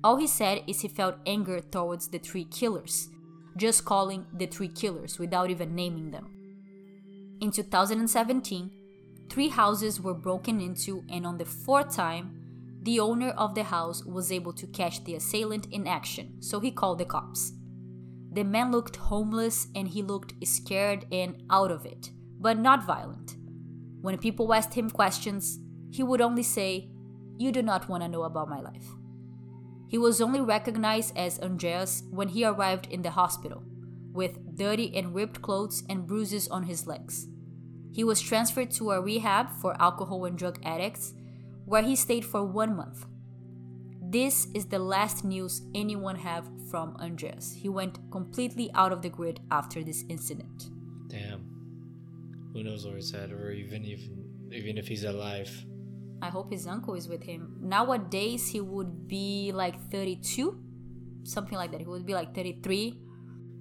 [0.03, 3.09] all he said is he felt anger towards the three killers,
[3.55, 6.42] just calling the three killers without even naming them.
[7.43, 8.71] In 2017,
[9.29, 12.39] three houses were broken into, and on the fourth time,
[12.83, 16.71] the owner of the house was able to catch the assailant in action, so he
[16.71, 17.51] called the cops.
[18.31, 23.35] The man looked homeless and he looked scared and out of it, but not violent.
[23.99, 25.59] When people asked him questions,
[25.91, 26.91] he would only say,
[27.37, 28.87] You do not want to know about my life.
[29.89, 33.63] He was only recognized as Andreas when he arrived in the hospital,
[34.13, 37.27] with dirty and ripped clothes and bruises on his legs.
[37.93, 41.13] He was transferred to a rehab for alcohol and drug addicts
[41.65, 43.05] where he stayed for one month.
[44.01, 47.53] This is the last news anyone have from Andreas.
[47.53, 50.69] He went completely out of the grid after this incident.
[51.07, 51.45] Damn.
[52.53, 55.51] Who knows where he's at, or even even even if he's alive.
[56.21, 57.57] I hope his uncle is with him.
[57.59, 60.57] Nowadays, he would be like 32,
[61.23, 61.81] something like that.
[61.81, 62.99] He would be like 33.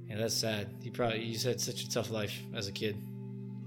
[0.08, 0.68] Yeah, that's sad.
[0.82, 2.96] He probably you said such a tough life as a kid.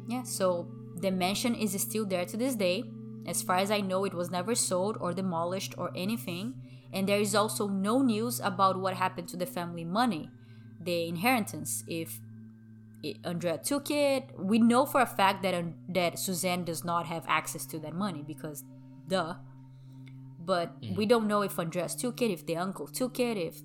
[0.08, 2.84] Yeah, so the mansion is still there to this day.
[3.26, 6.54] As far as I know, it was never sold or demolished or anything,
[6.94, 10.30] and there is also no news about what happened to the family money,
[10.80, 11.84] the inheritance.
[11.88, 12.22] If
[13.24, 15.56] Andrea took it, we know for a fact that
[15.90, 18.64] that Suzanne does not have access to that money because,
[19.08, 19.36] duh.
[20.40, 20.96] But mm.
[20.96, 23.62] we don't know if Andreas took it, if the uncle took it, if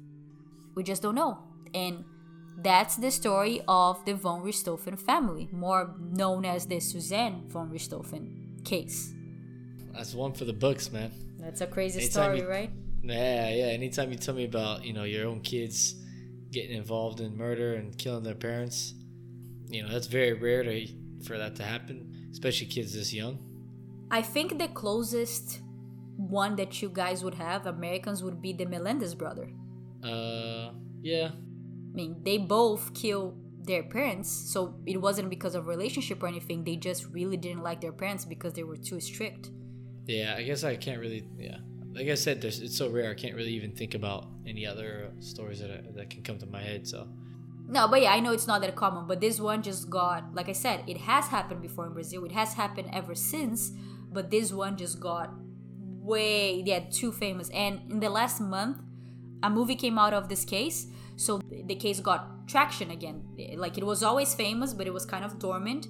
[0.74, 1.38] we just don't know.
[1.74, 2.04] And
[2.62, 8.64] that's the story of the von Richthofen family, more known as the Suzanne von Richthofen
[8.64, 9.12] case.
[9.92, 11.10] That's one for the books, man.
[11.38, 12.70] That's a crazy anytime story, you, right?
[13.02, 13.66] Yeah, yeah.
[13.66, 15.94] Anytime you tell me about you know your own kids
[16.50, 18.94] getting involved in murder and killing their parents,
[19.68, 20.86] you know that's very rare to,
[21.24, 23.38] for that to happen, especially kids this young.
[24.10, 25.60] I think the closest
[26.16, 29.50] one that you guys would have, Americans, would be the Menendez brother.
[30.02, 30.70] Uh,
[31.00, 31.30] yeah.
[31.92, 36.64] I mean, they both kill their parents, so it wasn't because of relationship or anything.
[36.64, 39.50] They just really didn't like their parents because they were too strict.
[40.06, 41.28] Yeah, I guess I can't really.
[41.38, 41.58] Yeah,
[41.92, 43.10] like I said, it's so rare.
[43.10, 46.46] I can't really even think about any other stories that I, that can come to
[46.46, 46.86] my head.
[46.86, 47.08] So.
[47.68, 50.48] No, but yeah, I know it's not that common, but this one just got, like
[50.48, 52.24] I said, it has happened before in Brazil.
[52.24, 53.70] It has happened ever since,
[54.10, 55.30] but this one just got
[56.00, 57.48] way, yeah, too famous.
[57.50, 58.78] And in the last month,
[59.42, 60.88] a movie came out of this case,
[61.20, 63.22] so the case got traction again.
[63.56, 65.86] Like it was always famous, but it was kind of dormant.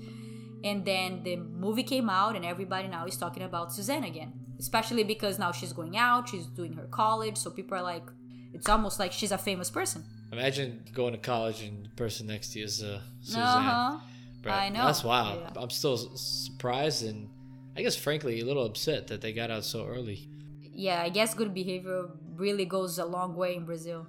[0.65, 4.33] And then the movie came out and everybody now is talking about suzanne again.
[4.59, 8.07] Especially because now she's going out she's doing her college so people are like
[8.53, 10.05] it's almost like she's a famous person.
[10.33, 13.43] Imagine going to college and the person next to you is uh, suzanne.
[13.43, 13.99] Uh-huh.
[14.47, 14.85] i know.
[14.87, 15.41] that's wild.
[15.41, 15.63] Yeah.
[15.63, 17.29] i'm still surprised and
[17.77, 20.29] i guess frankly a little upset that they got out so early.
[20.73, 24.07] Yeah i guess good behavior really goes a long way in brazil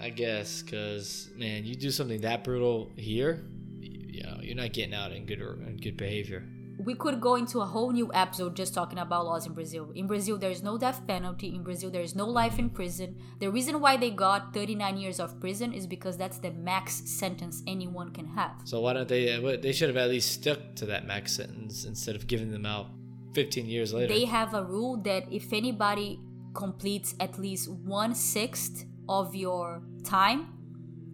[0.00, 3.44] i guess because man you do something that brutal here
[3.80, 6.44] you know you're not getting out in good or in good behavior
[6.78, 9.90] we could go into a whole new episode just talking about laws in Brazil.
[9.94, 11.54] In Brazil, there is no death penalty.
[11.54, 13.16] In Brazil, there is no life in prison.
[13.38, 17.62] The reason why they got 39 years of prison is because that's the max sentence
[17.66, 18.52] anyone can have.
[18.64, 19.32] So why don't they?
[19.32, 22.66] Uh, they should have at least stuck to that max sentence instead of giving them
[22.66, 22.88] out
[23.34, 24.12] 15 years later.
[24.12, 26.20] They have a rule that if anybody
[26.54, 30.52] completes at least one sixth of your time,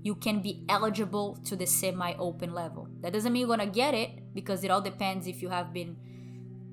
[0.02, 2.89] you can be eligible to the semi open level.
[3.01, 5.97] That doesn't mean you're gonna get it because it all depends if you have been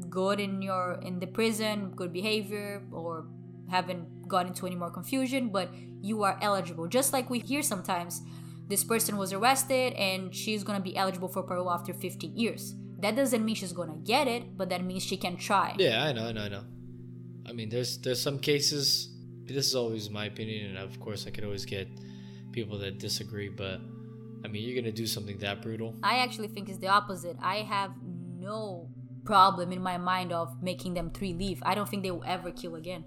[0.09, 3.27] good in your in the prison, good behavior, or
[3.69, 5.69] haven't got into any more confusion, but
[6.01, 6.87] you are eligible.
[6.87, 8.21] Just like we hear sometimes
[8.67, 12.75] this person was arrested and she's gonna be eligible for parole after 15 years.
[12.99, 15.75] That doesn't mean she's gonna get it, but that means she can try.
[15.77, 16.63] Yeah, I know, I know, I know.
[17.47, 19.09] I mean, there's there's some cases.
[19.53, 21.87] This is always my opinion, and of course, I could always get
[22.51, 23.79] people that disagree, but
[24.43, 25.95] I mean, you're gonna do something that brutal.
[26.03, 27.37] I actually think it's the opposite.
[27.41, 27.91] I have
[28.37, 28.89] no
[29.25, 31.61] problem in my mind of making them three leave.
[31.63, 33.05] I don't think they will ever kill again.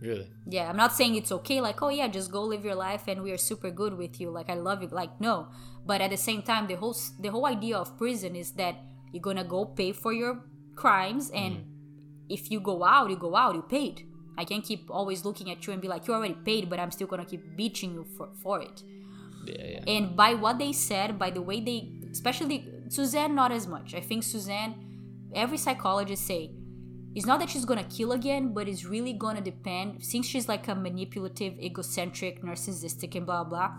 [0.00, 0.30] Really?
[0.46, 1.60] Yeah, I'm not saying it's okay.
[1.60, 4.30] Like, oh yeah, just go live your life, and we are super good with you.
[4.30, 4.88] Like, I love you.
[4.88, 5.48] Like, no.
[5.84, 8.76] But at the same time, the whole the whole idea of prison is that
[9.12, 10.44] you're gonna go pay for your
[10.76, 11.64] crimes, and mm.
[12.28, 13.54] if you go out, you go out.
[13.54, 14.06] You paid.
[14.38, 16.92] I can't keep always looking at you and be like, you already paid, but I'm
[16.92, 18.82] still gonna keep bitching you for, for it.
[19.44, 19.92] Yeah, yeah.
[19.94, 23.94] And by what they said, by the way they, especially Suzanne, not as much.
[23.94, 24.72] I think Suzanne,
[25.34, 26.52] every psychologist say,
[27.16, 30.04] it's not that she's gonna kill again, but it's really gonna depend.
[30.04, 33.72] Since she's like a manipulative, egocentric, narcissistic, and blah blah,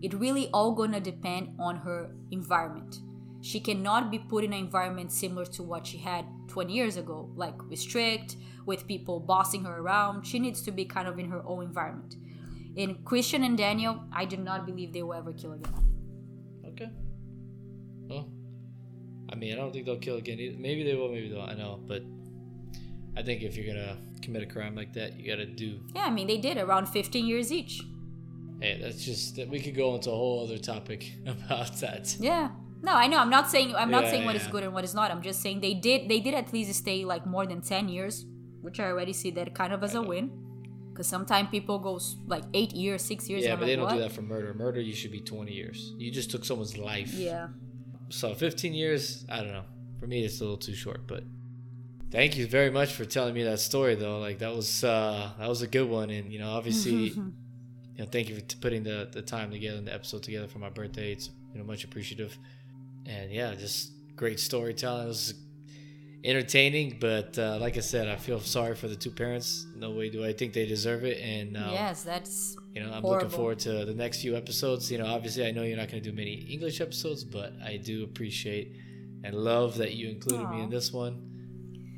[0.00, 3.00] it really all gonna depend on her environment.
[3.40, 7.28] She cannot be put in an environment similar to what she had 20 years ago,
[7.34, 10.26] like strict, with people bossing her around.
[10.26, 12.16] She needs to be kind of in her own environment.
[12.76, 15.74] In Christian and Daniel, I do not believe they will ever kill again.
[16.68, 16.90] Okay.
[18.08, 18.28] Well,
[19.30, 20.38] I mean, I don't think they'll kill again.
[20.38, 20.58] Either.
[20.58, 21.50] Maybe they will, maybe they won't.
[21.50, 22.02] I know, but
[23.16, 25.80] I think if you're gonna commit a crime like that, you gotta do.
[25.94, 27.82] Yeah, I mean, they did around 15 years each.
[28.60, 32.16] Hey, that's just that we could go into a whole other topic about that.
[32.18, 32.50] Yeah.
[32.82, 33.18] No, I know.
[33.18, 34.50] I'm not saying I'm not Yeah, saying what is yeah.
[34.50, 35.10] good and what is not.
[35.10, 38.24] I'm just saying they did they did at least stay like more than 10 years,
[38.62, 40.30] which I already see that kind of as a win.
[40.90, 43.44] Because sometimes people go like eight years, six years.
[43.44, 44.52] Yeah, but I'm they don't do that for murder.
[44.52, 45.94] Murder, you should be 20 years.
[45.96, 47.14] You just took someone's life.
[47.14, 47.48] Yeah.
[48.10, 49.64] So 15 years, I don't know.
[49.98, 51.24] For me, it's a little too short, but
[52.10, 54.18] thank you very much for telling me that story, though.
[54.18, 57.32] Like that was uh, that was a good one, and you know, obviously, you
[57.98, 60.58] know, thank you for t- putting the the time together and the episode together for
[60.58, 61.12] my birthday.
[61.12, 62.36] It's you know much appreciative,
[63.06, 65.04] and yeah, just great storytelling.
[65.04, 65.34] It was
[66.24, 69.66] entertaining, but uh, like I said, I feel sorry for the two parents.
[69.74, 73.02] No way do I think they deserve it, and um, yes, that's you know, I'm
[73.02, 73.10] Horrible.
[73.24, 74.90] looking forward to the next few episodes.
[74.90, 77.76] You know, obviously, I know you're not going to do many English episodes, but I
[77.76, 78.76] do appreciate
[79.24, 81.28] and love that you included me in this one.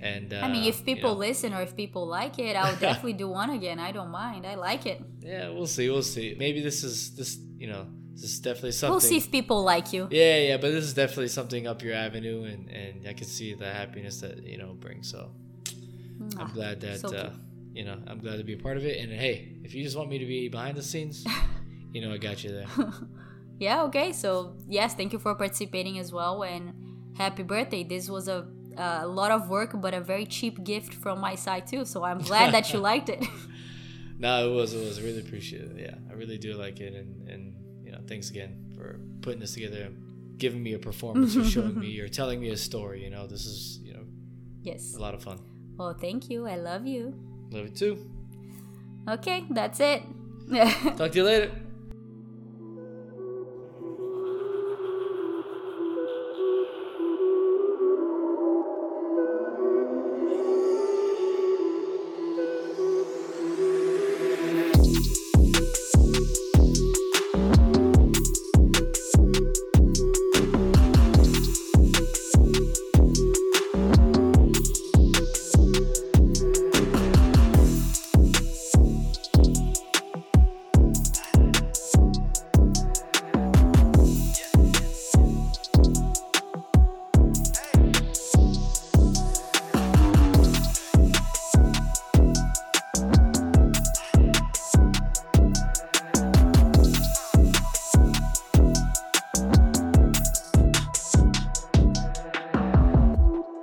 [0.02, 2.76] And uh, I mean, if you people know, listen or if people like it, I'll
[2.88, 3.78] definitely do one again.
[3.78, 4.46] I don't mind.
[4.46, 5.02] I like it.
[5.20, 6.36] yeah, we'll see, we'll see.
[6.38, 8.92] Maybe this is this, you know, this is definitely something.
[8.92, 10.08] We'll see if people like you.
[10.10, 13.54] yeah, yeah, but this is definitely something up your avenue, and and I can see
[13.54, 15.10] the happiness that you know brings.
[15.10, 15.30] So
[16.38, 17.30] I'm Ah, glad that so uh,
[17.72, 18.98] you know I'm glad to be a part of it.
[19.02, 21.24] And hey, if you just want me to be behind the scenes,
[21.92, 22.66] you know, I got you there.
[23.60, 24.12] Yeah, okay.
[24.12, 26.74] So, yes, thank you for participating as well and
[27.16, 27.84] happy birthday.
[27.84, 31.64] This was a a lot of work but a very cheap gift from my side
[31.68, 31.84] too.
[31.84, 33.22] So, I'm glad that you liked it.
[34.18, 35.78] No, it was it was I really appreciated.
[35.78, 37.54] Yeah, I really do like it, and and
[38.08, 39.90] thanks again for putting this together,
[40.38, 43.02] giving me a performance, or showing me, or telling me a story.
[43.02, 44.04] You know, this is you know
[44.62, 44.94] yes.
[44.94, 45.40] a lot of fun.
[45.76, 46.46] Well, thank you.
[46.46, 47.14] I love you.
[47.50, 48.10] Love you too.
[49.08, 50.02] Okay, that's it.
[50.96, 51.50] Talk to you later.